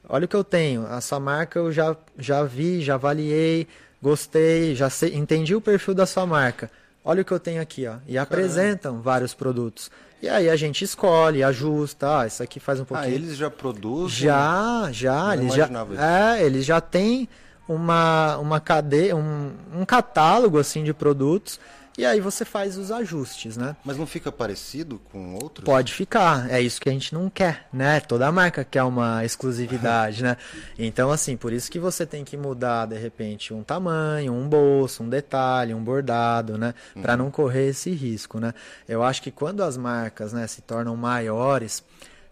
olha 0.09 0.24
o 0.24 0.29
que 0.29 0.35
eu 0.35 0.43
tenho, 0.43 0.87
essa 0.89 1.20
marca 1.20 1.59
eu 1.59 1.70
já, 1.70 1.97
já 2.18 2.43
vi, 2.43 2.81
já 2.81 2.95
avaliei, 2.95 3.68
gostei, 4.03 4.74
já 4.74 4.91
sei, 4.91 5.14
entendi 5.14 5.55
o 5.55 5.61
perfil 5.61 5.95
da 5.95 6.07
sua 6.07 6.26
marca. 6.26 6.68
Olha 7.05 7.22
o 7.22 7.24
que 7.24 7.33
eu 7.33 7.39
tenho 7.39 7.62
aqui, 7.62 7.87
ó. 7.87 7.99
E 8.09 8.18
apresentam 8.18 9.01
vários 9.01 9.35
produtos. 9.35 9.89
E 10.21 10.29
aí 10.29 10.51
a 10.51 10.57
gente 10.57 10.83
escolhe, 10.85 11.45
ajusta, 11.45 12.21
ah, 12.21 12.27
isso 12.27 12.43
aqui 12.43 12.59
faz 12.59 12.81
um 12.81 12.83
Ah, 12.83 12.87
pouquinho. 12.87 13.14
eles 13.14 13.37
já 13.37 13.49
produzem? 13.51 14.19
Já, 14.27 14.89
já, 14.91 15.35
eles 15.35 15.55
já, 15.55 15.66
isso. 15.66 16.01
é, 16.01 16.43
eles 16.45 16.64
já 16.64 16.81
têm 16.81 17.29
uma, 17.69 18.37
uma 18.39 18.59
cadeia, 18.61 19.14
um, 19.14 19.53
um 19.73 19.85
catálogo 19.85 20.59
assim 20.59 20.83
de 20.83 20.93
produtos 20.93 21.61
e 21.99 22.07
aí 22.07 22.20
você 22.20 22.44
faz 22.44 22.78
os 22.78 22.92
ajustes, 22.92 23.57
né? 23.57 23.74
Mas 23.84 23.99
não 23.99 24.07
fica 24.07 24.30
parecido 24.30 25.01
com 25.11 25.34
outros? 25.34 25.64
Pode 25.64 25.92
ficar, 25.92 26.49
é 26.49 26.61
isso 26.61 26.80
que 26.80 26.88
a 26.88 26.92
gente 26.92 27.12
não 27.12 27.28
quer, 27.28 27.66
né? 27.72 27.99
Toda 27.99 28.30
marca 28.30 28.64
quer 28.64 28.84
uma 28.84 29.24
exclusividade, 29.24 30.22
né? 30.24 30.36
Então, 30.78 31.11
assim, 31.11 31.36
por 31.36 31.53
isso 31.53 31.68
que 31.68 31.80
você 31.80 32.07
tem 32.07 32.24
que 32.24 32.36
mudar, 32.36 32.86
de 32.86 32.96
repente, 32.96 33.53
um 33.53 33.64
tamanho, 33.64 34.32
um 34.32 34.49
bolso, 34.49 35.03
um 35.03 35.09
detalhe, 35.09 35.74
um 35.74 35.82
bordado, 35.82 36.57
né? 36.57 36.72
Para 37.03 37.16
não 37.16 37.32
correr 37.32 37.70
esse 37.70 37.90
risco, 37.90 38.38
né? 38.38 38.55
Eu 38.88 39.03
acho 39.03 39.20
que 39.20 39.32
quando 39.32 39.64
as 39.64 39.76
marcas 39.76 40.32
né, 40.32 40.46
se 40.46 40.62
tornam 40.62 40.96
maiores, 40.96 41.82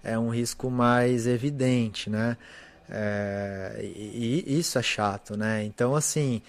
é 0.04 0.16
um 0.16 0.28
risco 0.28 0.70
mais 0.70 1.26
evidente, 1.26 2.08
né? 2.08 2.36
É, 2.88 3.80
e, 3.82 4.44
e 4.46 4.60
isso 4.60 4.78
é 4.78 4.82
chato, 4.82 5.36
né? 5.36 5.64
Então, 5.64 5.96
assim, 5.96 6.40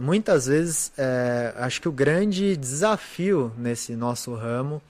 muitas 0.00 0.46
vezes, 0.46 0.92
é, 0.96 1.52
acho 1.56 1.80
que 1.80 1.88
o 1.88 1.92
grande 1.92 2.56
desafio 2.56 3.52
nesse 3.56 3.96
nosso 3.96 4.34
ramo 4.34 4.80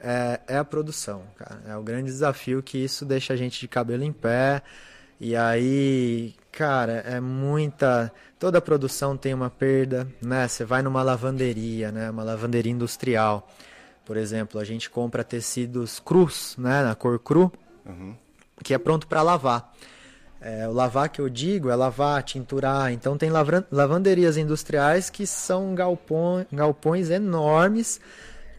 é, 0.00 0.40
é 0.46 0.56
a 0.56 0.64
produção, 0.64 1.22
cara. 1.36 1.60
É 1.68 1.76
o 1.76 1.82
grande 1.82 2.06
desafio 2.10 2.62
que 2.62 2.78
isso 2.78 3.04
deixa 3.04 3.34
a 3.34 3.36
gente 3.36 3.60
de 3.60 3.68
cabelo 3.68 4.02
em 4.02 4.12
pé. 4.12 4.62
E 5.20 5.36
aí, 5.36 6.34
cara, 6.50 7.04
é 7.06 7.20
muita. 7.20 8.10
Toda 8.38 8.60
produção 8.62 9.16
tem 9.16 9.34
uma 9.34 9.50
perda, 9.50 10.08
né? 10.22 10.48
Você 10.48 10.64
vai 10.64 10.80
numa 10.80 11.02
lavanderia, 11.02 11.92
né? 11.92 12.08
Uma 12.08 12.22
lavanderia 12.22 12.72
industrial. 12.72 13.46
Por 14.06 14.16
exemplo, 14.16 14.58
a 14.58 14.64
gente 14.64 14.88
compra 14.88 15.22
tecidos 15.22 16.00
crus, 16.00 16.54
né? 16.56 16.82
Na 16.82 16.94
cor 16.94 17.18
cru, 17.18 17.52
Uhum. 17.84 18.16
que 18.64 18.72
é 18.72 18.78
pronto 18.78 19.06
para 19.06 19.20
lavar. 19.22 19.74
É, 20.40 20.66
o 20.66 20.72
lavar 20.72 21.10
que 21.10 21.20
eu 21.20 21.28
digo 21.28 21.68
é 21.68 21.74
lavar, 21.74 22.22
tinturar. 22.22 22.92
Então 22.92 23.16
tem 23.16 23.30
lavanderias 23.70 24.36
industriais 24.36 25.10
que 25.10 25.26
são 25.26 25.74
galpões, 25.74 26.46
galpões 26.50 27.10
enormes 27.10 28.00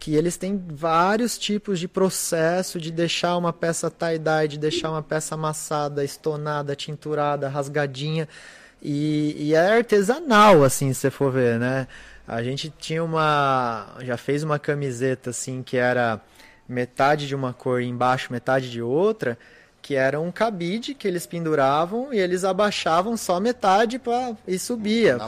que 0.02 0.16
eles 0.16 0.36
têm 0.36 0.60
vários 0.68 1.38
tipos 1.38 1.78
de 1.78 1.86
processo 1.86 2.80
de 2.80 2.90
deixar 2.90 3.36
uma 3.36 3.52
peça 3.52 3.88
tie-dye, 3.88 4.48
de 4.48 4.58
deixar 4.58 4.90
uma 4.90 5.00
peça 5.00 5.36
amassada, 5.36 6.04
estonada, 6.04 6.74
tinturada, 6.74 7.48
rasgadinha. 7.48 8.28
E, 8.82 9.36
e 9.38 9.54
é 9.54 9.76
artesanal, 9.76 10.64
assim, 10.64 10.92
se 10.92 11.02
você 11.02 11.10
for 11.10 11.30
ver, 11.30 11.56
né? 11.56 11.86
A 12.26 12.42
gente 12.42 12.68
tinha 12.80 13.02
uma. 13.02 13.94
Já 14.00 14.16
fez 14.16 14.42
uma 14.42 14.58
camiseta, 14.58 15.30
assim, 15.30 15.62
que 15.62 15.76
era 15.76 16.20
metade 16.68 17.28
de 17.28 17.34
uma 17.36 17.52
cor 17.52 17.80
embaixo, 17.80 18.32
metade 18.32 18.72
de 18.72 18.82
outra, 18.82 19.38
que 19.82 19.96
era 19.96 20.20
um 20.20 20.30
cabide 20.30 20.94
que 20.94 21.06
eles 21.08 21.26
penduravam 21.26 22.14
e 22.14 22.18
eles 22.18 22.44
abaixavam 22.44 23.16
só 23.16 23.40
metade 23.40 23.98
pra, 23.98 24.34
e 24.46 24.56
subia 24.58 25.18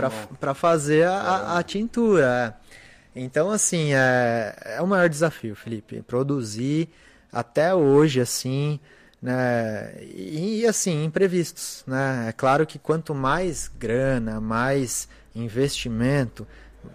para 0.41 0.55
fazer 0.55 1.07
a- 1.09 1.19
a, 1.19 1.59
a 1.59 1.63
tintura. 1.65 2.57
é. 2.61 3.21
Então, 3.21 3.51
assim, 3.51 3.93
é, 3.95 4.57
é 4.79 4.81
o 4.83 4.87
maior 4.87 5.09
desafio, 5.09 5.55
Felipe. 5.55 6.03
Produzir 6.03 6.89
até 7.33 7.73
hoje, 7.75 8.21
assim, 8.21 8.81
né? 9.23 9.93
E, 10.03 10.61
e, 10.63 10.67
assim, 10.67 11.05
imprevistos, 11.05 11.85
né? 11.87 12.27
É 12.29 12.33
claro 12.33 12.67
que 12.67 12.79
quanto 12.79 13.15
mais 13.15 13.69
grana, 13.79 14.41
mais 14.41 15.09
investimento, 15.35 16.47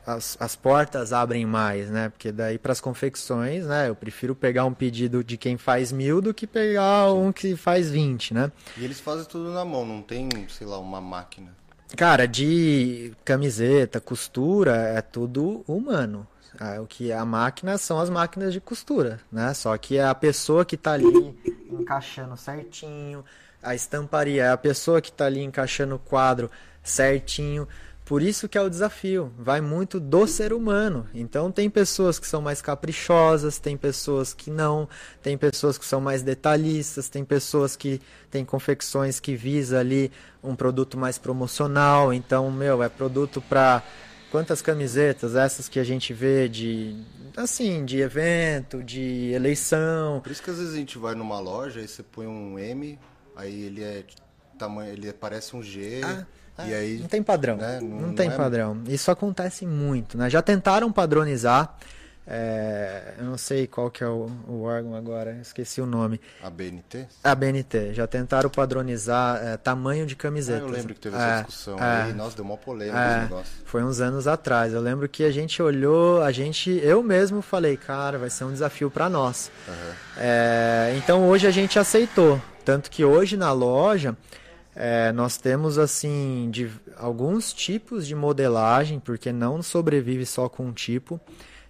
as, 0.05 0.37
as 0.39 0.55
portas 0.55 1.13
abrem 1.13 1.45
mais, 1.45 1.89
né? 1.89 2.09
Porque 2.09 2.31
daí 2.31 2.57
para 2.57 2.71
as 2.71 2.81
confecções, 2.81 3.65
né? 3.65 3.89
Eu 3.89 3.95
prefiro 3.95 4.35
pegar 4.35 4.65
um 4.65 4.73
pedido 4.73 5.23
de 5.23 5.37
quem 5.37 5.57
faz 5.57 5.91
mil 5.91 6.21
do 6.21 6.33
que 6.33 6.47
pegar 6.47 7.11
um 7.13 7.31
que 7.31 7.55
faz 7.55 7.89
20, 7.89 8.33
né? 8.33 8.51
E 8.77 8.83
eles 8.83 8.99
fazem 8.99 9.25
tudo 9.25 9.51
na 9.51 9.63
mão, 9.65 9.85
não 9.85 10.01
tem, 10.01 10.29
sei 10.49 10.67
lá, 10.67 10.79
uma 10.79 11.01
máquina. 11.01 11.55
Cara, 11.97 12.27
de 12.27 13.13
camiseta, 13.25 13.99
costura, 13.99 14.75
é 14.75 15.01
tudo 15.01 15.63
humano. 15.67 16.27
Ah, 16.59 16.81
O 16.81 16.87
que 16.87 17.11
é 17.11 17.15
a 17.17 17.25
máquina 17.25 17.77
são 17.77 17.99
as 17.99 18.09
máquinas 18.09 18.53
de 18.53 18.59
costura, 18.59 19.19
né? 19.31 19.53
Só 19.53 19.75
que 19.77 19.97
é 19.97 20.03
a 20.03 20.15
pessoa 20.15 20.65
que 20.65 20.75
tá 20.77 20.93
ali 20.93 21.35
encaixando 21.69 22.35
certinho, 22.35 23.23
a 23.61 23.75
estamparia 23.75 24.45
é 24.45 24.49
a 24.51 24.57
pessoa 24.57 25.01
que 25.01 25.11
tá 25.11 25.25
ali 25.25 25.41
encaixando 25.41 25.95
o 25.95 25.99
quadro 25.99 26.49
certinho. 26.83 27.67
Por 28.09 28.23
isso 28.23 28.49
que 28.49 28.57
é 28.57 28.61
o 28.61 28.67
desafio, 28.67 29.31
vai 29.37 29.61
muito 29.61 29.99
do 29.99 30.25
ser 30.25 30.51
humano. 30.51 31.07
Então 31.13 31.51
tem 31.51 31.69
pessoas 31.69 32.17
que 32.17 32.25
são 32.25 32.41
mais 32.41 32.59
caprichosas, 32.59 33.59
tem 33.59 33.77
pessoas 33.77 34.33
que 34.33 34.49
não, 34.49 34.89
tem 35.21 35.37
pessoas 35.37 35.77
que 35.77 35.85
são 35.85 36.01
mais 36.01 36.23
detalhistas, 36.23 37.07
tem 37.07 37.23
pessoas 37.23 37.75
que 37.75 38.01
têm 38.31 38.43
confecções 38.43 39.19
que 39.19 39.35
visa 39.35 39.79
ali 39.79 40.11
um 40.43 40.55
produto 40.55 40.97
mais 40.97 41.19
promocional. 41.19 42.11
Então, 42.11 42.49
meu, 42.51 42.81
é 42.81 42.89
produto 42.89 43.43
para 43.47 43.83
quantas 44.31 44.59
camisetas 44.59 45.35
essas 45.35 45.69
que 45.69 45.79
a 45.79 45.83
gente 45.83 46.11
vê 46.11 46.49
de 46.49 46.99
assim, 47.37 47.85
de 47.85 47.99
evento, 47.99 48.83
de 48.83 49.33
eleição. 49.33 50.19
Por 50.21 50.31
isso 50.31 50.41
que 50.41 50.49
às 50.49 50.57
vezes 50.57 50.73
a 50.73 50.77
gente 50.77 50.97
vai 50.97 51.13
numa 51.13 51.39
loja 51.39 51.79
e 51.79 51.87
você 51.87 52.01
põe 52.01 52.25
um 52.25 52.57
M, 52.57 52.97
aí 53.35 53.65
ele 53.65 53.83
é 53.83 54.03
tamanho, 54.59 54.91
ele 54.93 55.11
parece 55.13 55.55
um 55.55 55.63
G, 55.63 56.01
e 56.67 56.73
aí 56.73 56.97
Não 56.99 57.07
tem 57.07 57.23
padrão. 57.23 57.55
né, 57.57 57.79
não, 57.81 58.07
não- 58.07 58.13
tem 58.13 58.27
não 58.27 58.35
é- 58.35 58.37
padrão. 58.37 58.81
Isso 58.87 59.09
acontece 59.09 59.65
muito, 59.65 60.17
né? 60.17 60.29
Já 60.29 60.41
tentaram 60.41 60.91
padronizar. 60.91 61.75
é, 62.31 63.15
eu 63.17 63.23
não 63.25 63.39
sei 63.39 63.65
qual 63.65 63.89
que 63.89 64.03
é 64.03 64.07
o, 64.07 64.29
o 64.47 64.61
órgão 64.61 64.93
agora, 64.93 65.39
esqueci 65.41 65.81
o 65.81 65.85
nome. 65.87 66.21
a 66.43 66.49
BNT. 66.51 67.07
A 67.23 67.33
BNT. 67.33 67.91
Já 67.95 68.05
tentaram 68.05 68.51
padronizar 68.51 69.43
é, 69.43 69.57
tamanho 69.57 70.05
de 70.05 70.13
Ah, 70.13 70.17
camisetas. 70.17 70.61
eu 70.61 70.69
lembro 70.69 70.93
que 70.93 70.99
teve 70.99 71.15
É, 71.15 71.19
essa 71.19 71.37
discussão 71.37 71.79
é. 71.79 72.03
aí, 72.03 72.13
nossa, 72.13 72.35
deu 72.35 72.45
uma 72.45 72.55
polêmica 72.57 72.99
É, 72.99 73.09
esse 73.13 73.19
negócio. 73.21 73.51
foi 73.65 73.83
uns 73.83 73.99
anos 73.99 74.27
atrás. 74.27 74.73
Eu 74.73 74.81
lembro 74.81 75.09
que 75.09 75.23
a 75.23 75.31
gente 75.31 75.59
olhou, 75.59 76.21
a 76.21 76.31
gente, 76.31 76.69
eu 76.83 77.01
mesmo 77.01 77.41
falei, 77.41 77.75
cara, 77.75 78.19
vai 78.19 78.29
ser 78.29 78.43
um 78.43 78.51
desafio 78.53 78.91
para 78.91 79.09
nós. 79.09 79.49
É, 80.15 80.93
então 80.97 81.27
hoje 81.27 81.47
a 81.47 81.51
gente 81.51 81.79
aceitou, 81.79 82.39
tanto 82.63 82.91
que 82.91 83.03
hoje 83.03 83.37
na 83.37 83.51
loja 83.51 84.15
é, 84.75 85.11
nós 85.11 85.37
temos 85.37 85.77
assim 85.77 86.49
de, 86.51 86.71
alguns 86.97 87.51
tipos 87.53 88.07
de 88.07 88.15
modelagem, 88.15 88.99
porque 88.99 89.31
não 89.31 89.61
sobrevive 89.61 90.25
só 90.25 90.47
com 90.47 90.65
um 90.67 90.71
tipo. 90.71 91.19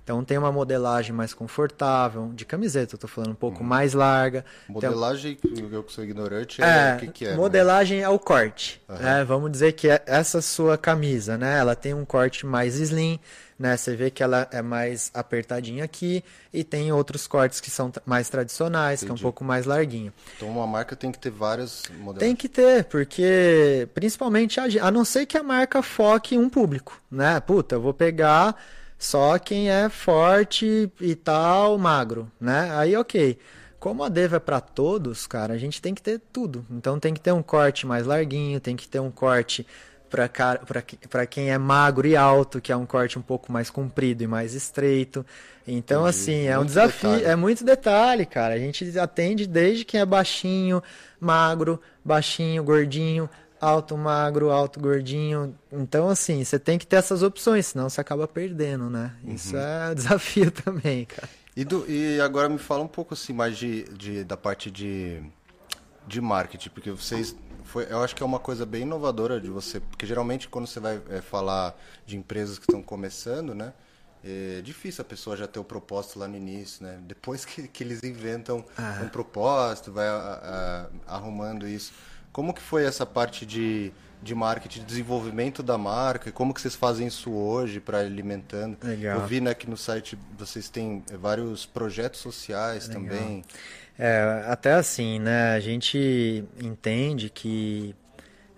Então 0.03 0.23
tem 0.23 0.39
uma 0.39 0.51
modelagem 0.51 1.13
mais 1.13 1.35
confortável, 1.35 2.31
de 2.33 2.43
camiseta, 2.43 2.95
eu 2.95 2.99
tô 2.99 3.07
falando 3.07 3.31
um 3.31 3.35
pouco 3.35 3.63
mais 3.63 3.93
larga. 3.93 4.43
Modelagem, 4.67 5.37
eu 5.71 5.83
que 5.83 5.93
sou 5.93 6.03
ignorante, 6.03 6.63
é, 6.63 6.65
é, 6.65 6.95
o 6.95 6.99
que, 6.99 7.07
que 7.09 7.25
é? 7.25 7.29
né? 7.29 7.35
modelagem 7.35 8.01
é 8.01 8.09
o 8.09 8.17
corte. 8.17 8.81
né? 8.89 9.23
Vamos 9.23 9.51
dizer 9.51 9.73
que 9.73 9.87
é 9.87 10.01
essa 10.07 10.41
sua 10.41 10.79
camisa, 10.79 11.37
né? 11.37 11.59
Ela 11.59 11.75
tem 11.75 11.93
um 11.93 12.03
corte 12.03 12.43
mais 12.43 12.79
slim, 12.79 13.19
né? 13.59 13.75
Você 13.75 13.93
vê 13.95 14.09
que 14.09 14.23
ela 14.23 14.47
é 14.51 14.61
mais 14.61 15.11
apertadinha 15.13 15.83
aqui 15.83 16.23
e 16.53 16.63
tem 16.63 16.91
outros 16.93 17.27
cortes 17.27 17.59
que 17.59 17.69
são 17.69 17.91
mais 18.05 18.29
tradicionais, 18.29 19.01
que 19.01 19.07
é 19.07 19.09
um 19.09 19.11
Entendi. 19.11 19.23
pouco 19.23 19.43
mais 19.43 19.65
larguinho. 19.65 20.13
Então 20.37 20.47
uma 20.49 20.65
marca 20.65 20.95
tem 20.95 21.11
que 21.11 21.19
ter 21.19 21.29
várias 21.29 21.83
modelagens. 21.89 22.19
Tem 22.19 22.35
que 22.35 22.47
ter, 22.47 22.85
porque 22.85 23.87
principalmente 23.93 24.59
a, 24.59 24.87
a 24.87 24.89
não 24.89 25.03
ser 25.03 25.25
que 25.25 25.37
a 25.37 25.43
marca 25.43 25.81
foque 25.81 26.37
um 26.37 26.49
público, 26.49 26.99
né? 27.11 27.39
Puta, 27.41 27.75
eu 27.75 27.81
vou 27.81 27.93
pegar 27.93 28.55
só 28.97 29.37
quem 29.37 29.69
é 29.69 29.89
forte 29.89 30.89
e 31.01 31.15
tal, 31.15 31.77
magro, 31.77 32.31
né? 32.39 32.71
Aí 32.75 32.95
ok. 32.95 33.37
Como 33.79 34.03
a 34.03 34.09
Deva 34.09 34.35
é 34.35 34.39
para 34.39 34.59
todos, 34.59 35.25
cara, 35.25 35.53
a 35.53 35.57
gente 35.57 35.81
tem 35.81 35.95
que 35.95 36.01
ter 36.01 36.19
tudo. 36.33 36.65
Então 36.69 36.99
tem 36.99 37.13
que 37.13 37.21
ter 37.21 37.31
um 37.31 37.41
corte 37.41 37.87
mais 37.87 38.05
larguinho, 38.05 38.59
tem 38.59 38.75
que 38.75 38.85
ter 38.89 38.99
um 38.99 39.09
corte 39.09 39.65
para 40.09 41.25
quem 41.27 41.51
é 41.51 41.57
magro 41.57 42.07
e 42.07 42.15
alto, 42.15 42.59
que 42.59 42.71
é 42.71 42.75
um 42.75 42.85
corte 42.85 43.17
um 43.19 43.21
pouco 43.21 43.51
mais 43.51 43.69
comprido 43.69 44.23
e 44.23 44.27
mais 44.27 44.53
estreito. 44.53 45.25
Então, 45.67 46.01
Entendi. 46.01 46.09
assim, 46.09 46.45
é 46.47 46.55
um 46.55 46.59
Muito 46.59 46.69
desafio, 46.69 47.09
detalhe. 47.11 47.25
é 47.25 47.35
muito 47.35 47.63
detalhe, 47.63 48.25
cara. 48.25 48.55
A 48.55 48.57
gente 48.59 48.97
atende 48.97 49.45
desde 49.45 49.85
quem 49.85 49.99
é 50.01 50.05
baixinho, 50.05 50.81
magro, 51.19 51.79
baixinho, 52.03 52.63
gordinho, 52.63 53.29
alto, 53.61 53.95
magro, 53.95 54.49
alto, 54.49 54.79
gordinho. 54.79 55.55
Então, 55.71 56.09
assim, 56.09 56.43
você 56.43 56.57
tem 56.57 56.79
que 56.79 56.87
ter 56.87 56.95
essas 56.95 57.21
opções, 57.21 57.67
senão 57.67 57.87
você 57.89 58.01
acaba 58.01 58.27
perdendo, 58.27 58.89
né? 58.89 59.11
Isso 59.27 59.55
Uhum. 59.55 59.61
é 59.61 59.91
um 59.91 59.93
desafio 59.95 60.49
também, 60.51 61.05
cara. 61.05 61.29
E, 61.55 61.63
do- 61.63 61.85
e 61.91 62.19
agora 62.21 62.49
me 62.49 62.57
fala 62.57 62.83
um 62.83 62.87
pouco 62.87 63.13
assim 63.13 63.33
mais 63.33 63.57
de, 63.57 63.83
de- 63.95 64.23
da 64.23 64.37
parte 64.37 64.71
de, 64.71 65.21
de 66.07 66.19
marketing, 66.21 66.69
porque 66.69 66.89
vocês 66.89 67.35
foi, 67.69 67.87
eu 67.89 68.03
acho 68.03 68.15
que 68.15 68.21
é 68.23 68.25
uma 68.25 68.39
coisa 68.39 68.65
bem 68.65 68.81
inovadora 68.81 69.39
de 69.39 69.49
você, 69.49 69.79
porque 69.79 70.05
geralmente 70.05 70.47
quando 70.49 70.67
você 70.67 70.79
vai 70.79 71.01
é, 71.09 71.21
falar 71.21 71.75
de 72.05 72.17
empresas 72.17 72.57
que 72.59 72.65
estão 72.65 72.81
começando, 72.81 73.53
né, 73.55 73.71
é 74.23 74.59
difícil 74.61 75.01
a 75.01 75.05
pessoa 75.05 75.37
já 75.37 75.47
ter 75.47 75.59
o 75.59 75.63
propósito 75.63 76.19
lá 76.19 76.27
no 76.27 76.35
início, 76.35 76.83
né? 76.85 76.99
Depois 77.07 77.45
que, 77.45 77.67
que 77.69 77.83
eles 77.83 78.03
inventam 78.03 78.65
Ah. 78.77 78.99
um 79.03 79.07
propósito, 79.07 79.93
vai 79.93 80.07
a- 80.09 80.89
a- 81.07 81.15
arrumando 81.15 81.65
isso. 81.65 81.93
Como 82.33 82.53
que 82.53 82.61
foi 82.61 82.83
essa 82.83 83.05
parte 83.05 83.45
de, 83.45 83.93
de 84.21 84.35
marketing, 84.35 84.79
de 84.81 84.85
desenvolvimento 84.85 85.63
da 85.63 85.77
marca? 85.77 86.33
Como 86.33 86.53
que 86.53 86.59
vocês 86.59 86.75
fazem 86.75 87.07
isso 87.07 87.31
hoje 87.31 87.79
para 87.79 87.99
alimentando? 87.99 88.77
Legal. 88.83 89.21
Eu 89.21 89.25
vi 89.25 89.39
né, 89.39 89.53
que 89.53 89.69
no 89.69 89.77
site 89.77 90.19
vocês 90.37 90.67
têm 90.67 91.01
vários 91.17 91.65
projetos 91.65 92.19
sociais 92.19 92.87
Legal. 92.89 93.03
também. 93.03 93.43
É, 93.99 94.45
até 94.47 94.71
assim, 94.71 95.19
né? 95.19 95.51
A 95.51 95.59
gente 95.59 96.45
entende 96.61 97.29
que 97.29 97.93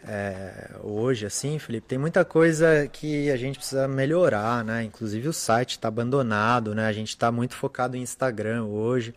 é, 0.08 0.76
hoje, 0.84 1.26
assim, 1.26 1.58
Felipe, 1.58 1.88
tem 1.88 1.98
muita 1.98 2.24
coisa 2.24 2.88
que 2.88 3.30
a 3.32 3.36
gente 3.36 3.58
precisa 3.58 3.88
melhorar, 3.88 4.64
né? 4.64 4.84
Inclusive 4.84 5.28
o 5.28 5.34
site 5.34 5.72
está 5.72 5.88
abandonado, 5.88 6.76
né? 6.76 6.86
A 6.86 6.94
gente 6.94 7.10
está 7.10 7.32
muito 7.32 7.56
focado 7.56 7.98
em 7.98 8.04
Instagram 8.04 8.66
hoje, 8.66 9.16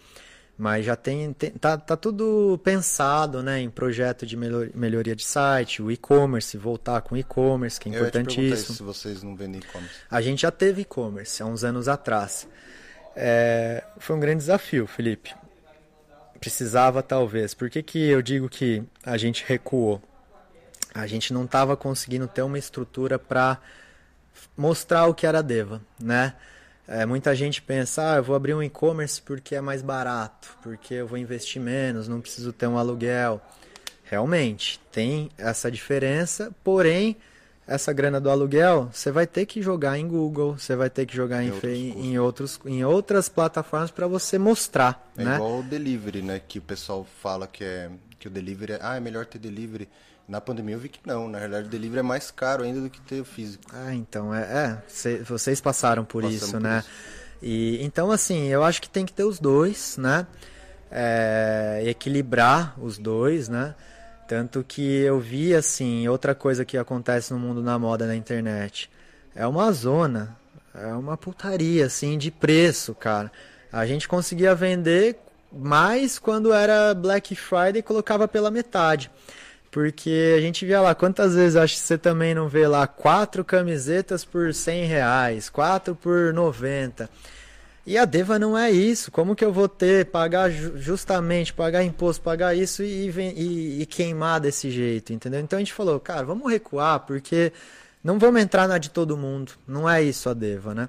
mas 0.57 0.87
já 0.87 0.97
tem, 0.97 1.31
tem 1.35 1.51
tá, 1.51 1.77
tá 1.77 1.95
tudo 1.95 2.59
pensado, 2.65 3.43
né? 3.43 3.61
Em 3.61 3.69
projeto 3.69 4.25
de 4.25 4.35
melhoria 4.35 5.15
de 5.15 5.25
site, 5.27 5.83
o 5.83 5.91
e-commerce, 5.91 6.57
voltar 6.57 7.03
com 7.03 7.15
e-commerce, 7.19 7.79
que 7.79 7.91
é 7.91 7.93
importantíssimo. 7.93 8.77
se 8.77 8.83
vocês 8.83 9.23
não 9.23 9.37
vendem 9.37 9.61
e-commerce. 9.61 9.97
A 10.11 10.23
gente 10.23 10.41
já 10.41 10.51
teve 10.51 10.81
e-commerce 10.83 11.43
há 11.43 11.47
uns 11.47 11.65
anos 11.65 11.87
atrás. 11.87 12.49
É, 13.15 13.85
foi 13.99 14.17
um 14.17 14.21
grande 14.21 14.39
desafio, 14.39 14.87
Felipe. 14.87 15.35
Precisava, 16.45 17.03
talvez. 17.03 17.55
Por 17.55 17.69
que, 17.71 17.83
que 17.83 17.99
eu 17.99 18.21
digo 18.23 18.49
que 18.49 18.83
a 19.05 19.17
gente 19.17 19.45
recuou? 19.47 20.03
a 20.95 21.09
gente 21.09 21.33
não 21.35 21.45
estava 21.45 21.77
conseguindo 21.77 22.29
ter 22.29 22.43
uma 22.43 22.59
estrutura 22.59 23.19
para 23.19 23.59
mostrar 24.57 25.07
o 25.07 25.15
que 25.15 25.27
era 25.27 25.43
Deva, 25.43 25.83
né? 26.01 26.35
É, 26.87 27.05
muita 27.05 27.35
gente 27.35 27.61
pensa, 27.61 28.13
ah, 28.13 28.17
eu 28.17 28.23
vou 28.23 28.37
abrir 28.37 28.55
um 28.55 28.63
e-commerce 28.63 29.21
porque 29.21 29.57
é 29.57 29.61
mais 29.61 29.83
barato, 29.83 30.57
porque 30.63 30.95
eu 30.95 31.07
vou 31.07 31.19
investir 31.19 31.61
menos, 31.61 32.07
não 32.07 32.21
preciso 32.21 32.53
ter 32.53 32.69
um 32.69 32.79
aluguel. 32.79 33.41
Realmente, 34.05 34.79
tem 34.93 35.31
essa 35.37 35.71
diferença, 35.71 36.53
porém, 36.63 37.17
essa 37.67 37.93
grana 37.93 38.21
do 38.21 38.29
aluguel, 38.29 38.91
você 38.93 39.11
vai 39.11 39.27
ter 39.27 39.47
que 39.47 39.63
jogar 39.63 39.99
em 39.99 40.07
Google, 40.07 40.59
você 40.59 40.77
vai 40.77 40.91
ter 40.91 41.07
que 41.07 41.17
jogar 41.17 41.43
em, 41.43 41.51
outros, 41.51 41.73
em, 41.73 42.19
outros, 42.19 42.61
em 42.67 42.85
outras 42.85 43.29
plataformas 43.29 43.91
para 43.91 44.07
você 44.07 44.39
mostrar. 44.39 45.11
É 45.17 45.25
né? 45.25 45.35
igual 45.37 45.61
o 45.61 45.63
delivery, 45.63 46.23
né? 46.23 46.41
Que 46.47 46.59
o 46.59 46.63
pessoal 46.63 47.07
fala 47.23 47.47
que, 47.47 47.65
é, 47.65 47.91
que 48.19 48.29
o 48.29 48.31
delivery 48.31 48.75
é, 48.75 48.79
ah, 48.83 48.97
é 48.97 49.01
melhor 49.01 49.25
ter 49.25 49.39
delivery. 49.39 49.89
Na 50.29 50.41
pandemia 50.41 50.75
eu 50.75 50.79
vi 50.79 50.89
que 50.89 51.01
não, 51.07 51.29
na 51.29 51.39
realidade 51.39 51.67
o 51.67 51.71
delivery 51.71 52.01
é 52.01 52.03
mais 52.03 52.31
caro 52.31 52.65
ainda 52.65 52.81
do 52.81 52.91
que 52.91 53.01
ter 53.01 53.21
o 53.21 53.25
físico. 53.25 53.65
Ah, 53.73 53.95
então 53.95 54.35
é, 54.35 54.43
é 54.43 54.83
cê, 54.87 55.19
vocês 55.19 55.61
passaram 55.61 56.05
por 56.05 56.23
Passamos 56.23 56.43
isso, 56.43 56.53
por 56.53 56.61
né? 56.61 56.79
Isso. 56.79 56.91
E 57.43 57.85
então 57.85 58.11
assim, 58.11 58.47
eu 58.49 58.63
acho 58.63 58.81
que 58.81 58.89
tem 58.89 59.05
que 59.05 59.13
ter 59.13 59.25
os 59.25 59.39
dois, 59.39 59.97
né? 59.97 60.27
É, 60.91 61.83
equilibrar 61.87 62.75
os 62.79 62.99
dois, 62.99 63.49
né? 63.49 63.75
Tanto 64.27 64.65
que 64.67 64.83
eu 65.01 65.21
vi 65.21 65.55
assim, 65.55 66.09
outra 66.09 66.35
coisa 66.35 66.65
que 66.65 66.79
acontece 66.79 67.33
no 67.33 67.39
mundo 67.39 67.63
da 67.63 67.79
moda 67.79 68.07
na 68.07 68.17
internet, 68.17 68.91
é 69.35 69.47
uma 69.47 69.71
zona, 69.73 70.37
é 70.75 70.93
uma 70.95 71.17
putaria 71.17 71.87
assim 71.87 72.17
de 72.17 72.31
preço, 72.31 72.95
cara. 72.95 73.31
A 73.71 73.85
gente 73.87 74.09
conseguia 74.09 74.55
vender 74.55 75.19
mais 75.53 76.19
quando 76.19 76.53
era 76.53 76.95
Black 76.95 77.35
Friday 77.35 77.79
e 77.79 77.83
colocava 77.83 78.27
pela 78.27 78.51
metade. 78.51 79.11
Porque 79.71 80.35
a 80.39 80.41
gente 80.41 80.65
via 80.65 80.81
lá, 80.81 80.95
quantas 80.95 81.35
vezes 81.35 81.57
acho 81.57 81.75
que 81.75 81.81
você 81.81 81.99
também 81.99 82.33
não 82.35 82.49
vê 82.49 82.67
lá 82.69 82.87
quatro 82.87 83.45
camisetas 83.45 84.25
por 84.25 84.55
100 84.55 84.85
reais, 84.85 85.51
quatro 85.51 85.97
por 85.97 86.33
90. 86.33 87.11
E 87.87 87.99
a 87.99 88.05
Deva 88.07 88.39
não 88.39 88.57
é 88.57 88.71
isso. 88.71 89.11
Como 89.11 89.37
que 89.37 89.45
eu 89.45 89.53
vou 89.53 89.69
ter, 89.69 90.07
pagar 90.07 90.51
justamente, 90.51 91.53
pagar 91.53 91.85
imposto, 91.85 92.23
pagar 92.23 92.55
isso 92.55 92.83
e, 92.83 93.11
e, 93.11 93.83
e, 93.83 93.87
queimar 93.87 94.41
desse 94.41 94.71
jeito, 94.71 95.13
entendeu? 95.13 95.41
Então 95.41 95.59
a 95.59 95.61
gente 95.61 95.73
falou, 95.73 96.01
cara, 96.01 96.25
vamos 96.25 96.51
recuar, 96.51 97.01
porque 97.01 97.53
não 98.03 98.19
vamos 98.19 98.41
entrar 98.41 98.67
na 98.67 98.79
de 98.79 98.89
todo 98.89 99.17
mundo. 99.17 99.53
Não 99.69 99.89
é 99.89 100.03
isso 100.03 100.31
a 100.31 100.35
Deva, 100.35 100.75
né? 100.75 100.89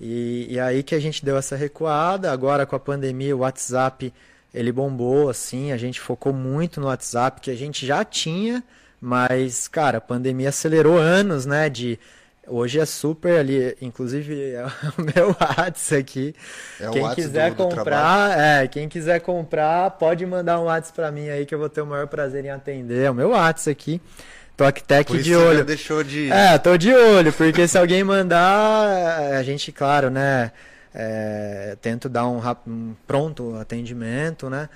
E, 0.00 0.48
e 0.50 0.58
aí 0.58 0.82
que 0.82 0.94
a 0.94 1.00
gente 1.00 1.24
deu 1.24 1.36
essa 1.36 1.54
recuada. 1.54 2.32
Agora 2.32 2.66
com 2.66 2.74
a 2.74 2.80
pandemia, 2.80 3.36
o 3.36 3.40
WhatsApp 3.40 4.12
ele 4.52 4.70
bombou, 4.70 5.28
assim, 5.28 5.72
a 5.72 5.76
gente 5.76 6.00
focou 6.00 6.32
muito 6.32 6.80
no 6.80 6.86
WhatsApp, 6.86 7.40
que 7.40 7.50
a 7.50 7.56
gente 7.56 7.84
já 7.84 8.04
tinha, 8.04 8.62
mas, 9.00 9.66
cara, 9.66 9.98
a 9.98 10.00
pandemia 10.00 10.48
acelerou 10.48 10.96
anos, 10.96 11.44
né, 11.44 11.68
de... 11.68 11.98
Hoje 12.46 12.78
é 12.78 12.84
super 12.84 13.38
ali, 13.38 13.76
inclusive 13.80 14.52
é 14.52 14.64
o 14.98 15.02
meu 15.02 15.36
WhatsApp 15.40 16.00
aqui. 16.00 16.34
É 16.80 16.90
quem 16.90 17.14
quiser 17.14 17.50
do, 17.50 17.56
comprar, 17.56 18.28
do 18.28 18.40
é, 18.40 18.68
quem 18.68 18.88
quiser 18.88 19.20
comprar, 19.20 19.90
pode 19.92 20.24
mandar 20.26 20.60
um 20.60 20.64
WhatsApp 20.64 20.94
para 20.94 21.10
mim 21.10 21.28
aí 21.28 21.46
que 21.46 21.54
eu 21.54 21.58
vou 21.58 21.68
ter 21.68 21.80
o 21.80 21.86
maior 21.86 22.06
prazer 22.06 22.44
em 22.44 22.50
atender. 22.50 23.04
É 23.04 23.10
o 23.10 23.14
meu 23.14 23.30
WhatsApp 23.30 23.70
aqui. 23.70 24.00
TokTek 24.56 25.18
de 25.18 25.34
olho. 25.34 25.64
deixou 25.64 26.04
de 26.04 26.30
É, 26.30 26.56
tô 26.58 26.76
de 26.76 26.92
olho, 26.94 27.32
porque 27.32 27.66
se 27.66 27.76
alguém 27.76 28.04
mandar, 28.04 29.36
a 29.36 29.42
gente, 29.42 29.72
claro, 29.72 30.10
né, 30.10 30.52
é, 30.94 31.76
tento 31.82 32.08
dar 32.08 32.28
um, 32.28 32.40
um, 32.66 32.94
pronto 33.06 33.56
atendimento, 33.56 34.48
né? 34.48 34.68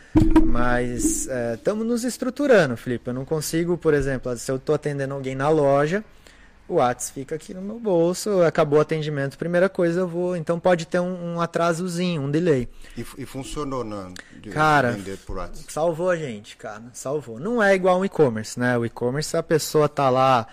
Mas 0.45 1.29
estamos 1.55 1.85
é, 1.85 1.89
nos 1.89 2.03
estruturando, 2.03 2.77
Felipe. 2.77 3.09
Eu 3.09 3.15
não 3.15 3.25
consigo, 3.25 3.79
por 3.79 3.95
exemplo, 3.95 4.37
se 4.37 4.51
eu 4.51 4.57
estou 4.57 4.75
atendendo 4.75 5.15
alguém 5.15 5.37
na 5.37 5.49
loja, 5.49 6.05
o 6.69 6.75
WhatsApp 6.75 7.21
fica 7.21 7.35
aqui 7.35 7.55
no 7.55 7.63
meu 7.63 7.81
bolso, 7.81 8.43
acabou 8.43 8.79
o 8.79 8.83
atendimento, 8.83 9.39
primeira 9.39 9.69
coisa 9.69 10.01
eu 10.01 10.09
vou. 10.09 10.37
Então 10.37 10.61
pode 10.61 10.87
ter 10.87 11.01
um, 11.01 11.35
um 11.35 11.41
atrasozinho, 11.41 12.23
um 12.23 12.31
delay. 12.31 12.69
E, 12.97 13.01
e 13.01 13.27
funcionou, 13.27 13.83
né? 13.83 14.13
De 14.41 14.51
cara, 14.51 14.99
salvou 15.69 16.11
a 16.11 16.17
gente, 16.17 16.57
cara, 16.57 16.85
salvou. 16.93 17.41
Não 17.41 17.63
é 17.63 17.75
igual 17.75 17.99
um 17.99 18.05
e-commerce, 18.05 18.61
né? 18.61 18.77
O 18.77 18.85
e-commerce 18.85 19.37
a 19.37 19.43
pessoa 19.43 19.89
tá 19.89 20.11
lá 20.11 20.47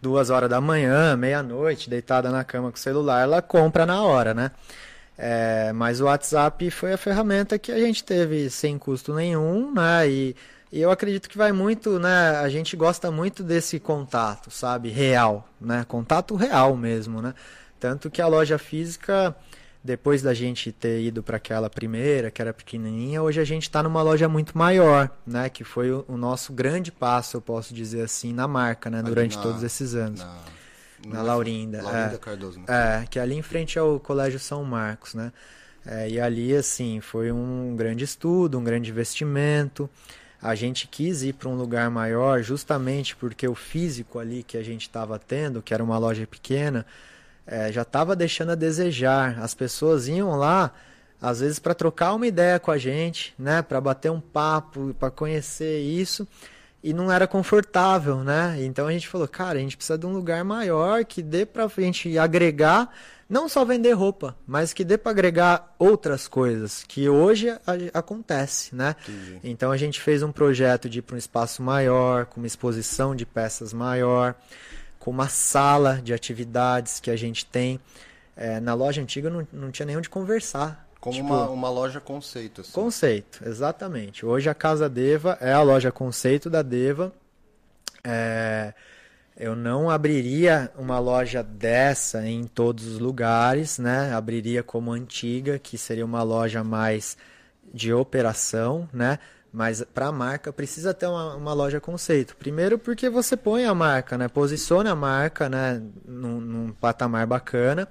duas 0.00 0.30
horas 0.30 0.48
da 0.48 0.60
manhã, 0.60 1.16
meia-noite, 1.16 1.90
deitada 1.90 2.30
na 2.30 2.44
cama 2.44 2.70
com 2.70 2.76
o 2.76 2.80
celular, 2.80 3.22
ela 3.22 3.42
compra 3.42 3.84
na 3.84 4.02
hora, 4.02 4.32
né? 4.32 4.52
É, 5.20 5.72
mas 5.72 6.00
o 6.00 6.04
WhatsApp 6.04 6.70
foi 6.70 6.92
a 6.92 6.96
ferramenta 6.96 7.58
que 7.58 7.72
a 7.72 7.78
gente 7.78 8.04
teve 8.04 8.48
sem 8.48 8.78
custo 8.78 9.12
nenhum, 9.12 9.74
né? 9.74 10.08
E, 10.08 10.36
e, 10.72 10.80
eu 10.80 10.90
acredito 10.90 11.28
que 11.28 11.38
vai 11.38 11.52
muito, 11.52 11.98
né? 11.98 12.36
A 12.38 12.48
gente 12.48 12.76
gosta 12.76 13.10
muito 13.10 13.42
desse 13.42 13.78
contato, 13.78 14.50
sabe? 14.50 14.88
Real, 14.90 15.48
né? 15.60 15.84
Contato 15.86 16.34
real 16.36 16.76
mesmo, 16.76 17.22
né? 17.22 17.34
Tanto 17.80 18.10
que 18.10 18.20
a 18.20 18.26
loja 18.26 18.58
física, 18.58 19.34
depois 19.82 20.20
da 20.22 20.34
gente 20.34 20.72
ter 20.72 21.00
ido 21.00 21.22
para 21.22 21.36
aquela 21.36 21.70
primeira, 21.70 22.30
que 22.30 22.42
era 22.42 22.52
pequenininha, 22.52 23.22
hoje 23.22 23.40
a 23.40 23.44
gente 23.44 23.62
está 23.62 23.82
numa 23.82 24.02
loja 24.02 24.28
muito 24.28 24.56
maior, 24.56 25.10
né? 25.26 25.48
Que 25.48 25.64
foi 25.64 25.90
o, 25.90 26.04
o, 26.08 26.16
nosso 26.16 26.52
grande 26.52 26.90
passo, 26.90 27.36
eu 27.36 27.40
posso 27.40 27.72
dizer 27.72 28.02
assim, 28.02 28.32
na 28.32 28.48
marca, 28.48 28.90
né? 28.90 29.02
Durante 29.02 29.36
na, 29.36 29.42
todos 29.42 29.62
esses 29.62 29.94
anos. 29.94 30.20
Na 30.20 30.58
na 31.06 31.22
Laurinda. 31.22 31.82
Laurinda 31.82 32.14
é, 32.14 32.18
Cardoso. 32.18 32.58
Né? 32.60 32.66
É, 32.68 33.06
que 33.08 33.18
é 33.18 33.22
ali 33.22 33.34
em 33.34 33.42
frente 33.42 33.78
ao 33.78 34.00
Colégio 34.00 34.38
São 34.38 34.64
Marcos, 34.64 35.14
né? 35.14 35.32
É, 35.86 36.08
e 36.08 36.20
ali, 36.20 36.54
assim, 36.54 37.00
foi 37.00 37.32
um 37.32 37.74
grande 37.76 38.04
estudo, 38.04 38.58
um 38.58 38.64
grande 38.64 38.90
investimento. 38.90 39.88
A 40.40 40.54
gente 40.54 40.86
quis 40.86 41.22
ir 41.22 41.32
para 41.32 41.48
um 41.48 41.56
lugar 41.56 41.90
maior 41.90 42.42
justamente 42.42 43.16
porque 43.16 43.46
o 43.48 43.54
físico 43.54 44.18
ali 44.18 44.42
que 44.42 44.56
a 44.56 44.62
gente 44.62 44.82
estava 44.82 45.18
tendo, 45.18 45.60
que 45.60 45.74
era 45.74 45.82
uma 45.82 45.98
loja 45.98 46.26
pequena, 46.26 46.86
é, 47.46 47.72
já 47.72 47.82
estava 47.82 48.14
deixando 48.14 48.52
a 48.52 48.54
desejar. 48.54 49.38
As 49.40 49.54
pessoas 49.54 50.06
iam 50.06 50.36
lá, 50.36 50.72
às 51.20 51.40
vezes, 51.40 51.58
para 51.58 51.74
trocar 51.74 52.14
uma 52.14 52.26
ideia 52.26 52.60
com 52.60 52.70
a 52.70 52.78
gente, 52.78 53.34
né? 53.38 53.62
Para 53.62 53.80
bater 53.80 54.10
um 54.10 54.20
papo, 54.20 54.94
para 54.98 55.10
conhecer 55.10 55.80
isso 55.80 56.26
e 56.82 56.92
não 56.92 57.10
era 57.10 57.26
confortável, 57.26 58.22
né? 58.22 58.56
Então 58.60 58.86
a 58.86 58.92
gente 58.92 59.08
falou, 59.08 59.26
cara, 59.26 59.58
a 59.58 59.60
gente 59.60 59.76
precisa 59.76 59.98
de 59.98 60.06
um 60.06 60.12
lugar 60.12 60.44
maior 60.44 61.04
que 61.04 61.22
dê 61.22 61.44
pra 61.44 61.68
gente 61.78 62.16
agregar, 62.18 62.94
não 63.28 63.48
só 63.48 63.64
vender 63.64 63.92
roupa, 63.92 64.34
mas 64.46 64.72
que 64.72 64.82
dê 64.82 64.96
para 64.96 65.10
agregar 65.10 65.74
outras 65.78 66.26
coisas, 66.26 66.82
que 66.88 67.08
hoje 67.08 67.50
a, 67.50 67.58
a, 67.66 67.98
acontece, 67.98 68.74
né? 68.74 68.96
Entendi. 69.06 69.40
Então 69.44 69.70
a 69.70 69.76
gente 69.76 70.00
fez 70.00 70.22
um 70.22 70.32
projeto 70.32 70.88
de 70.88 71.00
ir 71.00 71.02
para 71.02 71.14
um 71.14 71.18
espaço 71.18 71.62
maior, 71.62 72.26
com 72.26 72.40
uma 72.40 72.46
exposição 72.46 73.14
de 73.14 73.26
peças 73.26 73.72
maior, 73.72 74.34
com 74.98 75.10
uma 75.10 75.28
sala 75.28 76.00
de 76.02 76.14
atividades 76.14 77.00
que 77.00 77.10
a 77.10 77.16
gente 77.16 77.44
tem. 77.44 77.78
É, 78.34 78.60
na 78.60 78.72
loja 78.72 79.02
antiga 79.02 79.28
não, 79.28 79.46
não 79.52 79.70
tinha 79.70 79.84
nem 79.84 79.96
onde 79.96 80.08
conversar. 80.08 80.88
Como 81.00 81.14
tipo, 81.14 81.26
uma, 81.26 81.48
uma 81.50 81.70
loja 81.70 82.00
conceito. 82.00 82.62
Assim. 82.62 82.72
Conceito, 82.72 83.40
exatamente. 83.46 84.24
Hoje 84.24 84.48
a 84.48 84.54
Casa 84.54 84.88
Deva 84.88 85.36
é 85.40 85.52
a 85.52 85.62
loja 85.62 85.92
conceito 85.92 86.48
da 86.48 86.62
Deva. 86.62 87.12
É, 88.02 88.72
eu 89.38 89.54
não 89.54 89.88
abriria 89.88 90.68
uma 90.76 90.98
loja 90.98 91.44
dessa 91.44 92.26
em 92.26 92.42
todos 92.42 92.86
os 92.86 92.98
lugares, 92.98 93.78
né? 93.78 94.12
Abriria 94.12 94.64
como 94.64 94.90
antiga, 94.90 95.60
que 95.60 95.78
seria 95.78 96.04
uma 96.04 96.24
loja 96.24 96.64
mais 96.64 97.16
de 97.72 97.92
operação, 97.92 98.88
né? 98.92 99.20
Mas 99.52 99.82
para 99.94 100.08
a 100.08 100.12
marca 100.12 100.52
precisa 100.52 100.92
ter 100.92 101.06
uma, 101.06 101.36
uma, 101.36 101.52
loja 101.52 101.80
conceito. 101.80 102.36
Primeiro 102.36 102.78
porque 102.80 103.08
você 103.08 103.36
põe 103.36 103.64
a 103.64 103.72
marca, 103.74 104.18
né? 104.18 104.26
Posiciona 104.26 104.90
a 104.90 104.96
marca, 104.96 105.48
né? 105.48 105.80
Num, 106.04 106.40
num 106.40 106.72
patamar 106.72 107.24
bacana. 107.24 107.86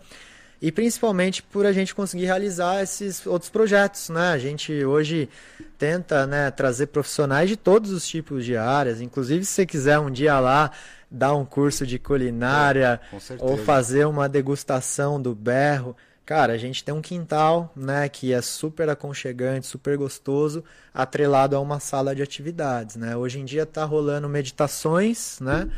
E 0.62 0.72
principalmente 0.72 1.44
por 1.44 1.66
a 1.66 1.72
gente 1.72 1.94
conseguir 1.94 2.26
realizar 2.26 2.82
esses 2.82 3.26
outros 3.26 3.50
projetos, 3.50 4.10
né? 4.10 4.30
A 4.30 4.38
gente 4.38 4.74
hoje 4.84 5.30
tenta 5.78 6.26
né, 6.26 6.50
trazer 6.50 6.88
profissionais 6.88 7.50
de 7.50 7.56
todos 7.56 7.92
os 7.92 8.08
tipos 8.08 8.44
de 8.44 8.58
áreas, 8.58 9.00
inclusive 9.00 9.46
se 9.46 9.52
você 9.52 9.66
quiser 9.66 10.00
um 10.00 10.10
dia 10.10 10.40
lá 10.40 10.72
dar 11.10 11.36
um 11.36 11.46
curso 11.46 11.86
de 11.86 11.98
culinária 11.98 13.00
é, 13.14 13.36
ou 13.40 13.58
fazer 13.58 14.06
uma 14.06 14.28
degustação 14.28 15.22
do 15.22 15.34
berro, 15.34 15.96
cara, 16.26 16.54
a 16.54 16.58
gente 16.58 16.84
tem 16.84 16.94
um 16.94 17.02
quintal, 17.02 17.72
né, 17.76 18.10
que 18.10 18.34
é 18.34 18.42
super 18.42 18.90
aconchegante, 18.90 19.68
super 19.68 19.96
gostoso, 19.96 20.64
atrelado 20.94 21.56
a 21.56 21.60
uma 21.60 21.80
sala 21.80 22.14
de 22.14 22.22
atividades, 22.22 22.96
né? 22.98 23.16
Hoje 23.16 23.40
em 23.40 23.46
dia 23.46 23.66
tá 23.66 23.86
rolando 23.86 24.28
meditações, 24.28 25.40
né? 25.40 25.70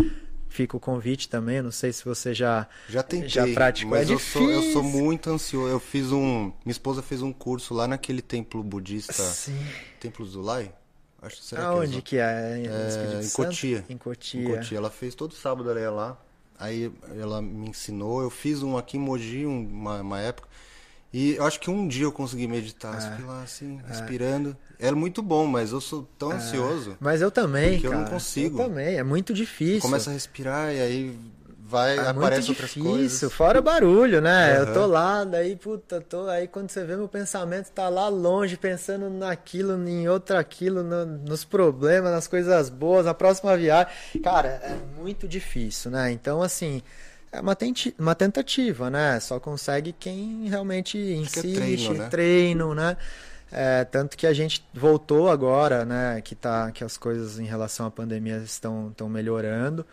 Fica 0.50 0.76
o 0.76 0.80
convite 0.80 1.30
também. 1.30 1.62
Não 1.62 1.72
sei 1.72 1.94
se 1.94 2.04
você 2.04 2.34
já 2.34 2.68
já 2.90 3.02
tentei, 3.02 3.30
já 3.30 3.48
praticou. 3.48 3.92
Mas 3.92 4.10
é 4.10 4.14
eu, 4.14 4.20
sou, 4.20 4.50
eu 4.50 4.74
sou 4.74 4.84
muito 4.84 5.30
ansioso. 5.30 5.70
Eu 5.70 5.80
fiz 5.80 6.12
um, 6.12 6.52
minha 6.66 6.72
esposa 6.72 7.02
fez 7.02 7.22
um 7.22 7.32
curso 7.32 7.74
lá 7.74 7.88
naquele 7.88 8.22
templo 8.22 8.62
budista, 8.62 9.14
Sim. 9.14 9.58
Templo 10.00 10.26
Zulai. 10.26 10.74
Acho 11.22 11.42
será 11.44 11.68
Aonde 11.68 12.02
que 12.02 12.18
é? 12.18 12.62
Que 12.64 12.70
é? 12.70 13.20
é 13.20 13.24
em 13.24 13.30
Cotia. 13.30 13.86
Em 13.90 13.98
Cotia. 13.98 14.42
Em 14.42 14.56
Cotia. 14.56 14.78
Ela 14.78 14.90
fez 14.90 15.14
todo 15.16 15.34
sábado 15.34 15.70
ela 15.70 15.80
ia 15.80 15.92
lá. 15.92 16.18
Aí 16.58 16.92
ela 17.18 17.42
me 17.42 17.70
ensinou. 17.70 18.22
Eu 18.22 18.30
fiz 18.30 18.64
um 18.64 18.78
aqui 18.78 18.98
em 18.98 19.00
Mogi 19.00 19.46
uma, 19.46 20.02
uma 20.02 20.20
época. 20.20 20.48
E 21.12 21.36
eu 21.36 21.44
acho 21.44 21.60
que 21.60 21.70
um 21.72 21.88
dia 21.88 22.04
eu 22.04 22.12
consegui 22.12 22.48
meditar, 22.48 22.96
é, 22.96 23.02
fiquei 23.02 23.26
lá 23.26 23.42
assim, 23.42 23.80
é. 23.84 23.88
respirando. 23.88 24.56
Era 24.78 24.96
muito 24.96 25.24
bom, 25.24 25.48
mas 25.48 25.72
eu 25.72 25.82
sou 25.82 26.08
tão 26.18 26.32
é. 26.32 26.36
ansioso. 26.36 26.96
Mas 27.00 27.22
eu 27.22 27.32
também, 27.32 27.80
que 27.80 27.88
eu 27.88 27.94
não 27.94 28.06
consigo. 28.06 28.62
Eu 28.62 28.68
também, 28.68 28.96
é 28.96 29.04
muito 29.04 29.34
difícil. 29.34 29.82
Começa 29.82 30.12
a 30.12 30.14
respirar 30.14 30.74
e 30.74 30.80
aí 30.80 31.20
vai, 31.70 31.98
é 31.98 32.08
aparece 32.08 32.48
muito 32.48 32.50
outras 32.50 32.70
difícil, 32.70 32.92
coisas. 32.92 33.34
fora 33.34 33.62
barulho, 33.62 34.22
né? 34.22 34.54
Uhum. 34.54 34.68
Eu 34.68 34.74
tô 34.74 34.86
lá, 34.88 35.24
daí, 35.24 35.56
puta, 35.56 36.02
tô 36.02 36.28
aí 36.28 36.48
quando 36.48 36.70
você 36.70 36.84
vê 36.84 36.96
meu 36.96 37.08
pensamento 37.08 37.70
tá 37.70 37.88
lá 37.90 38.08
longe, 38.08 38.58
pensando 38.58 39.10
naquilo, 39.10 39.74
em 39.88 40.08
outro 40.08 40.36
aquilo, 40.36 40.84
no, 40.84 41.06
nos 41.06 41.44
problemas, 41.44 42.12
nas 42.12 42.28
coisas 42.28 42.70
boas, 42.70 43.06
na 43.06 43.14
próxima 43.14 43.56
viagem. 43.56 43.94
Cara, 44.24 44.48
é 44.64 44.76
muito 45.00 45.28
difícil, 45.28 45.92
né? 45.92 46.12
Então, 46.12 46.42
assim, 46.42 46.82
é 47.32 47.40
uma, 47.40 47.56
tenti 47.56 47.96
uma 47.98 48.16
tentativa, 48.16 48.90
né? 48.90 49.20
Só 49.20 49.40
consegue 49.40 49.94
quem 49.94 50.48
realmente 50.48 50.98
é 50.98 51.16
insiste, 51.16 51.52
é 51.52 51.56
treino, 51.56 51.94
né? 51.94 52.10
treino, 52.10 52.76
né? 52.76 52.98
É, 53.52 53.84
tanto 53.84 54.16
que 54.16 54.28
a 54.28 54.34
gente 54.34 54.64
voltou 54.74 55.30
agora, 55.30 55.86
né? 55.86 56.22
Que, 56.22 56.36
tá, 56.36 56.72
que 56.72 56.84
as 56.84 56.98
coisas 56.98 57.40
em 57.40 57.46
relação 57.46 57.86
à 57.86 57.92
pandemia 57.92 58.38
estão, 58.38 58.90
estão 58.90 59.10
melhorando. 59.10 59.86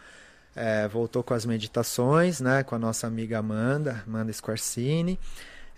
É, 0.55 0.89
voltou 0.89 1.23
com 1.23 1.35
as 1.35 1.45
meditações, 1.45 2.41
né? 2.41 2.63
Com 2.63 2.75
a 2.75 2.79
nossa 2.79 3.07
amiga 3.07 3.39
Amanda, 3.39 4.03
Amanda 4.07 4.33
Squarcini. 4.33 5.19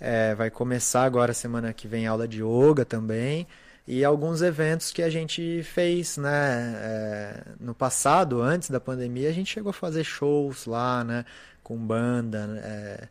É, 0.01 0.35
vai 0.35 0.51
começar 0.51 1.03
agora 1.05 1.35
semana 1.35 1.73
que 1.73 1.89
vem 1.89 2.07
aula 2.07 2.29
de 2.29 2.43
yoga 2.43 2.85
também 2.85 3.47
e 3.91 4.05
alguns 4.05 4.43
eventos 4.43 4.93
que 4.93 5.03
a 5.03 5.09
gente 5.09 5.63
fez, 5.63 6.19
né? 6.19 6.75
É, 6.77 7.43
no 7.59 7.75
passado, 7.75 8.43
antes 8.43 8.69
da 8.69 8.79
pandemia, 8.79 9.31
a 9.31 9.33
gente 9.33 9.51
chegou 9.51 9.71
a 9.71 9.73
fazer 9.73 10.05
shows 10.05 10.67
lá, 10.67 11.03
né? 11.03 11.25
Com 11.63 11.79
banda, 11.79 12.61
é, 12.63 13.09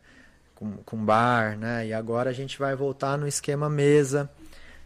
com, 0.54 0.76
com 0.84 1.04
bar, 1.04 1.58
né? 1.58 1.88
E 1.88 1.92
agora 1.92 2.30
a 2.30 2.32
gente 2.32 2.56
vai 2.60 2.76
voltar 2.76 3.18
no 3.18 3.26
esquema 3.26 3.68
mesa, 3.68 4.30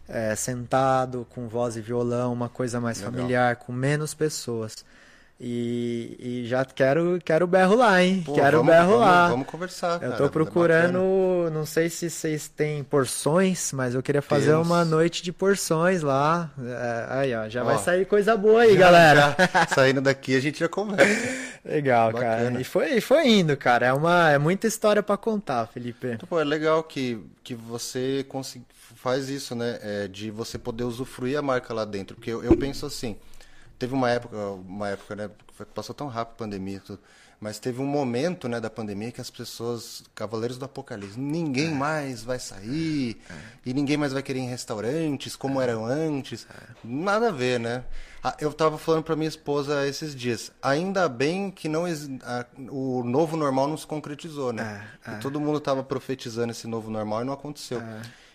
é, 0.09 0.35
sentado, 0.35 1.27
com 1.29 1.47
voz 1.47 1.77
e 1.77 1.81
violão, 1.81 2.33
uma 2.33 2.49
coisa 2.49 2.81
mais 2.81 2.97
Legal. 2.97 3.13
familiar, 3.13 3.55
com 3.57 3.71
menos 3.71 4.15
pessoas. 4.15 4.83
E, 5.45 6.15
e, 6.21 6.47
já 6.47 6.63
quero, 6.63 7.19
quero 7.21 7.45
berro 7.45 7.75
lá, 7.75 8.01
hein? 8.01 8.23
Pô, 8.25 8.31
quero 8.31 8.59
vamos, 8.59 8.73
berro 8.73 8.91
vamos, 8.91 9.01
lá. 9.01 9.27
Vamos 9.27 9.45
conversar. 9.45 10.01
Eu 10.01 10.15
tô 10.15 10.25
é 10.27 10.29
procurando, 10.29 11.47
é 11.47 11.49
não 11.49 11.65
sei 11.65 11.89
se 11.89 12.09
vocês 12.09 12.47
têm 12.47 12.81
porções, 12.81 13.73
mas 13.73 13.93
eu 13.93 14.01
queria 14.01 14.21
fazer 14.21 14.51
Temos. 14.51 14.65
uma 14.65 14.85
noite 14.85 15.21
de 15.21 15.33
porções 15.33 16.01
lá. 16.01 16.49
É, 16.57 17.07
aí, 17.09 17.35
ó, 17.35 17.49
já 17.49 17.61
ó, 17.61 17.65
vai 17.65 17.77
sair 17.77 18.05
coisa 18.05 18.37
boa 18.37 18.61
aí, 18.61 18.75
já, 18.75 18.79
galera. 18.79 19.35
Já, 19.37 19.67
saindo 19.67 19.99
daqui 19.99 20.33
a 20.33 20.39
gente 20.39 20.61
já 20.61 20.69
começa. 20.69 21.03
legal, 21.65 22.13
Bacana. 22.13 22.35
cara. 22.37 22.61
E 22.61 22.63
foi, 22.63 23.01
foi 23.01 23.27
indo, 23.27 23.57
cara. 23.57 23.87
É, 23.87 23.91
uma, 23.91 24.31
é 24.31 24.37
muita 24.37 24.65
história 24.65 25.03
para 25.03 25.17
contar, 25.17 25.67
Felipe. 25.67 26.07
Então, 26.07 26.25
pô, 26.25 26.39
é 26.39 26.45
legal 26.45 26.81
que, 26.85 27.19
que 27.43 27.53
você 27.53 28.25
faz 28.95 29.27
isso, 29.27 29.55
né? 29.55 29.77
É, 29.81 30.07
de 30.07 30.31
você 30.31 30.57
poder 30.57 30.85
usufruir 30.85 31.37
a 31.37 31.41
marca 31.41 31.73
lá 31.73 31.83
dentro. 31.83 32.15
Porque 32.15 32.31
eu, 32.31 32.41
eu 32.41 32.55
penso 32.55 32.85
assim 32.85 33.17
teve 33.77 33.93
uma 33.93 34.09
época, 34.09 34.37
uma 34.37 34.89
época, 34.89 35.15
né, 35.15 35.29
passou 35.73 35.93
tão 35.93 36.07
rápido 36.07 36.33
a 36.33 36.37
pandemia, 36.37 36.81
tudo, 36.85 36.99
mas 37.43 37.59
teve 37.59 37.81
um 37.81 37.85
momento, 37.85 38.47
né, 38.47 38.59
da 38.61 38.69
pandemia 38.69 39.11
que 39.11 39.19
as 39.19 39.29
pessoas, 39.29 40.01
cavaleiros 40.15 40.57
do 40.57 40.63
apocalipse, 40.63 41.19
ninguém 41.19 41.67
é. 41.67 41.73
mais 41.73 42.23
vai 42.23 42.39
sair 42.39 43.21
é. 43.29 43.33
e 43.65 43.73
ninguém 43.73 43.97
mais 43.97 44.13
vai 44.13 44.23
querer 44.23 44.39
ir 44.39 44.43
em 44.43 44.49
restaurantes 44.49 45.35
como 45.35 45.59
é. 45.59 45.65
eram 45.65 45.85
antes. 45.85 46.47
É. 46.49 46.73
Nada 46.83 47.27
a 47.27 47.31
ver, 47.31 47.59
né? 47.59 47.83
Ah, 48.23 48.33
eu 48.39 48.51
estava 48.51 48.77
falando 48.77 49.03
para 49.03 49.17
minha 49.17 49.27
esposa 49.27 49.85
esses 49.85 50.15
dias, 50.15 50.53
ainda 50.61 51.09
bem 51.09 51.51
que 51.51 51.67
não 51.67 51.83
a, 51.85 52.45
o 52.71 53.03
novo 53.03 53.35
normal 53.35 53.67
não 53.67 53.75
se 53.75 53.85
concretizou, 53.85 54.53
né? 54.53 54.87
É, 55.05 55.15
todo 55.15 55.41
mundo 55.41 55.57
estava 55.57 55.83
profetizando 55.83 56.51
esse 56.51 56.65
novo 56.65 56.89
normal 56.89 57.23
e 57.23 57.25
não 57.25 57.33
aconteceu. 57.33 57.81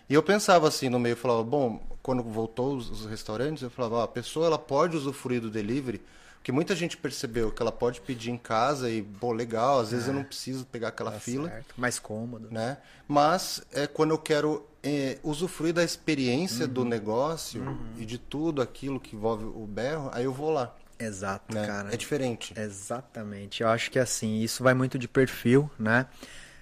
E 0.09 0.13
eu 0.13 0.23
pensava 0.23 0.67
assim 0.67 0.89
no 0.89 0.99
meio, 0.99 1.13
eu 1.13 1.17
falava, 1.17 1.43
bom, 1.43 1.79
quando 2.01 2.23
voltou 2.23 2.75
os, 2.75 2.89
os 2.89 3.05
restaurantes, 3.05 3.61
eu 3.61 3.69
falava, 3.69 3.95
ó, 3.97 4.03
a 4.03 4.07
pessoa 4.07 4.47
ela 4.47 4.57
pode 4.57 4.97
usufruir 4.97 5.39
do 5.39 5.49
delivery, 5.49 6.01
porque 6.37 6.51
muita 6.51 6.75
gente 6.75 6.97
percebeu 6.97 7.51
que 7.51 7.61
ela 7.61 7.71
pode 7.71 8.01
pedir 8.01 8.31
em 8.31 8.37
casa 8.37 8.89
e, 8.89 9.03
pô, 9.03 9.31
legal, 9.31 9.79
às 9.79 9.91
vezes 9.91 10.07
é. 10.07 10.09
eu 10.09 10.15
não 10.15 10.23
preciso 10.23 10.65
pegar 10.65 10.87
aquela 10.87 11.11
tá 11.11 11.19
fila. 11.19 11.49
Certo. 11.49 11.75
Mais 11.77 11.99
cômodo. 11.99 12.47
Né? 12.49 12.77
Mas 13.07 13.61
é 13.71 13.85
quando 13.85 14.11
eu 14.11 14.17
quero 14.17 14.65
é, 14.81 15.19
usufruir 15.21 15.73
da 15.73 15.83
experiência 15.83 16.65
uhum. 16.65 16.73
do 16.73 16.85
negócio 16.85 17.61
uhum. 17.61 17.93
e 17.97 18.05
de 18.05 18.17
tudo 18.17 18.61
aquilo 18.61 18.99
que 18.99 19.15
envolve 19.15 19.45
o 19.45 19.67
berro, 19.67 20.09
aí 20.13 20.23
eu 20.23 20.33
vou 20.33 20.49
lá. 20.49 20.75
Exato, 20.97 21.53
né? 21.53 21.65
cara. 21.65 21.93
É 21.93 21.97
diferente. 21.97 22.53
Exatamente. 22.57 23.61
Eu 23.61 23.69
acho 23.69 23.89
que 23.89 23.99
assim, 23.99 24.39
isso 24.39 24.63
vai 24.63 24.73
muito 24.73 24.97
de 24.97 25.07
perfil, 25.07 25.69
né? 25.79 26.07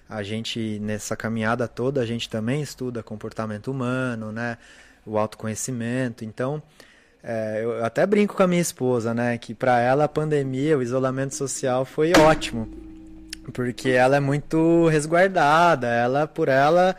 A 0.10 0.24
gente, 0.24 0.80
nessa 0.80 1.16
caminhada 1.16 1.68
toda, 1.68 2.01
a 2.01 2.05
gente 2.05 2.30
também 2.30 2.62
estuda 2.62 3.03
comportamento 3.03 3.70
humano, 3.70 4.32
né? 4.32 4.58
O 5.05 5.18
autoconhecimento. 5.18 6.24
Então, 6.24 6.62
é, 7.24 7.62
eu 7.64 7.84
até 7.84 8.05
brinco 8.05 8.36
com 8.36 8.43
a 8.43 8.47
minha 8.47 8.62
esposa, 8.62 9.14
né? 9.14 9.38
Que 9.38 9.53
para 9.53 9.80
ela 9.80 10.05
a 10.05 10.10
pandemia, 10.10 10.78
o 10.78 10.82
isolamento 10.82 11.36
social 11.36 11.84
foi 11.84 12.14
ótimo. 12.18 12.68
Porque 13.53 13.89
ela 13.89 14.18
é 14.18 14.20
muito 14.20 14.88
resguardada. 14.88 15.88
Ela, 15.88 16.28
por 16.28 16.47
ela 16.47 16.95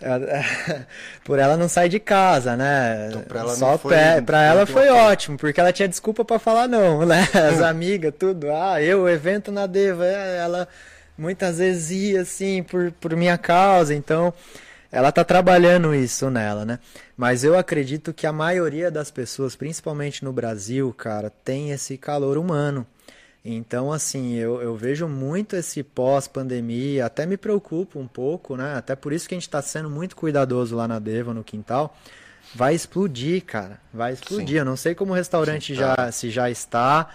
por 1.24 1.38
ela 1.38 1.56
não 1.56 1.68
sai 1.68 1.88
de 1.88 1.98
casa, 1.98 2.56
né? 2.56 3.08
Então, 3.08 3.22
pra 3.22 3.40
ela 3.40 3.56
Só 3.56 3.76
foi, 3.78 3.94
pé, 3.94 4.20
pra 4.20 4.42
ela 4.42 4.66
foi 4.66 4.88
ótimo, 4.88 5.36
porque 5.36 5.58
ela 5.58 5.72
tinha 5.72 5.88
desculpa 5.88 6.24
para 6.24 6.38
falar 6.38 6.68
não, 6.68 7.04
né? 7.06 7.26
As 7.34 7.60
amigas, 7.62 8.12
tudo. 8.18 8.52
Ah, 8.52 8.80
eu, 8.80 9.02
o 9.02 9.08
evento 9.08 9.50
na 9.50 9.66
Deva, 9.66 10.04
ela 10.06 10.68
muitas 11.18 11.58
vezes 11.58 11.90
ia 11.90 12.20
assim 12.22 12.62
por, 12.62 12.92
por 12.92 13.14
minha 13.16 13.36
causa, 13.36 13.94
então 13.94 14.32
ela 14.90 15.12
tá 15.12 15.22
trabalhando 15.24 15.94
isso 15.94 16.30
nela, 16.30 16.64
né? 16.64 16.78
Mas 17.16 17.44
eu 17.44 17.58
acredito 17.58 18.14
que 18.14 18.26
a 18.26 18.32
maioria 18.32 18.90
das 18.90 19.10
pessoas, 19.10 19.54
principalmente 19.54 20.24
no 20.24 20.32
Brasil, 20.32 20.94
cara, 20.96 21.30
tem 21.44 21.72
esse 21.72 21.98
calor 21.98 22.38
humano. 22.38 22.86
Então, 23.44 23.92
assim, 23.92 24.34
eu, 24.34 24.60
eu 24.60 24.76
vejo 24.76 25.06
muito 25.06 25.56
esse 25.56 25.82
pós-pandemia, 25.82 27.06
até 27.06 27.24
me 27.24 27.36
preocupa 27.36 27.98
um 27.98 28.06
pouco, 28.06 28.56
né? 28.56 28.74
Até 28.76 28.96
por 28.96 29.12
isso 29.12 29.28
que 29.28 29.34
a 29.34 29.36
gente 29.36 29.46
está 29.48 29.62
sendo 29.62 29.88
muito 29.88 30.16
cuidadoso 30.16 30.74
lá 30.74 30.88
na 30.88 30.98
Deva, 30.98 31.32
no 31.32 31.44
quintal. 31.44 31.96
Vai 32.54 32.74
explodir, 32.74 33.44
cara. 33.44 33.78
Vai 33.92 34.14
explodir. 34.14 34.48
Sim. 34.48 34.56
Eu 34.56 34.64
não 34.64 34.76
sei 34.76 34.94
como 34.94 35.12
o 35.12 35.14
restaurante 35.14 35.74
Sim, 35.74 35.80
tá. 35.80 35.94
já, 35.96 36.12
se 36.12 36.30
já 36.30 36.50
está, 36.50 37.08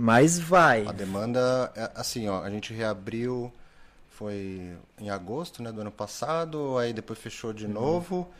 mas 0.00 0.38
vai. 0.38 0.86
A 0.86 0.92
demanda, 0.92 1.70
é, 1.76 1.90
assim, 1.94 2.26
ó, 2.26 2.42
a 2.42 2.48
gente 2.48 2.72
reabriu, 2.72 3.52
foi 4.08 4.74
em 4.98 5.10
agosto, 5.10 5.62
né, 5.62 5.70
do 5.70 5.82
ano 5.82 5.90
passado, 5.90 6.78
aí 6.78 6.94
depois 6.94 7.18
fechou 7.18 7.52
de 7.52 7.66
uhum. 7.66 7.72
novo. 7.72 8.30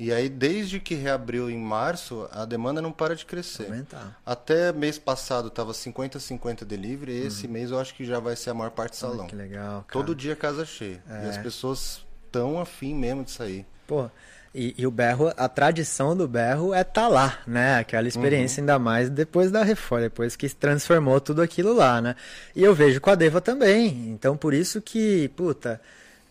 E 0.00 0.12
aí, 0.12 0.28
desde 0.28 0.80
que 0.80 0.96
reabriu 0.96 1.48
em 1.48 1.56
março, 1.56 2.28
a 2.32 2.44
demanda 2.44 2.82
não 2.82 2.90
para 2.90 3.14
de 3.14 3.24
crescer. 3.24 3.66
Aumentar. 3.66 4.20
Até 4.26 4.72
mês 4.72 4.98
passado 4.98 5.46
estava 5.46 5.70
50-50 5.70 6.64
delivery, 6.64 7.12
e 7.12 7.26
esse 7.26 7.46
uhum. 7.46 7.52
mês 7.52 7.70
eu 7.70 7.78
acho 7.78 7.94
que 7.94 8.04
já 8.04 8.18
vai 8.18 8.34
ser 8.34 8.50
a 8.50 8.54
maior 8.54 8.72
parte 8.72 8.96
salão. 8.96 9.20
Olha 9.20 9.28
que 9.28 9.36
legal. 9.36 9.84
Cara. 9.86 9.92
Todo 9.92 10.12
dia 10.12 10.34
casa 10.34 10.66
cheia. 10.66 11.00
É. 11.08 11.26
E 11.26 11.28
as 11.28 11.38
pessoas 11.38 12.04
estão 12.26 12.60
afim 12.60 12.96
mesmo 12.96 13.22
de 13.22 13.30
sair. 13.30 13.64
Pô, 13.86 14.10
e, 14.56 14.74
e, 14.78 14.86
o 14.86 14.90
berro, 14.90 15.30
a 15.36 15.48
tradição 15.50 16.16
do 16.16 16.26
berro 16.26 16.72
é 16.72 16.80
estar 16.80 17.02
tá 17.02 17.08
lá, 17.08 17.38
né? 17.46 17.78
Aquela 17.78 18.08
experiência, 18.08 18.62
uhum. 18.62 18.62
ainda 18.62 18.78
mais 18.78 19.10
depois 19.10 19.50
da 19.50 19.62
reforma, 19.62 20.04
depois 20.04 20.34
que 20.34 20.48
se 20.48 20.56
transformou 20.56 21.20
tudo 21.20 21.42
aquilo 21.42 21.74
lá, 21.74 22.00
né? 22.00 22.16
E 22.54 22.64
eu 22.64 22.74
vejo 22.74 22.98
com 22.98 23.10
a 23.10 23.14
Deva 23.14 23.38
também. 23.38 24.08
Então, 24.08 24.34
por 24.34 24.54
isso 24.54 24.80
que, 24.80 25.28
puta, 25.36 25.78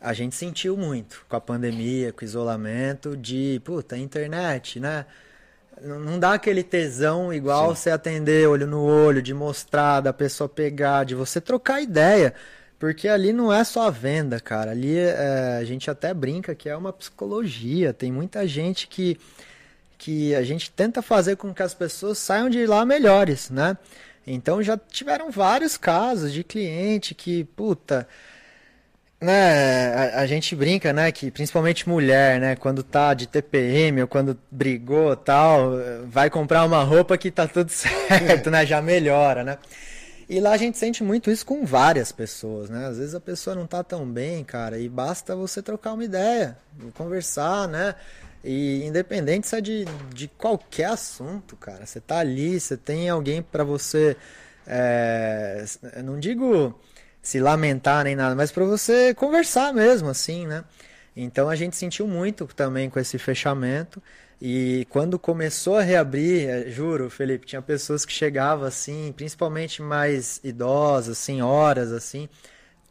a 0.01 0.11
gente 0.11 0.35
sentiu 0.35 0.75
muito 0.75 1.23
com 1.29 1.35
a 1.35 1.41
pandemia, 1.41 2.11
com 2.11 2.21
o 2.21 2.25
isolamento, 2.25 3.15
de, 3.15 3.61
puta, 3.63 3.95
internet, 3.95 4.79
né? 4.79 5.05
Não 5.83 6.17
dá 6.17 6.33
aquele 6.33 6.63
tesão 6.63 7.31
igual 7.31 7.75
Sim. 7.75 7.75
você 7.75 7.89
atender 7.91 8.47
olho 8.47 8.65
no 8.65 8.81
olho, 8.81 9.21
de 9.21 9.35
mostrar, 9.35 10.01
da 10.01 10.11
pessoa 10.11 10.49
pegar, 10.49 11.03
de 11.03 11.13
você 11.13 11.39
trocar 11.39 11.79
ideia. 11.79 12.33
Porque 12.77 13.07
ali 13.07 13.31
não 13.31 13.51
é 13.53 13.63
só 13.63 13.87
a 13.87 13.89
venda, 13.89 14.39
cara. 14.39 14.71
Ali 14.71 14.97
é, 14.97 15.57
a 15.59 15.63
gente 15.63 15.89
até 15.89 16.13
brinca 16.13 16.53
que 16.53 16.69
é 16.69 16.75
uma 16.75 16.91
psicologia. 16.91 17.93
Tem 17.93 18.11
muita 18.11 18.47
gente 18.47 18.87
que, 18.87 19.17
que 19.97 20.35
a 20.35 20.43
gente 20.43 20.69
tenta 20.71 21.01
fazer 21.01 21.37
com 21.37 21.53
que 21.53 21.63
as 21.63 21.73
pessoas 21.73 22.17
saiam 22.17 22.49
de 22.49 22.65
lá 22.65 22.85
melhores, 22.85 23.49
né? 23.49 23.77
Então 24.27 24.61
já 24.61 24.77
tiveram 24.77 25.29
vários 25.31 25.77
casos 25.77 26.33
de 26.33 26.43
cliente 26.43 27.13
que, 27.13 27.43
puta, 27.43 28.07
né, 29.21 29.93
a, 29.93 30.21
a, 30.21 30.25
gente 30.27 30.55
brinca, 30.55 30.91
né, 30.91 31.11
que 31.11 31.31
principalmente 31.31 31.87
mulher, 31.87 32.39
né, 32.39 32.55
quando 32.55 32.83
tá 32.83 33.13
de 33.13 33.27
TPM 33.27 34.01
ou 34.01 34.07
quando 34.07 34.37
brigou 34.51 35.15
tal, 35.15 35.73
vai 36.07 36.29
comprar 36.29 36.65
uma 36.65 36.83
roupa 36.83 37.17
que 37.17 37.31
tá 37.31 37.47
tudo 37.47 37.69
certo, 37.71 38.49
né, 38.51 38.65
já 38.65 38.81
melhora, 38.81 39.43
né? 39.43 39.57
E 40.27 40.39
lá 40.39 40.53
a 40.53 40.57
gente 40.57 40.77
sente 40.77 41.03
muito 41.03 41.29
isso 41.29 41.45
com 41.45 41.65
várias 41.65 42.11
pessoas, 42.11 42.69
né? 42.69 42.87
Às 42.87 42.97
vezes 42.97 43.13
a 43.13 43.19
pessoa 43.19 43.55
não 43.55 43.67
tá 43.67 43.83
tão 43.83 44.05
bem, 44.05 44.43
cara, 44.43 44.79
e 44.79 44.89
basta 44.89 45.35
você 45.35 45.61
trocar 45.61 45.93
uma 45.93 46.03
ideia, 46.03 46.57
conversar, 46.95 47.67
né? 47.67 47.93
E 48.43 48.83
independente 48.85 49.47
se 49.47 49.55
é 49.55 49.61
de, 49.61 49.85
de 50.13 50.27
qualquer 50.27 50.85
assunto, 50.85 51.55
cara, 51.55 51.85
você 51.85 51.99
tá 51.99 52.19
ali, 52.19 52.59
você 52.59 52.75
tem 52.75 53.09
alguém 53.09 53.41
para 53.41 53.63
você, 53.63 54.17
é, 54.65 55.63
não 56.03 56.19
digo 56.19 56.79
se 57.21 57.39
lamentar 57.39 58.03
nem 58.03 58.15
nada, 58.15 58.35
mas 58.35 58.51
para 58.51 58.65
você 58.65 59.13
conversar 59.13 59.73
mesmo, 59.73 60.09
assim, 60.09 60.45
né? 60.47 60.63
Então 61.15 61.49
a 61.49 61.55
gente 61.55 61.75
sentiu 61.75 62.07
muito 62.07 62.45
também 62.47 62.89
com 62.89 62.99
esse 62.99 63.17
fechamento. 63.17 64.01
E 64.41 64.85
quando 64.89 65.17
começou 65.17 65.77
a 65.77 65.81
reabrir, 65.81 66.49
é, 66.49 66.69
juro, 66.69 67.09
Felipe, 67.09 67.45
tinha 67.45 67.61
pessoas 67.61 68.05
que 68.05 68.11
chegavam 68.11 68.65
assim, 68.65 69.13
principalmente 69.15 69.81
mais 69.81 70.39
idosas, 70.43 71.17
senhoras, 71.17 71.91
assim, 71.91 72.27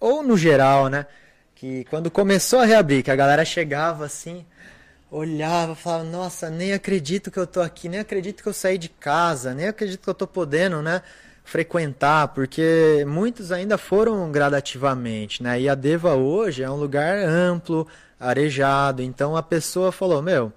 ou 0.01 0.23
no 0.23 0.37
geral, 0.37 0.89
né? 0.89 1.07
Que 1.55 1.85
quando 1.85 2.11
começou 2.11 2.61
a 2.61 2.65
reabrir, 2.65 3.03
que 3.03 3.11
a 3.11 3.17
galera 3.17 3.45
chegava 3.45 4.05
assim, 4.05 4.45
olhava, 5.11 5.75
falava, 5.75 6.05
nossa, 6.05 6.51
nem 6.51 6.73
acredito 6.73 7.31
que 7.31 7.39
eu 7.39 7.47
tô 7.47 7.61
aqui, 7.61 7.89
nem 7.89 8.01
acredito 8.01 8.43
que 8.43 8.49
eu 8.49 8.55
saí 8.55 8.79
de 8.79 8.89
casa, 8.89 9.55
nem 9.55 9.69
acredito 9.69 10.03
que 10.03 10.11
eu 10.11 10.15
tô 10.15 10.27
podendo, 10.27 10.83
né? 10.83 11.03
frequentar, 11.45 12.29
porque 12.29 13.05
muitos 13.07 13.53
ainda 13.53 13.77
foram 13.77 14.33
gradativamente, 14.33 15.43
né? 15.43 15.61
E 15.61 15.69
a 15.69 15.75
Deva 15.75 16.15
hoje 16.15 16.63
é 16.63 16.71
um 16.71 16.77
lugar 16.77 17.19
amplo, 17.19 17.87
arejado, 18.19 19.03
então 19.03 19.37
a 19.37 19.43
pessoa 19.43 19.93
falou, 19.93 20.23
meu, 20.23 20.53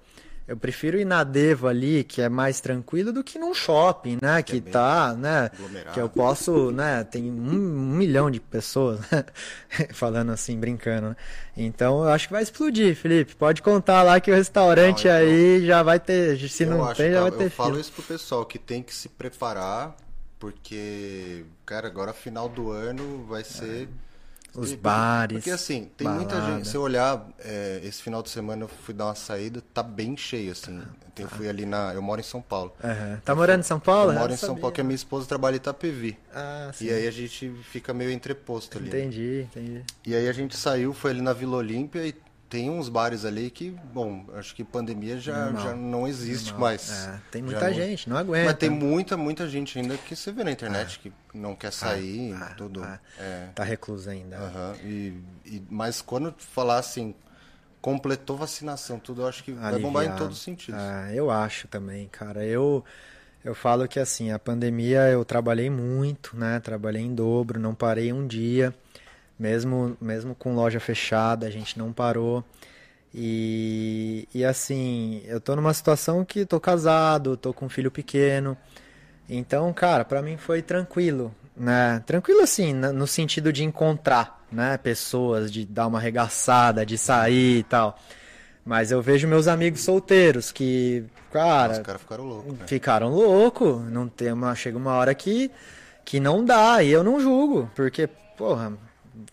eu 0.48 0.56
prefiro 0.56 0.98
ir 0.98 1.04
na 1.04 1.22
Deva 1.22 1.68
ali, 1.68 2.02
que 2.02 2.22
é 2.22 2.28
mais 2.28 2.58
tranquilo, 2.58 3.12
do 3.12 3.22
que 3.22 3.38
num 3.38 3.52
shopping, 3.52 4.18
né? 4.22 4.42
Que, 4.42 4.58
que 4.62 4.68
é 4.70 4.72
tá, 4.72 5.12
né? 5.12 5.50
Que 5.92 6.00
eu 6.00 6.08
posso, 6.08 6.70
né? 6.72 7.04
Tem 7.04 7.30
um, 7.30 7.52
um 7.52 7.96
milhão 7.96 8.30
de 8.30 8.40
pessoas, 8.40 8.98
né? 9.10 9.26
falando 9.92 10.32
assim, 10.32 10.58
brincando. 10.58 11.10
Né? 11.10 11.16
Então 11.54 12.02
eu 12.02 12.08
acho 12.08 12.28
que 12.28 12.32
vai 12.32 12.42
explodir, 12.42 12.96
Felipe. 12.96 13.36
Pode 13.36 13.60
contar 13.60 14.02
lá 14.02 14.18
que 14.20 14.30
o 14.30 14.34
restaurante 14.34 15.06
não, 15.06 15.20
então, 15.20 15.28
aí 15.28 15.66
já 15.66 15.82
vai 15.82 16.00
ter. 16.00 16.38
Se 16.48 16.64
não 16.64 16.94
tem, 16.94 17.12
já 17.12 17.20
vai 17.20 17.30
ter. 17.30 17.44
Eu 17.44 17.50
falo 17.50 17.78
isso 17.78 17.92
pro 17.92 18.02
pessoal 18.02 18.46
que 18.46 18.58
tem 18.58 18.82
que 18.82 18.94
se 18.94 19.10
preparar, 19.10 19.94
porque, 20.38 21.44
cara, 21.66 21.88
agora 21.88 22.14
final 22.14 22.48
do 22.48 22.70
ano 22.70 23.26
vai 23.28 23.44
ser. 23.44 23.82
É 23.82 24.07
os 24.54 24.74
bares. 24.74 25.38
Porque 25.38 25.50
assim, 25.50 25.90
tem 25.96 26.06
balada. 26.06 26.34
muita 26.34 26.52
gente. 26.52 26.68
Se 26.68 26.76
eu 26.76 26.82
olhar, 26.82 27.26
é, 27.38 27.80
esse 27.84 28.02
final 28.02 28.22
de 28.22 28.30
semana 28.30 28.64
eu 28.64 28.68
fui 28.68 28.94
dar 28.94 29.06
uma 29.06 29.14
saída, 29.14 29.62
tá 29.72 29.82
bem 29.82 30.16
cheio, 30.16 30.52
assim. 30.52 30.82
Eu 31.18 31.28
fui 31.28 31.48
ali 31.48 31.66
na. 31.66 31.92
Eu 31.94 32.00
moro 32.02 32.20
em 32.20 32.24
São 32.24 32.40
Paulo. 32.40 32.72
Uhum. 32.82 33.18
Tá 33.24 33.34
morando 33.34 33.60
em 33.60 33.64
São 33.64 33.80
Paulo? 33.80 34.12
Eu 34.12 34.18
moro 34.18 34.32
em 34.32 34.36
São 34.36 34.54
Paulo, 34.54 34.72
que 34.72 34.80
a 34.80 34.84
minha 34.84 34.94
esposa 34.94 35.26
trabalha 35.26 35.54
em 35.54 35.56
Itapevi. 35.56 36.16
Ah, 36.32 36.70
sim. 36.72 36.86
E 36.86 36.90
aí 36.90 37.08
a 37.08 37.10
gente 37.10 37.50
fica 37.64 37.92
meio 37.92 38.10
entreposto 38.10 38.78
ali. 38.78 38.88
Entendi, 38.88 39.46
entendi. 39.50 39.84
E 40.06 40.14
aí 40.14 40.28
a 40.28 40.32
gente 40.32 40.56
saiu, 40.56 40.94
foi 40.94 41.10
ali 41.10 41.20
na 41.20 41.32
Vila 41.32 41.56
Olímpia 41.56 42.06
e 42.06 42.14
tem 42.48 42.70
uns 42.70 42.88
bares 42.88 43.24
ali 43.24 43.50
que, 43.50 43.70
bom, 43.92 44.24
acho 44.34 44.54
que 44.54 44.64
pandemia 44.64 45.18
já, 45.18 45.52
já 45.52 45.74
não 45.74 46.08
existe 46.08 46.50
Normal. 46.50 46.70
mais. 46.70 47.06
É, 47.06 47.20
tem 47.30 47.42
muita 47.42 47.72
gente, 47.72 48.08
não 48.08 48.16
aguenta. 48.16 48.46
Mas 48.46 48.56
tem 48.56 48.70
muita, 48.70 49.16
muita 49.16 49.48
gente 49.48 49.78
ainda 49.78 49.96
que 49.98 50.16
você 50.16 50.32
vê 50.32 50.42
na 50.42 50.50
internet 50.50 50.98
é. 50.98 51.02
que 51.02 51.12
não 51.34 51.54
quer 51.54 51.72
sair, 51.72 52.34
ah, 52.34 52.54
tudo. 52.56 52.82
Ah, 52.82 52.98
é. 53.18 53.48
Tá 53.54 53.62
recluso 53.62 54.08
ainda. 54.08 54.38
Uhum. 54.38 54.74
E, 54.82 55.22
e, 55.44 55.62
mas 55.68 56.00
quando 56.00 56.34
falar 56.38 56.78
assim, 56.78 57.14
completou 57.82 58.36
vacinação, 58.36 58.98
tudo, 58.98 59.22
eu 59.22 59.28
acho 59.28 59.44
que 59.44 59.50
Aliviar. 59.50 59.72
vai 59.72 59.80
bombar 59.80 60.04
em 60.06 60.16
todos 60.16 60.38
os 60.38 60.42
sentidos. 60.42 60.80
Ah, 60.80 61.12
eu 61.12 61.30
acho 61.30 61.68
também, 61.68 62.08
cara. 62.08 62.44
Eu, 62.46 62.82
eu 63.44 63.54
falo 63.54 63.86
que 63.86 64.00
assim, 64.00 64.32
a 64.32 64.38
pandemia 64.38 65.00
eu 65.08 65.22
trabalhei 65.24 65.68
muito, 65.68 66.34
né? 66.34 66.60
Trabalhei 66.60 67.02
em 67.02 67.14
dobro, 67.14 67.60
não 67.60 67.74
parei 67.74 68.10
um 68.10 68.26
dia. 68.26 68.74
Mesmo, 69.38 69.96
mesmo 70.00 70.34
com 70.34 70.54
loja 70.54 70.80
fechada, 70.80 71.46
a 71.46 71.50
gente 71.50 71.78
não 71.78 71.92
parou. 71.92 72.44
E, 73.14 74.28
e 74.34 74.44
assim, 74.44 75.22
eu 75.26 75.40
tô 75.40 75.56
numa 75.56 75.72
situação 75.72 76.24
que 76.24 76.44
tô 76.44 76.60
casado, 76.60 77.36
tô 77.36 77.52
com 77.52 77.66
um 77.66 77.68
filho 77.68 77.90
pequeno. 77.90 78.56
Então, 79.28 79.72
cara, 79.72 80.04
para 80.04 80.22
mim 80.22 80.36
foi 80.36 80.62
tranquilo, 80.62 81.34
né? 81.56 82.02
Tranquilo 82.06 82.40
assim, 82.40 82.72
no 82.72 83.06
sentido 83.06 83.52
de 83.52 83.62
encontrar, 83.62 84.42
né, 84.50 84.78
pessoas, 84.78 85.52
de 85.52 85.66
dar 85.66 85.86
uma 85.86 85.98
arregaçada, 85.98 86.84
de 86.84 86.96
sair 86.96 87.58
e 87.58 87.62
tal. 87.62 87.98
Mas 88.64 88.90
eu 88.90 89.00
vejo 89.00 89.28
meus 89.28 89.46
amigos 89.48 89.80
solteiros 89.80 90.50
que, 90.52 91.04
cara, 91.30 91.74
Os 91.74 91.78
caras 91.80 92.00
ficaram 92.00 92.24
loucos, 92.24 92.58
né? 92.58 92.66
Ficaram 92.66 93.08
loucos, 93.10 93.90
não 93.90 94.08
tem 94.08 94.32
uma 94.32 94.54
chega 94.54 94.76
uma 94.76 94.92
hora 94.92 95.14
que 95.14 95.50
que 96.04 96.18
não 96.18 96.42
dá, 96.42 96.82
e 96.82 96.90
eu 96.90 97.04
não 97.04 97.20
julgo, 97.20 97.70
porque, 97.74 98.08
porra, 98.34 98.72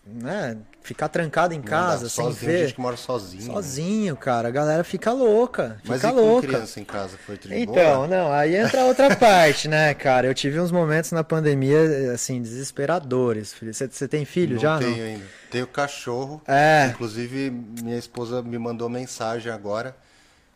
né, 0.06 0.56
ficar 0.82 1.08
trancado 1.08 1.52
em 1.52 1.60
casa, 1.60 2.04
dá, 2.04 2.08
sem 2.08 2.24
sozinho, 2.24 2.52
ver. 2.52 2.58
gente 2.60 2.74
que 2.74 2.80
mora 2.80 2.96
sozinho. 2.96 3.42
Sozinho, 3.42 4.14
né? 4.14 4.20
cara. 4.20 4.48
A 4.48 4.50
galera 4.50 4.84
fica 4.84 5.12
louca. 5.12 5.78
Fica 5.82 5.88
Mas 5.88 6.02
e 6.04 6.10
louca. 6.10 6.46
criança 6.46 6.80
em 6.80 6.84
casa 6.84 7.18
foi 7.18 7.36
de 7.36 7.52
Então, 7.52 8.06
não, 8.06 8.32
aí 8.32 8.54
entra 8.56 8.84
outra 8.84 9.14
parte, 9.16 9.66
né, 9.68 9.92
cara? 9.94 10.26
Eu 10.26 10.34
tive 10.34 10.60
uns 10.60 10.70
momentos 10.70 11.10
na 11.12 11.24
pandemia, 11.24 12.12
assim, 12.12 12.40
desesperadores. 12.40 13.54
Você, 13.60 13.88
você 13.88 14.06
tem 14.06 14.24
filho 14.24 14.54
não 14.54 14.62
já? 14.62 14.78
Tenho 14.78 14.96
não? 14.96 15.04
ainda. 15.04 15.24
Tenho 15.50 15.66
cachorro. 15.66 16.40
É. 16.46 16.86
Inclusive, 16.90 17.50
minha 17.82 17.98
esposa 17.98 18.42
me 18.42 18.58
mandou 18.58 18.88
mensagem 18.88 19.50
agora 19.50 19.94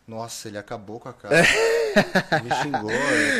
nossa, 0.07 0.49
ele 0.49 0.57
acabou 0.57 0.99
com 0.99 1.07
a 1.09 1.13
casa. 1.13 1.35
É. 1.35 1.80
Me 2.43 2.49
xingou. 2.61 2.91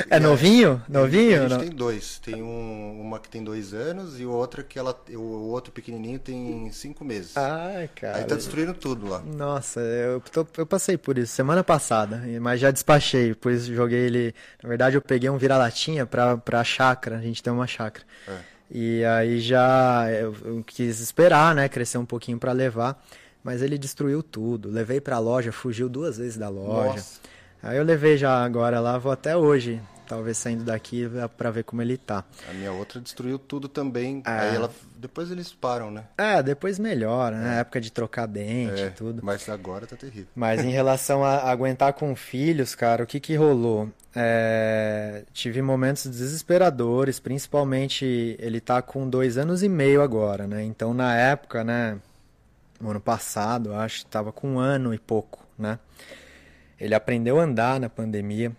É 0.09 0.19
novinho? 0.19 0.81
Novinho? 0.87 1.45
A 1.45 1.47
gente 1.49 1.59
tem 1.59 1.69
dois. 1.69 2.19
Tem 2.19 2.41
um, 2.41 3.01
uma 3.01 3.19
que 3.19 3.29
tem 3.29 3.43
dois 3.43 3.73
anos 3.73 4.19
e 4.19 4.25
outra 4.25 4.63
que 4.63 4.77
ela, 4.77 4.99
o 5.13 5.49
outro 5.49 5.71
pequenininho 5.71 6.19
tem 6.19 6.69
cinco 6.71 7.03
meses. 7.03 7.35
Ai, 7.37 7.89
cara. 7.95 8.17
Aí 8.17 8.23
tá 8.25 8.35
destruindo 8.35 8.73
tudo 8.73 9.07
lá. 9.07 9.19
Nossa, 9.19 9.79
eu, 9.79 10.21
tô, 10.31 10.45
eu 10.57 10.65
passei 10.65 10.97
por 10.97 11.17
isso 11.17 11.33
semana 11.33 11.63
passada, 11.63 12.21
mas 12.39 12.59
já 12.59 12.71
despachei. 12.71 13.33
Por 13.33 13.51
isso 13.51 13.73
joguei 13.73 13.99
ele. 13.99 14.35
Na 14.61 14.69
verdade, 14.69 14.95
eu 14.95 15.01
peguei 15.01 15.29
um 15.29 15.37
vira-latinha 15.37 16.05
pra, 16.05 16.37
pra 16.37 16.63
chácara. 16.63 17.17
A 17.17 17.21
gente 17.21 17.41
tem 17.41 17.51
uma 17.51 17.67
chácara. 17.67 18.05
É. 18.27 18.37
E 18.73 19.03
aí 19.03 19.39
já 19.39 20.09
eu, 20.11 20.35
eu 20.45 20.63
quis 20.65 20.99
esperar, 20.99 21.53
né? 21.53 21.67
Crescer 21.67 21.97
um 21.97 22.05
pouquinho 22.05 22.37
para 22.37 22.51
levar 22.51 23.01
mas 23.43 23.61
ele 23.61 23.77
destruiu 23.77 24.21
tudo. 24.21 24.69
Levei 24.69 25.01
para 25.01 25.15
a 25.15 25.19
loja, 25.19 25.51
fugiu 25.51 25.89
duas 25.89 26.17
vezes 26.17 26.37
da 26.37 26.49
loja. 26.49 26.93
Nossa. 26.93 27.19
Aí 27.63 27.77
eu 27.77 27.83
levei 27.83 28.17
já 28.17 28.43
agora 28.43 28.79
lá, 28.79 28.97
vou 28.97 29.11
até 29.11 29.35
hoje, 29.37 29.81
talvez 30.07 30.37
saindo 30.37 30.63
daqui 30.63 31.09
para 31.37 31.51
ver 31.51 31.63
como 31.63 31.81
ele 31.81 31.97
tá. 31.97 32.23
A 32.49 32.53
minha 32.53 32.71
outra 32.71 32.99
destruiu 32.99 33.37
tudo 33.37 33.67
também. 33.67 34.23
É. 34.25 34.29
Aí 34.29 34.55
ela 34.55 34.71
depois 34.97 35.31
eles 35.31 35.51
param, 35.53 35.89
né? 35.89 36.03
É, 36.17 36.43
depois 36.43 36.77
melhora, 36.77 37.37
né? 37.37 37.57
É. 37.57 37.59
Época 37.61 37.81
de 37.81 37.91
trocar 37.91 38.27
dente 38.27 38.81
é, 38.81 38.87
e 38.87 38.91
tudo. 38.91 39.21
Mas 39.23 39.47
agora 39.49 39.87
tá 39.87 39.95
terrível. 39.95 40.27
Mas 40.35 40.63
em 40.63 40.69
relação 40.69 41.23
a 41.23 41.49
aguentar 41.49 41.93
com 41.93 42.15
filhos, 42.15 42.75
cara, 42.75 43.03
o 43.03 43.07
que 43.07 43.19
que 43.19 43.35
rolou? 43.35 43.89
É, 44.15 45.23
tive 45.33 45.61
momentos 45.61 46.05
desesperadores, 46.07 47.19
principalmente 47.19 48.35
ele 48.39 48.59
tá 48.59 48.81
com 48.81 49.09
dois 49.09 49.37
anos 49.37 49.63
e 49.63 49.69
meio 49.69 50.01
agora, 50.01 50.45
né? 50.47 50.63
Então 50.63 50.93
na 50.93 51.15
época, 51.15 51.63
né? 51.63 51.97
no 52.81 52.89
ano 52.89 52.99
passado, 52.99 53.73
acho, 53.75 53.97
estava 53.97 54.31
com 54.31 54.55
um 54.55 54.59
ano 54.59 54.93
e 54.93 54.97
pouco, 54.97 55.45
né? 55.57 55.79
Ele 56.81 56.95
aprendeu 56.95 57.39
a 57.39 57.43
andar 57.43 57.79
na 57.79 57.87
pandemia. 57.87 58.51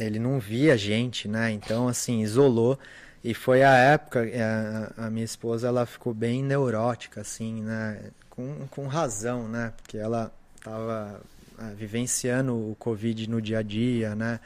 Ele 0.00 0.18
não 0.18 0.40
via 0.40 0.76
gente, 0.76 1.28
né? 1.28 1.52
Então, 1.52 1.86
assim, 1.86 2.22
isolou. 2.22 2.76
E 3.22 3.32
foi 3.34 3.62
a 3.62 3.72
época, 3.76 4.26
é, 4.26 4.42
a, 4.42 5.06
a 5.06 5.10
minha 5.10 5.24
esposa, 5.24 5.68
ela 5.68 5.86
ficou 5.86 6.12
bem 6.12 6.42
neurótica, 6.42 7.20
assim, 7.20 7.62
né? 7.62 8.10
Com, 8.28 8.66
com 8.68 8.88
razão, 8.88 9.48
né? 9.48 9.72
Porque 9.76 9.96
ela 9.96 10.32
estava 10.56 11.20
é, 11.56 11.72
vivenciando 11.76 12.52
o 12.52 12.74
Covid 12.74 13.30
no 13.30 13.40
dia 13.40 13.60
a 13.60 13.62
dia, 13.62 14.16
né? 14.16 14.40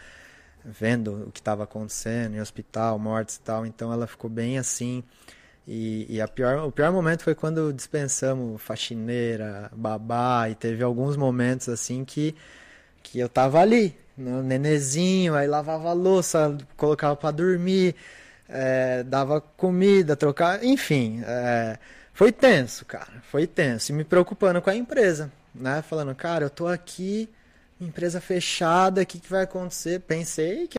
Vendo 0.62 1.28
o 1.28 1.32
que 1.32 1.40
estava 1.40 1.64
acontecendo 1.64 2.34
em 2.34 2.40
hospital, 2.40 2.98
mortes 2.98 3.36
e 3.36 3.40
tal. 3.40 3.64
Então, 3.64 3.90
ela 3.90 4.06
ficou 4.06 4.28
bem 4.28 4.58
assim 4.58 5.02
e, 5.66 6.18
e, 6.20 6.26
pior, 6.28 6.66
o 6.66 6.72
pior 6.72 6.92
momento 6.92 7.24
foi 7.24 7.34
quando 7.34 7.72
dispensamos 7.72 8.62
faxineira, 8.62 9.70
babá, 9.74 10.48
e 10.48 10.54
teve 10.54 10.82
alguns 10.82 11.16
momentos 11.16 11.68
assim 11.68 12.04
que, 12.04 12.34
que 13.02 13.18
eu 13.18 13.28
tava 13.28 13.60
ali, 13.60 13.96
no 14.16 14.42
nenezinho, 14.42 15.34
aí 15.34 15.46
lavava 15.46 15.90
a 15.90 15.92
louça, 15.92 16.56
colocava 16.76 17.16
para 17.16 17.32
dormir, 17.32 17.94
é, 18.48 19.02
dava 19.02 19.40
comida, 19.40 20.16
trocar, 20.16 20.64
enfim, 20.64 21.22
é, 21.26 21.78
foi 22.12 22.32
tenso, 22.32 22.84
cara, 22.86 23.22
foi 23.30 23.46
tenso. 23.46 23.92
E 23.92 23.94
me 23.94 24.04
preocupando 24.04 24.62
com 24.62 24.70
a 24.70 24.74
empresa, 24.74 25.30
né? 25.54 25.82
Falando, 25.82 26.14
cara, 26.14 26.46
eu 26.46 26.50
tô 26.50 26.66
aqui, 26.66 27.28
empresa 27.80 28.20
fechada, 28.20 29.02
o 29.02 29.06
que, 29.06 29.18
que 29.20 29.28
vai 29.28 29.42
acontecer? 29.42 30.00
Pensei 30.00 30.66
que 30.66 30.74